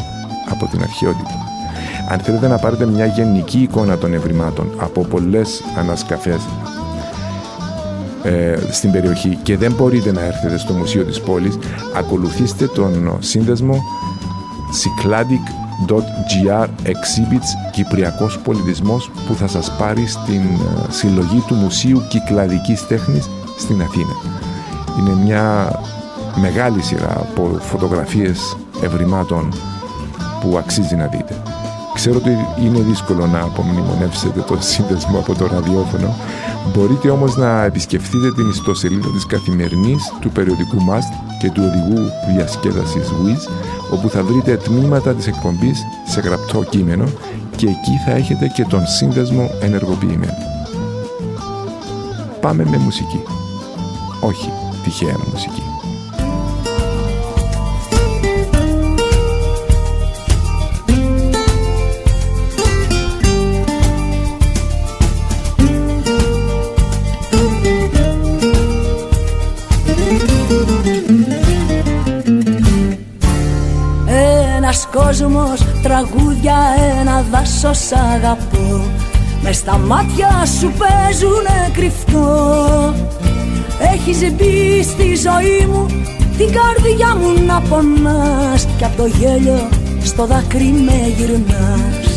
από 0.49 0.67
την 0.71 0.81
αρχαιότητα. 0.81 1.37
Αν 2.09 2.19
θέλετε 2.19 2.47
να 2.47 2.57
πάρετε 2.57 2.85
μια 2.85 3.05
γενική 3.05 3.59
εικόνα 3.59 3.97
των 3.97 4.13
ευρημάτων 4.13 4.71
από 4.77 5.05
πολλές 5.05 5.61
ανασκαφές 5.77 6.41
ε, 8.23 8.57
στην 8.71 8.91
περιοχή 8.91 9.37
και 9.43 9.57
δεν 9.57 9.71
μπορείτε 9.71 10.11
να 10.11 10.21
έρθετε 10.21 10.57
στο 10.57 10.73
Μουσείο 10.73 11.03
της 11.03 11.21
Πόλης, 11.21 11.57
ακολουθήστε 11.95 12.67
τον 12.67 13.17
σύνδεσμο 13.19 13.83
cycladic.gr 14.81 16.67
exhibits 16.83 17.71
Κυπριακός 17.71 18.39
Πολιτισμός 18.39 19.11
που 19.27 19.33
θα 19.35 19.47
σας 19.47 19.75
πάρει 19.77 20.07
στην 20.07 20.41
ε, 20.41 20.91
συλλογή 20.91 21.43
του 21.47 21.55
Μουσείου 21.55 22.01
Κυκλαδικής 22.09 22.87
Τέχνης 22.87 23.29
στην 23.57 23.81
Αθήνα. 23.81 24.15
Είναι 24.99 25.23
μια 25.23 25.71
μεγάλη 26.35 26.81
σειρά 26.81 27.17
από 27.19 27.57
φωτογραφίες 27.59 28.57
ευρημάτων 28.81 29.53
που 30.41 30.57
αξίζει 30.57 30.95
να 30.95 31.07
δείτε. 31.07 31.41
Ξέρω 31.93 32.17
ότι 32.17 32.37
είναι 32.63 32.79
δύσκολο 32.79 33.27
να 33.27 33.39
απομνημονεύσετε 33.41 34.39
το 34.39 34.57
σύνδεσμο 34.59 35.19
από 35.19 35.35
το 35.35 35.47
ραδιόφωνο. 35.47 36.15
Μπορείτε 36.71 37.09
όμως 37.09 37.35
να 37.35 37.63
επισκεφτείτε 37.63 38.31
την 38.31 38.49
ιστοσελίδα 38.49 39.11
της 39.11 39.25
καθημερινής 39.25 40.13
του 40.21 40.29
περιοδικού 40.29 40.81
μας 40.81 41.05
και 41.39 41.51
του 41.51 41.63
οδηγού 41.65 42.09
διασκέδασης 42.33 43.09
WIZ, 43.09 43.51
όπου 43.91 44.09
θα 44.09 44.23
βρείτε 44.23 44.57
τμήματα 44.57 45.13
της 45.13 45.27
εκπομπής 45.27 45.81
σε 46.05 46.19
γραπτό 46.19 46.63
κείμενο 46.63 47.05
και 47.55 47.67
εκεί 47.67 47.97
θα 48.05 48.11
έχετε 48.11 48.47
και 48.47 48.63
τον 48.63 48.87
σύνδεσμο 48.87 49.49
ενεργοποιημένο. 49.61 50.37
Πάμε 52.41 52.65
με 52.65 52.77
μουσική. 52.77 53.21
Όχι 54.19 54.49
τυχαία 54.83 55.15
μουσική. 55.31 55.72
Κόσμος 75.23 75.65
τραγούδια 75.81 76.55
ένα 76.99 77.25
δάσος 77.31 77.91
αγαπώ. 77.91 78.81
Μες 79.41 79.55
στα 79.55 79.77
μάτια 79.77 80.45
σου 80.59 80.73
παίζουνε 80.77 81.71
κρυφτό. 81.73 82.93
Έχεις 83.93 84.33
μπει 84.33 84.83
στη 84.83 85.15
ζωή 85.15 85.67
μου 85.71 85.85
την 86.37 86.47
καρδιά 86.57 87.15
μου 87.15 87.45
να 87.45 87.61
πονάς. 87.61 88.67
Κι 88.77 88.83
απ' 88.83 88.97
το 88.97 89.05
γέλιο 89.05 89.69
στο 90.03 90.25
δάκρυ 90.25 90.73
με 90.85 91.13
γυρνάς. 91.17 92.07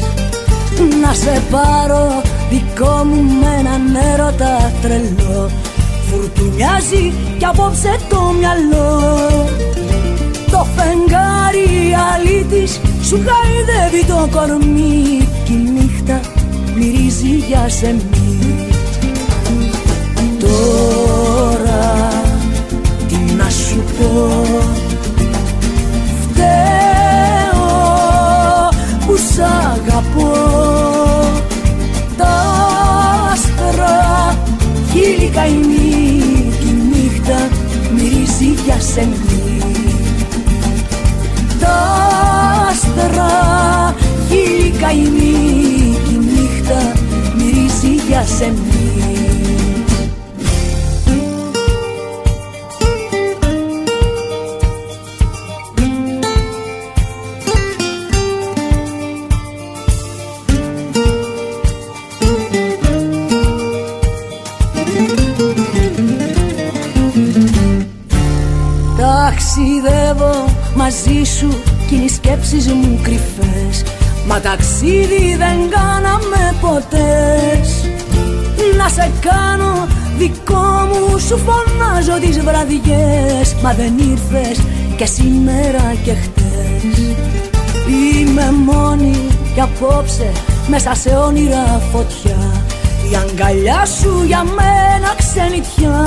Να 1.03 1.13
σε 1.15 1.43
πάρω 1.51 2.23
δικό 2.51 3.05
μου 3.05 3.23
με 3.41 3.57
έναν 3.59 4.13
έρωτα 4.13 4.73
τρελό. 4.83 5.51
Φουρτουνιάζει 6.11 7.13
κι 7.39 7.45
απόψε 7.45 7.97
το 8.09 8.35
μυαλό 8.39 9.47
το 10.57 10.67
φεγγάρι 10.77 11.97
αλήτης 12.13 12.81
σου 13.03 13.21
χαϊδεύει 13.27 14.05
το 14.07 14.29
κορμί. 14.31 15.29
Κι 15.45 15.53
η 15.53 15.71
νύχτα 15.75 16.21
μυρίζει 16.77 17.35
για 17.49 17.69
σεμί. 17.69 18.67
Τώρα 20.39 22.09
τι 23.09 23.35
να 23.35 23.51
σου 23.51 23.85
πω. 23.99 24.43
Φταίω 26.23 27.69
που 29.07 29.17
σ' 29.17 29.39
αγαπώ. 29.39 30.33
Τα 32.17 32.35
άστρα 33.33 34.37
χείλη 34.93 35.29
καημή 35.29 36.21
Κι 36.61 36.67
η 36.67 36.77
νύχτα 36.91 37.49
μυρίζει 37.95 38.63
για 38.65 38.81
σεμί 38.81 39.26
άστρα 42.97 43.95
χείλη 44.29 44.71
καημή 44.71 45.97
η 46.11 46.17
νύχτα 46.17 46.93
μυρίζει 47.37 47.95
για 48.09 48.25
σεμνή 48.25 48.91
Ταξιδεύω 68.99 70.45
μαζί 70.75 71.23
σου 71.25 71.76
κι 71.89 71.95
οι 71.95 72.09
σκέψεις 72.09 72.67
μου 72.67 73.01
κρυφές 73.03 73.83
Μα 74.27 74.41
ταξίδι 74.41 75.37
δεν 75.37 75.59
κάναμε 75.71 76.55
ποτές. 76.61 77.91
Να 78.77 78.89
σε 78.89 79.11
κάνω 79.21 79.87
δικό 80.19 80.89
μου 80.89 81.19
σου 81.19 81.39
φωνάζω 81.39 82.19
τις 82.21 82.41
βραδιές 82.41 83.55
Μα 83.63 83.73
δεν 83.73 83.99
ήρθες 83.99 84.65
και 84.97 85.07
σήμερα 85.07 85.95
και 86.05 86.13
χτες. 86.13 87.15
Είμαι 87.89 88.53
μόνη 88.67 89.29
κι 89.55 89.61
απόψε 89.61 90.33
μέσα 90.69 90.95
σε 90.95 91.09
όνειρα 91.09 91.81
φωτιά. 91.93 92.65
Η 93.11 93.17
αγκαλιά 93.17 93.85
σου 93.85 94.23
για 94.27 94.45
μένα 94.45 95.15
ξενιτιά 95.17 96.05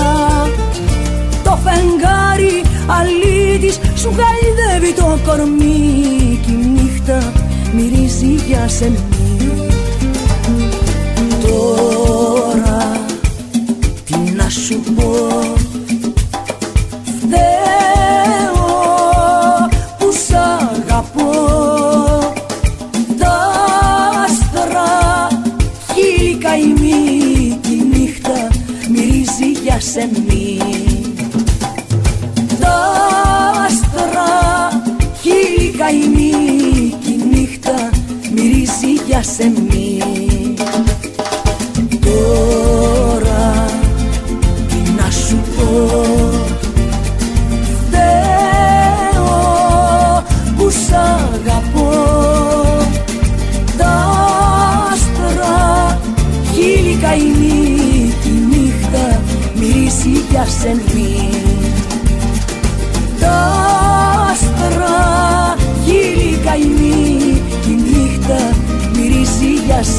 το 1.50 1.58
φεγγάρι 1.64 2.64
αλήτης 2.88 3.80
σου 3.96 4.14
γαϊδεύει 4.18 4.94
το 4.94 5.20
κορμί 5.26 6.40
Κι 6.46 6.52
η 6.52 6.68
νύχτα 6.68 7.32
μυρίζει 7.74 8.34
για 8.48 8.68
σεμνή 8.68 9.38
Τώρα 11.48 13.02
τι 14.06 14.32
να 14.36 14.50
σου 14.50 14.80
πω 14.96 15.59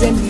send 0.00 0.16
me 0.22 0.29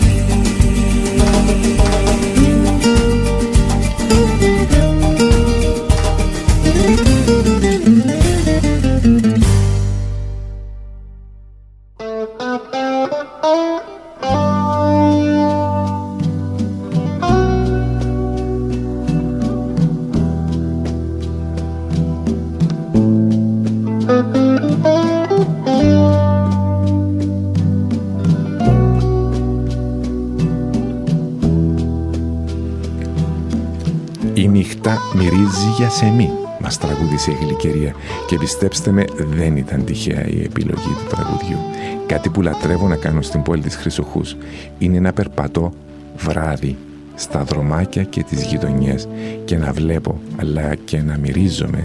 μυρίζει 34.35 34.47
για 34.47 34.59
σεμνή 34.59 35.73
για 35.77 35.89
σεμί, 35.89 36.29
μας 36.61 36.77
τραγούδισε 36.77 37.31
η 37.31 37.37
γλυκερία 37.41 37.93
και 38.27 38.37
πιστέψτε 38.37 38.91
με 38.91 39.05
δεν 39.17 39.57
ήταν 39.57 39.85
τυχαία 39.85 40.27
η 40.27 40.41
επιλογή 40.43 40.87
του 40.87 41.15
τραγουδιού. 41.15 41.57
Κάτι 42.05 42.29
που 42.29 42.41
λατρεύω 42.41 42.87
να 42.87 42.95
κάνω 42.95 43.21
στην 43.21 43.41
πόλη 43.41 43.61
της 43.61 43.75
Χρυσοχούς 43.75 44.35
είναι 44.77 44.99
να 44.99 45.13
περπατώ 45.13 45.73
βράδυ 46.17 46.77
στα 47.15 47.43
δρομάκια 47.43 48.03
και 48.03 48.23
τις 48.23 48.43
γειτονιές 48.43 49.07
και 49.45 49.57
να 49.57 49.71
βλέπω 49.71 50.19
αλλά 50.37 50.75
και 50.75 51.01
να 51.01 51.17
μυρίζομαι 51.17 51.81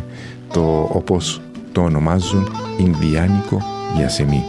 το 0.53 0.89
όπως 0.93 1.41
το 1.73 1.81
ονομάζουν 1.81 2.49
Ινδιάνικο 2.79 3.63
γιασεμί. 3.97 4.45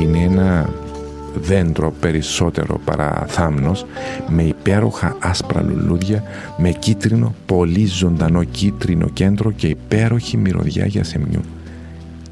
Είναι 0.00 0.18
ένα 0.18 0.68
δέντρο 1.34 1.92
περισσότερο 2.00 2.80
παρά 2.84 3.24
θάμνος 3.28 3.86
με 4.28 4.42
υπέροχα 4.42 5.16
άσπρα 5.20 5.62
λουλούδια 5.62 6.22
με 6.56 6.70
κίτρινο, 6.70 7.34
πολύ 7.46 7.86
ζωντανό 7.86 8.44
κίτρινο 8.44 9.08
κέντρο 9.08 9.50
και 9.50 9.66
υπέροχη 9.66 10.36
μυρωδιά 10.36 10.86
γιασεμιού. 10.86 11.40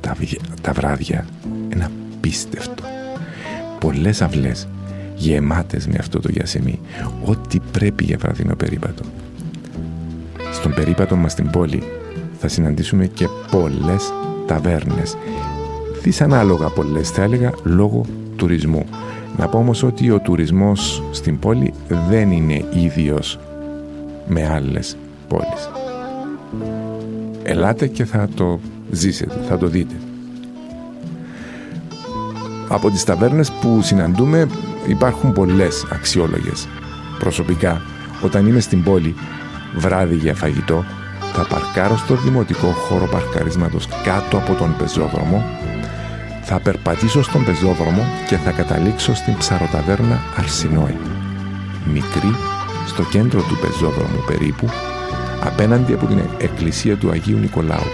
Τα, 0.00 0.16
τα 0.60 0.72
βράδια 0.72 1.26
είναι 1.72 1.84
απίστευτο. 1.84 2.82
Πολλές 3.78 4.22
αυλές 4.22 4.68
γεμάτες 5.16 5.86
με 5.86 5.96
αυτό 5.98 6.20
το 6.20 6.28
γιασεμί. 6.30 6.80
Ό,τι 7.24 7.58
πρέπει 7.72 8.04
για 8.04 8.18
βραδινό 8.18 8.54
περίπατο. 8.54 9.02
Στον 10.52 10.74
περίπατο 10.74 11.16
μας 11.16 11.32
στην 11.32 11.50
πόλη 11.50 11.82
θα 12.38 12.48
συναντήσουμε 12.48 13.06
και 13.06 13.26
πολλές 13.50 14.12
ταβέρνες. 14.46 15.16
Δυσανάλογα 16.02 16.68
πολλές 16.68 17.10
θα 17.10 17.22
έλεγα 17.22 17.52
λόγω 17.62 18.04
τουρισμού. 18.36 18.86
Να 19.36 19.48
πω 19.48 19.58
όμως 19.58 19.82
ότι 19.82 20.10
ο 20.10 20.18
τουρισμός 20.20 21.02
στην 21.10 21.38
πόλη 21.38 21.74
δεν 22.08 22.30
είναι 22.30 22.64
ίδιος 22.74 23.38
με 24.26 24.48
άλλες 24.48 24.96
πόλεις. 25.28 25.70
Ελάτε 27.42 27.86
και 27.86 28.04
θα 28.04 28.28
το 28.34 28.60
ζήσετε, 28.90 29.40
θα 29.48 29.58
το 29.58 29.66
δείτε. 29.66 29.94
Από 32.68 32.90
τις 32.90 33.04
ταβέρνες 33.04 33.52
που 33.52 33.80
συναντούμε 33.82 34.46
υπάρχουν 34.86 35.32
πολλές 35.32 35.86
αξιόλογες. 35.92 36.68
Προσωπικά, 37.18 37.80
όταν 38.24 38.46
είμαι 38.46 38.60
στην 38.60 38.82
πόλη, 38.82 39.14
βράδυ 39.76 40.14
για 40.14 40.34
φαγητό, 40.34 40.84
θα 41.32 41.46
παρκάρω 41.46 41.96
στο 41.96 42.14
δημοτικό 42.14 42.66
χώρο 42.66 43.06
παρκαρίσματος 43.06 43.88
κάτω 44.04 44.36
από 44.36 44.54
τον 44.54 44.76
πεζόδρομο, 44.78 45.42
θα 46.42 46.60
περπατήσω 46.60 47.22
στον 47.22 47.44
πεζόδρομο 47.44 48.02
και 48.28 48.36
θα 48.36 48.50
καταλήξω 48.50 49.14
στην 49.14 49.36
ψαροταβέρνα 49.36 50.20
Αρσινόη. 50.36 50.96
Μικρή, 51.92 52.34
στο 52.86 53.02
κέντρο 53.02 53.40
του 53.40 53.58
πεζόδρομου 53.60 54.24
περίπου, 54.26 54.68
απέναντι 55.44 55.92
από 55.92 56.06
την 56.06 56.18
εκκλησία 56.38 56.96
του 56.96 57.10
Αγίου 57.10 57.38
Νικολάου. 57.38 57.90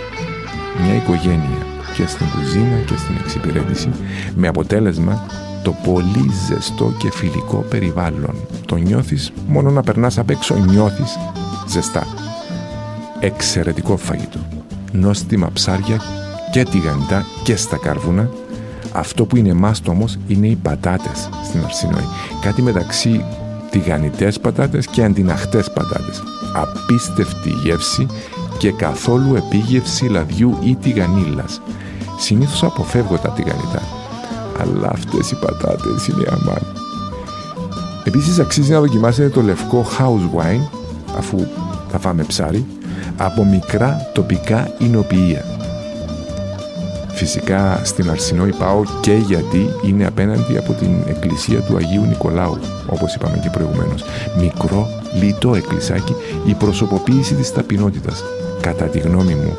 Μια 0.83 0.95
οικογένεια 0.95 1.66
και 1.95 2.07
στην 2.07 2.27
κουζίνα 2.31 2.77
και 2.87 2.97
στην 2.97 3.15
εξυπηρέτηση, 3.20 3.91
με 4.35 4.49
αποτέλεσμα 4.49 5.27
το 5.62 5.75
πολύ 5.85 6.31
ζεστό 6.47 6.93
και 6.99 7.11
φιλικό 7.11 7.57
περιβάλλον. 7.57 8.35
Το 8.66 8.77
νιώθεις 8.77 9.33
μόνο 9.47 9.70
να 9.70 9.83
περνάς 9.83 10.19
απ' 10.19 10.31
έξω, 10.31 10.55
νιώθεις 10.55 11.19
ζεστά. 11.69 12.07
Εξαιρετικό 13.20 13.97
φαγητό. 13.97 14.39
Νόστιμα 14.93 15.51
ψάρια 15.53 16.01
και 16.53 16.62
τηγανιτά 16.62 17.25
και 17.43 17.57
στα 17.57 17.77
κάρβουνα. 17.77 18.31
Αυτό 18.93 19.25
που 19.25 19.37
είναι 19.37 19.53
μάστο 19.53 19.91
όμως 19.91 20.19
είναι 20.27 20.47
οι 20.47 20.57
πατάτες 20.57 21.29
στην 21.45 21.65
Αρσινόη. 21.65 22.05
Κάτι 22.43 22.62
μεταξύ 22.62 23.25
τηγανιτές 23.70 24.41
πατάτες 24.41 24.87
και 24.87 25.05
αντιναχτές 25.05 25.70
πατάτες. 25.70 26.23
Απίστευτη 26.55 27.51
γεύση 27.51 28.07
και 28.59 28.73
καθόλου 28.73 29.35
επίγευση 29.35 30.05
λαδιού 30.05 30.59
ή 30.65 30.77
τηγανίλας. 30.77 31.61
Συνήθως 32.19 32.62
αποφεύγω 32.62 33.19
τα 33.19 33.31
τηγανιτά 33.31 33.83
αλλά 34.61 34.89
αυτές 34.93 35.31
οι 35.31 35.39
πατάτες 35.39 36.07
είναι 36.07 36.25
αμάν. 36.31 36.66
Επίσης 38.05 38.39
αξίζει 38.39 38.73
να 38.73 38.81
δοκιμάσετε 38.81 39.29
το 39.29 39.43
λευκό 39.43 39.87
house 39.99 40.39
wine, 40.39 40.69
αφού 41.19 41.47
θα 41.89 41.99
φάμε 41.99 42.23
ψάρι, 42.23 42.66
από 43.16 43.45
μικρά 43.45 44.11
τοπικά 44.15 44.70
εινοποιεία. 44.79 45.57
Φυσικά 47.19 47.81
στην 47.85 48.11
Αρσινόη 48.11 48.53
πάω 48.53 48.82
και 49.01 49.12
γιατί 49.12 49.70
είναι 49.85 50.07
απέναντι 50.07 50.59
από 50.59 50.73
την 50.73 50.90
εκκλησία 51.09 51.61
του 51.61 51.77
Αγίου 51.77 52.03
Νικολάου, 52.03 52.59
όπως 52.86 53.15
είπαμε 53.15 53.39
και 53.43 53.51
προηγουμένως. 53.51 54.05
Μικρό, 54.39 54.89
λιτό 55.20 55.55
εκκλησάκι, 55.55 56.15
η 56.47 56.55
προσωποποίηση 56.55 57.35
της 57.35 57.53
ταπεινότητας. 57.53 58.24
Κατά 58.61 58.85
τη 58.85 58.99
γνώμη 58.99 59.35
μου, 59.35 59.55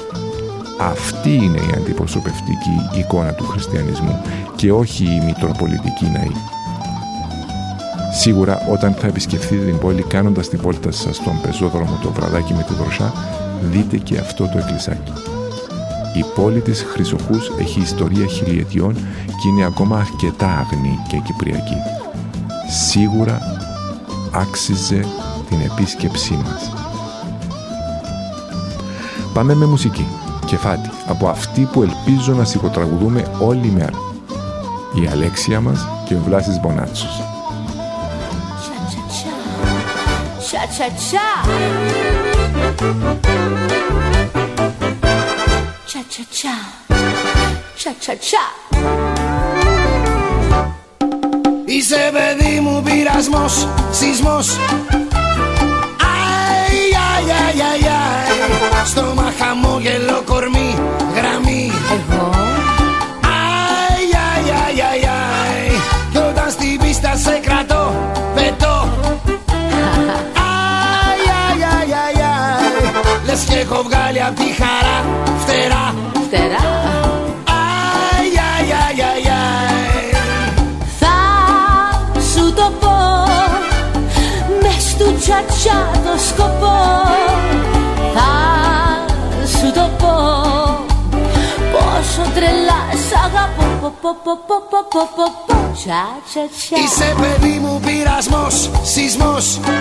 αυτή 0.79 1.33
είναι 1.33 1.57
η 1.57 1.73
αντιπροσωπευτική 1.77 2.99
εικόνα 2.99 3.33
του 3.33 3.43
χριστιανισμού 3.43 4.21
και 4.55 4.71
όχι 4.71 5.03
η 5.03 5.21
μητροπολιτική 5.25 6.05
ναή. 6.13 6.31
Σίγουρα 8.13 8.67
όταν 8.71 8.93
θα 8.93 9.07
επισκεφθείτε 9.07 9.65
την 9.65 9.77
πόλη 9.77 10.01
κάνοντας 10.01 10.49
την 10.49 10.61
πόλη 10.61 10.77
σας 10.89 11.15
στον 11.15 11.41
πεζόδρομο 11.41 11.99
το 12.03 12.11
βραδάκι 12.11 12.53
με 12.53 12.63
τη 12.63 12.73
δροσά, 12.73 13.13
δείτε 13.71 13.97
και 13.97 14.17
αυτό 14.17 14.49
το 14.51 14.57
εκκλησάκι. 14.57 15.11
Η 16.13 16.25
πόλη 16.35 16.61
της 16.61 16.85
Χρυσοχούς 16.91 17.51
έχει 17.59 17.79
ιστορία 17.79 18.25
χιλιετιών 18.25 18.93
και 19.41 19.47
είναι 19.47 19.65
ακόμα 19.65 19.97
αρκετά 19.97 20.47
αγνή 20.47 20.99
και 21.09 21.17
κυπριακή. 21.17 21.77
Σίγουρα 22.89 23.39
άξιζε 24.31 25.05
την 25.49 25.59
επίσκεψή 25.61 26.33
μας. 26.33 26.71
Πάμε 29.33 29.53
με 29.53 29.65
μουσική 29.65 30.05
κεφάτι 30.45 30.89
από 31.07 31.27
αυτή 31.27 31.69
που 31.71 31.81
ελπίζω 31.81 32.33
να 32.33 32.43
σιγοτραγουδούμε 32.43 33.25
όλη 33.39 33.67
μέρα. 33.67 33.97
Η 35.03 35.07
Αλέξια 35.07 35.59
μας 35.61 35.87
και 36.05 36.13
ο 36.13 36.21
Βλάσης 36.25 36.59
Μπονάτσος. 36.59 37.21
Είσαι 51.65 52.11
παιδί 52.13 52.59
μου 52.59 52.81
πειρασμός, 52.81 53.67
σεισμός. 53.91 54.47
Αι, 54.47 54.57
αι, 56.91 57.67
αι, 57.85 58.85
Στόμα 58.85 59.33
χαμόγελο 59.39 60.23
κορμί 60.25 60.75
γραμμή. 61.15 61.71
Εγώ; 61.91 62.29
Αι, 63.23 63.39
αι, 64.11 64.27
αι, 64.49 64.79
αι, 64.79 65.05
αι 65.05 65.77
Κι 66.11 66.17
όταν 66.17 66.51
στην 66.51 66.79
πίστα 66.79 67.17
σε 67.17 67.39
κρατώ 67.43 68.13
πετώ. 68.35 68.89
Αι, 69.29 69.73
αι, 70.31 70.67
αι, 71.59 71.83
αι, 71.91 72.11
αι 72.17 72.31
Λες 73.25 73.43
και 73.49 73.59
έχω 73.59 73.83
βγάλει 73.83 74.23
απ' 74.23 74.35
τη 74.35 74.53
χαρά 74.61 75.05
φτερά 75.39 75.68
Φτερά 76.31 76.67
Αι, 77.43 78.25
αι, 78.35 78.69
αι, 78.69 79.01
αι, 79.01 79.29
αι 79.29 80.17
Θα 80.99 81.17
σου 82.33 82.53
το 82.53 82.71
πω 82.79 82.97
Μες 84.61 84.95
του 84.97 85.15
τσατσά 85.19 85.89
το 85.93 86.19
σκοπό. 86.27 86.77
Πόσο 91.71 92.29
τρελά 92.33 92.81
σ' 93.09 93.15
αγαπώ. 93.25 93.69
Είσαι 96.83 97.15
παιδί 97.19 97.59
μου 97.59 97.79
πειρασμός, 97.85 98.69
σεισμός. 98.83 99.59
Αι, 99.65 99.71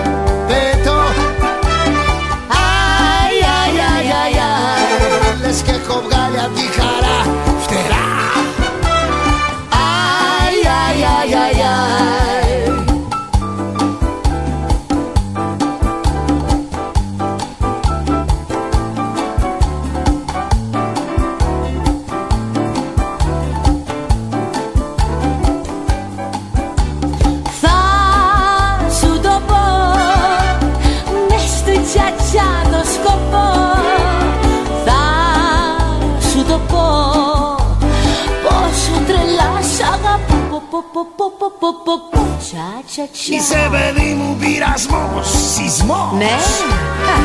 Είσαι 42.96 43.68
παιδί 43.70 44.14
μου 44.14 44.36
πειρασμός, 44.40 45.28
σεισμός 45.54 46.12
Ναι 46.16 46.24
Αι, 46.24 47.16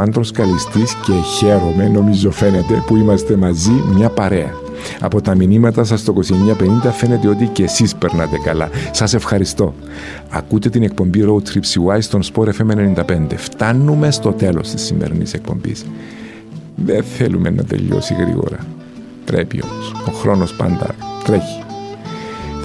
άντρος 0.04 0.32
καλιστής 0.32 0.96
και 0.96 1.14
χαίρομαι, 1.38 1.88
νομίζω 1.88 2.32
φαίνεται, 2.32 2.84
που 2.88 2.96
είμαστε 2.96 3.36
μαζί 3.36 3.84
μια 3.96 4.10
παρέα. 4.10 4.54
Από 5.00 5.22
τα 5.22 5.36
μηνύματα 5.36 5.84
σας 5.84 6.00
στο 6.00 6.14
2950 6.14 6.92
φαίνεται 6.92 7.28
ότι 7.28 7.46
και 7.46 7.64
εσείς 7.64 7.96
περνάτε 7.96 8.38
καλά. 8.44 8.70
Σας 8.92 9.14
ευχαριστώ. 9.14 9.74
Ακούτε 10.30 10.70
την 10.70 10.84
εκπομπή 10.84 11.24
Road 11.28 11.50
Trip 11.50 11.94
CY 11.94 11.98
στον 12.00 12.22
Sport 12.24 12.48
FM 12.48 12.94
95. 13.08 13.36
Φτάνουμε 13.36 14.12
στο 14.12 14.32
τέλος 14.32 14.70
της 14.72 14.82
σημερινής 14.82 15.34
εκπομπής. 15.34 15.86
Δεν 16.76 17.04
θέλουμε 17.04 17.50
να 17.50 17.64
τελειώσει 17.64 18.14
γρήγορα. 18.14 18.58
Πρέπει 19.26 19.62
όμως. 19.64 19.92
Ο 20.08 20.12
χρόνος 20.12 20.54
πάντα 20.56 20.96
τρέχει. 21.24 21.63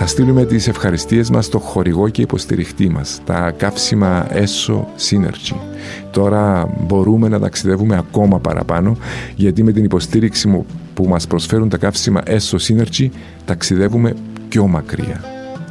Θα 0.01 0.07
στείλουμε 0.07 0.45
τις 0.45 0.69
ευχαριστίες 0.69 1.31
μας 1.31 1.45
στο 1.45 1.59
χορηγό 1.59 2.09
και 2.09 2.23
υποστηριχτή 2.23 2.89
μας, 2.89 3.21
τα 3.25 3.51
καύσιμα 3.51 4.27
ESO 4.33 4.75
Synergy. 4.77 5.57
Τώρα 6.11 6.75
μπορούμε 6.87 7.29
να 7.29 7.39
ταξιδεύουμε 7.39 7.97
ακόμα 7.97 8.39
παραπάνω, 8.39 8.97
γιατί 9.37 9.63
με 9.63 9.73
την 9.73 9.85
υποστήριξη 9.85 10.49
μου 10.49 10.67
που 10.95 11.05
μας 11.09 11.27
προσφέρουν 11.27 11.69
τα 11.69 11.77
καύσιμα 11.77 12.23
ESO 12.27 12.59
Synergy, 12.59 13.09
ταξιδεύουμε 13.45 14.15
πιο 14.49 14.67
μακριά. 14.67 15.25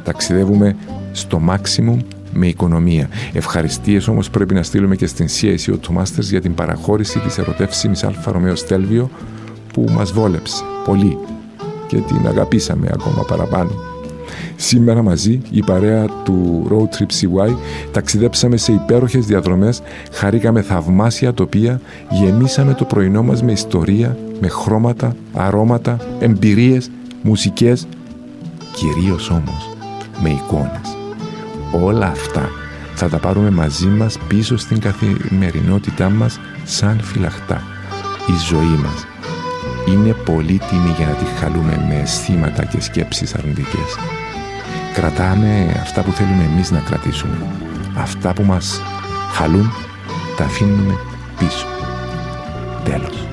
Ταξιδεύουμε 0.04 0.76
στο 1.12 1.40
maximum 1.48 1.96
με 2.32 2.46
οικονομία. 2.46 3.08
Ευχαριστίες 3.32 4.08
όμως 4.08 4.30
πρέπει 4.30 4.54
να 4.54 4.62
στείλουμε 4.62 4.96
και 4.96 5.06
στην 5.06 5.26
CIC 5.28 5.74
Automasters 5.74 6.20
για 6.20 6.40
την 6.40 6.54
παραχώρηση 6.54 7.18
της 7.18 7.38
ερωτεύσιμης 7.38 8.04
Αλφα 8.04 8.32
Ρωμαίο 8.32 8.54
Στέλβιο 8.54 9.10
που 9.72 9.84
μας 9.90 10.12
βόλεψε 10.12 10.62
πολύ 10.84 11.18
και 11.86 11.96
την 11.96 12.26
αγαπήσαμε 12.26 12.88
ακόμα 12.92 13.22
παραπάνω. 13.22 13.87
Σήμερα 14.56 15.02
μαζί, 15.02 15.40
η 15.50 15.62
παρέα 15.62 16.04
του 16.24 16.66
Road 16.70 16.98
Trip 16.98 17.06
CY, 17.06 17.56
ταξιδέψαμε 17.92 18.56
σε 18.56 18.72
υπέροχες 18.72 19.26
διαδρομές, 19.26 19.82
χαρήκαμε 20.12 20.62
θαυμάσια 20.62 21.34
τοπία, 21.34 21.80
γεμίσαμε 22.10 22.74
το 22.74 22.84
πρωινό 22.84 23.22
μας 23.22 23.42
με 23.42 23.52
ιστορία, 23.52 24.16
με 24.40 24.48
χρώματα, 24.48 25.16
αρώματα, 25.32 25.96
εμπειρίες, 26.18 26.90
μουσικές, 27.22 27.86
κυρίως 28.72 29.30
όμως 29.30 29.68
με 30.22 30.28
εικόνες. 30.30 30.96
Όλα 31.84 32.06
αυτά 32.06 32.48
θα 32.94 33.08
τα 33.08 33.18
πάρουμε 33.18 33.50
μαζί 33.50 33.86
μας 33.86 34.18
πίσω 34.28 34.56
στην 34.56 34.80
καθημερινότητά 34.80 36.10
μας 36.10 36.40
σαν 36.64 37.00
φυλαχτά. 37.00 37.62
Η 38.26 38.32
ζωή 38.48 38.78
μας 38.82 39.06
είναι 39.88 40.14
πολύτιμη 40.24 40.90
για 40.96 41.06
να 41.06 41.12
τη 41.12 41.24
χαλούμε 41.24 41.84
με 41.88 42.00
αισθήματα 42.00 42.64
και 42.64 42.80
σκέψεις 42.80 43.34
αρνητικές. 43.34 43.96
Κρατάμε 44.98 45.76
αυτά 45.80 46.02
που 46.02 46.12
θέλουμε 46.12 46.42
εμείς 46.52 46.70
να 46.70 46.78
κρατήσουμε. 46.78 47.36
Αυτά 47.96 48.32
που 48.32 48.42
μας 48.42 48.80
χαλούν 49.32 49.72
τα 50.36 50.44
αφήνουμε 50.44 50.94
πίσω. 51.38 51.66
Τέλος. 52.84 53.26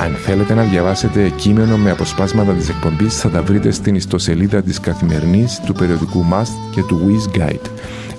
Αν 0.00 0.14
θέλετε 0.14 0.54
να 0.54 0.62
διαβάσετε 0.62 1.28
κείμενο 1.28 1.76
με 1.76 1.90
αποσπάσματα 1.90 2.52
της 2.52 2.68
εκπομπής 2.68 3.20
θα 3.20 3.30
τα 3.30 3.42
βρείτε 3.42 3.70
στην 3.70 3.94
ιστοσελίδα 3.94 4.62
της 4.62 4.80
Καθημερινής, 4.80 5.60
του 5.66 5.72
περιοδικού 5.72 6.24
Must 6.30 6.70
και 6.70 6.82
του 6.82 7.00
Wiz 7.06 7.38
Guide. 7.38 7.70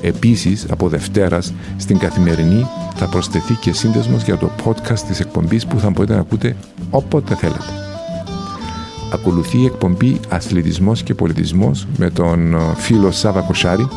Επίσης, 0.02 0.66
από 0.70 0.90
Δευτέρας, 0.90 1.54
στην 1.78 1.98
Καθημερινή 1.98 2.68
θα 2.96 3.08
προσθεθεί 3.08 3.54
και 3.54 3.74
σύνδεσμος 3.74 4.24
για 4.24 4.38
το 4.38 4.52
podcast 4.66 5.00
της 5.00 5.20
εκπομπής 5.20 5.66
που 5.66 5.80
θα 5.80 5.90
μπορείτε 5.90 6.14
να 6.14 6.20
ακούτε 6.20 6.56
όποτε 6.90 7.36
θέλετε. 7.36 7.85
Ακολουθεί 9.14 9.58
η 9.58 9.66
εκπομπή 9.66 10.20
Αθλητισμός 10.30 11.04
και 11.04 11.14
Πολιτισμός 11.14 11.88
με 11.98 12.10
τον 12.10 12.54
ε, 12.54 12.58
φίλο 12.76 13.12
Σάβα 13.12 13.42
Κοσάρη. 13.42 13.88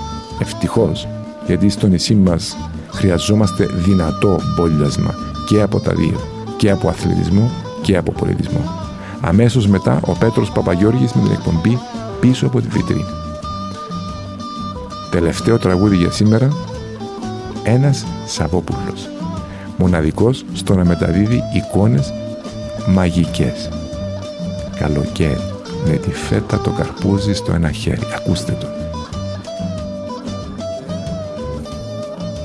Ευτυχώς, 0.40 1.08
γιατί 1.46 1.68
στο 1.68 1.86
νησί 1.86 2.14
μας 2.14 2.56
χρειαζόμαστε 2.90 3.66
δυνατό 3.66 4.38
μπόλιασμα 4.56 5.14
και 5.46 5.60
από 5.60 5.80
τα 5.80 5.92
δύο, 5.92 6.20
και 6.56 6.70
από 6.70 6.88
αθλητισμό 6.88 7.50
και 7.82 7.96
από 7.96 8.12
πολιτισμό. 8.12 8.60
Αμέσως 9.20 9.66
μετά 9.66 10.00
ο 10.06 10.12
Πέτρος 10.12 10.50
Παπαγιώργης 10.50 11.12
με 11.12 11.22
την 11.22 11.32
εκπομπή 11.32 11.78
πίσω 12.20 12.46
από 12.46 12.60
τη 12.60 12.68
βιτρίνα. 12.68 13.16
Τελευταίο 15.10 15.58
τραγούδι 15.58 15.96
για 15.96 16.10
σήμερα, 16.10 16.48
ένας 17.62 18.06
Σαββόπουλος. 18.26 19.08
Μοναδικός 19.76 20.44
στο 20.52 20.74
να 20.74 20.84
μεταδίδει 20.84 21.42
εικόνες 21.54 22.12
μαγικές. 22.86 23.68
Καλοκαίρι, 24.78 25.40
με 25.86 25.96
τη 25.96 26.10
φέτα 26.10 26.60
το 26.60 26.70
καρπούζι 26.70 27.34
στο 27.34 27.52
ένα 27.52 27.70
χέρι. 27.70 28.02
Ακούστε 28.16 28.52
το. 28.60 28.66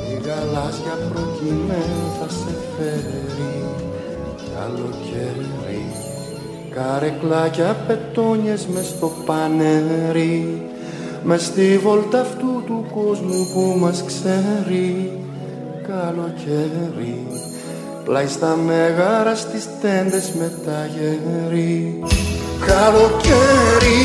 Η 0.10 0.28
γαλάζια 0.28 0.96
προκειμένου 1.14 2.06
θα 2.20 2.30
σε 2.30 2.56
φέρει 2.78 3.64
καλοκαίρι 4.56 5.86
Καρεκλάκια 6.70 7.76
πετόνιες 7.88 8.68
μες 8.68 8.86
στο 8.86 9.12
πανέρι 9.26 10.62
μες 11.24 11.46
στη 11.46 11.78
βόλτα 11.84 12.20
αυτού 12.22 12.64
του 12.66 12.86
κόσμου 12.94 13.48
που 13.54 13.80
μας 13.80 14.04
ξέρει 14.06 15.12
καλοκαίρι 15.88 17.26
πλάι 18.06 18.28
στα 18.28 18.58
μέγαρα 18.66 19.36
στις 19.36 19.68
τέντες 19.82 20.32
με 20.40 20.52
τα 20.66 20.90
γέρι 20.94 22.00
καλοκαίρι 22.68 24.04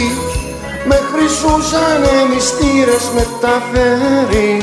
με 0.89 0.99
χρυσούσανε 1.11 2.15
μυστήρες 2.31 3.05
μεταφέρει 3.15 4.55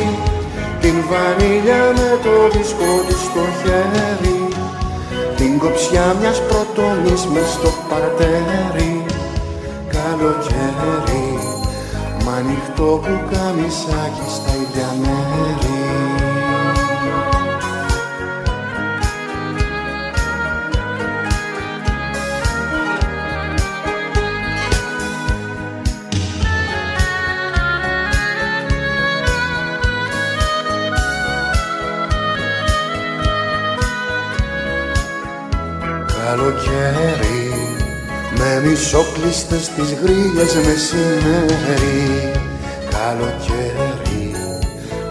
την 0.82 0.96
βανίλια 1.10 1.84
με 1.98 2.10
το 2.24 2.36
δίσκο 2.54 2.92
του 3.08 3.18
στο 3.26 3.44
χέρι. 3.60 4.40
Την 5.36 5.60
κοψιά 5.60 6.16
μιας 6.20 6.42
πρωτομής 6.48 7.26
μες 7.34 7.50
στο 7.58 7.70
παρτέρι 7.90 9.06
καλοκαίρι 9.96 11.28
μ' 12.24 12.30
ανοιχτό 12.38 12.90
που 13.04 13.14
καμισάκι 13.32 14.28
στα 14.36 14.52
ίδια 14.64 14.90
μέρη 15.02 16.05
καλοκαίρι 36.36 37.54
με 38.38 38.68
μισόκλειστες 38.68 39.70
τις 39.76 39.96
γρίλες 40.02 40.54
μεσημέρι. 40.54 42.32
Καλοκαίρι 42.90 44.32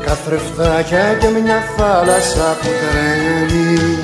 καθρεφτάκια 0.04 1.16
και 1.20 1.28
μια 1.28 1.62
θάλασσα 1.76 2.56
που 2.60 2.68
τρέμει. 2.80 3.98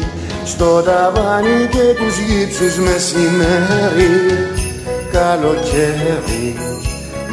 Στο 0.45 0.83
ταβάνι 0.83 1.69
και 1.71 1.95
τους 1.99 2.19
γύψους 2.19 2.77
μεσημέρι. 2.77 4.13
Καλοκαίρι 5.13 6.59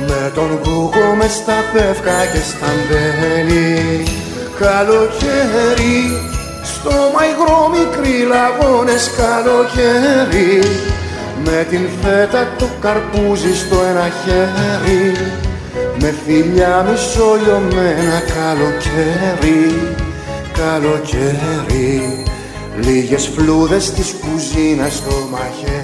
με 0.07 0.31
τον 0.35 0.59
κούκο 0.61 1.15
μες 1.17 1.31
στα 1.31 1.63
πεύκα 1.73 2.25
και 2.33 2.39
στα 2.39 2.71
μπέλη. 2.87 4.03
Καλοκαίρι 4.59 6.36
στο 6.73 6.95
μαϊγρό 7.13 7.59
μικροί 7.75 8.17
λαγώνες 8.31 9.11
καλοκαίρι 9.21 10.61
με 11.45 11.65
την 11.69 11.89
φέτα 12.01 12.47
το 12.57 12.67
καρπούζι 12.81 13.55
στο 13.55 13.77
ένα 13.89 14.07
χέρι 14.21 15.11
με 16.01 16.13
φιλιά 16.25 16.85
μισολιωμένα 16.89 18.19
καλοκαίρι 18.35 19.95
καλοκαίρι. 20.57 22.23
Λίγες 22.83 23.29
φλούδες 23.35 23.91
της 23.91 24.15
κουζίνας 24.21 24.93
στο 24.93 25.27
μαχαίρι 25.31 25.76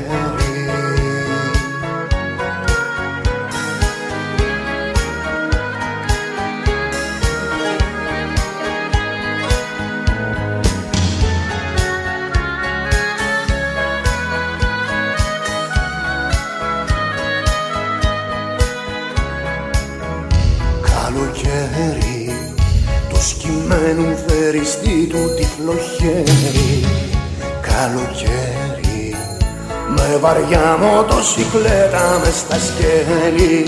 βαριά 30.23 30.77
μοτοσυκλέτα 30.81 32.19
μες 32.23 32.35
στα 32.35 32.57
σκέλη. 32.67 33.67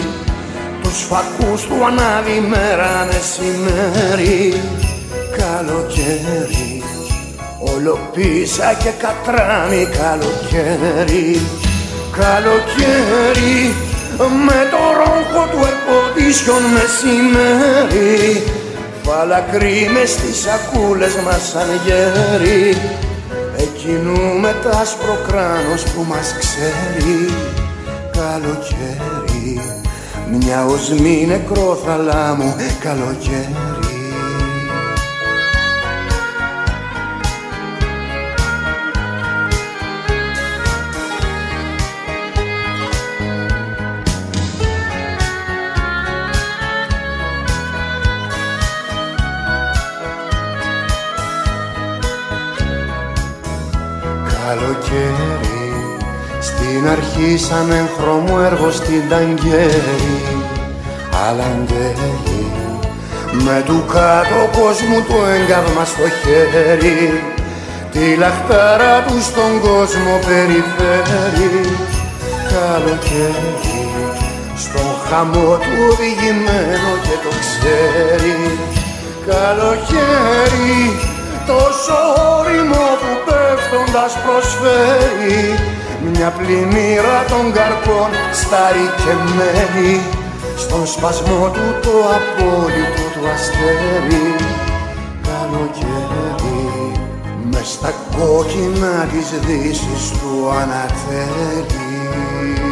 Τους 0.82 1.00
φακούς 1.10 1.62
του 1.62 1.78
ανάβει 1.90 2.40
μέρα 2.52 3.08
μεσημέρι. 3.10 4.62
Καλοκαίρι 5.38 6.84
Όλο 7.74 8.00
πίσα 8.14 8.74
και 8.84 8.92
κατράμι 9.04 9.88
καλοκαίρι. 10.00 11.42
Καλοκαίρι 12.22 13.74
με 14.46 14.60
το 14.72 14.84
ρόχο 15.00 15.42
του 15.52 15.60
ερποντήσιον 15.70 16.64
μεσημέρι. 16.76 18.44
Φαλακρή 19.04 19.90
μες 19.94 20.10
στις 20.10 20.38
σακούλες 20.42 21.16
μας 21.26 21.50
σαν 21.52 21.70
γέρι 21.86 22.76
Εκείνου 23.88 24.40
με 24.40 24.56
τ' 24.64 24.76
άσπρο 24.76 25.18
κράνος 25.28 25.84
που 25.84 26.06
μας 26.08 26.36
ξέρει. 26.40 27.34
Καλοκαίρι 28.12 29.62
Μια 30.32 30.66
οσμή 30.66 31.26
νεκρό 31.28 31.76
θαλάμου 31.86 32.56
καλοκαίρι 32.80 33.85
Στην 57.16 57.24
αρχή 57.28 57.38
σαν 57.38 57.72
έγχρωμο 57.72 58.36
έργο 58.46 58.72
στην 58.72 59.04
Ταγκέρη 59.10 60.16
Αλαντέλη 61.28 62.46
Με 63.32 63.64
του 63.66 63.84
κάτω 63.94 64.42
κόσμου 64.58 65.00
το 65.08 65.18
έγκαυμα 65.36 65.86
στο 65.86 66.08
χέρι. 66.20 67.24
Τη 67.92 68.16
λαχτάρα 68.22 68.96
του 69.08 69.18
στον 69.30 69.52
κόσμο 69.68 70.14
περιφέρει. 70.28 71.56
Καλοκαίρι 72.54 73.58
Στον 74.64 74.90
χαμό 75.08 75.52
του 75.64 75.74
οδηγημένο 75.92 76.92
και 77.06 77.16
το 77.24 77.32
ξέρει. 77.44 78.38
Καλοκαίρι 79.30 80.82
Τόσο 81.48 81.98
όριμο 82.38 82.86
που 83.02 83.12
πέφτοντας 83.26 84.14
προσφέρει 84.24 85.75
μια 86.12 86.30
πλημμύρα 86.38 87.18
των 87.28 87.54
καρπών 87.54 88.10
σταρικεμένη 88.42 90.02
στον 90.58 90.88
σπασμό 90.88 91.50
του 91.54 91.66
το 91.82 91.96
απόλυτο 92.18 93.06
του 93.14 93.24
αστέρι. 93.34 94.36
Καλοκαίρι 95.28 96.92
μες 97.52 97.68
στα 97.68 97.94
κόκκινα 98.18 99.08
της 99.12 99.28
δύσης 99.46 100.12
του 100.12 100.50
ανατέλει 100.62 102.65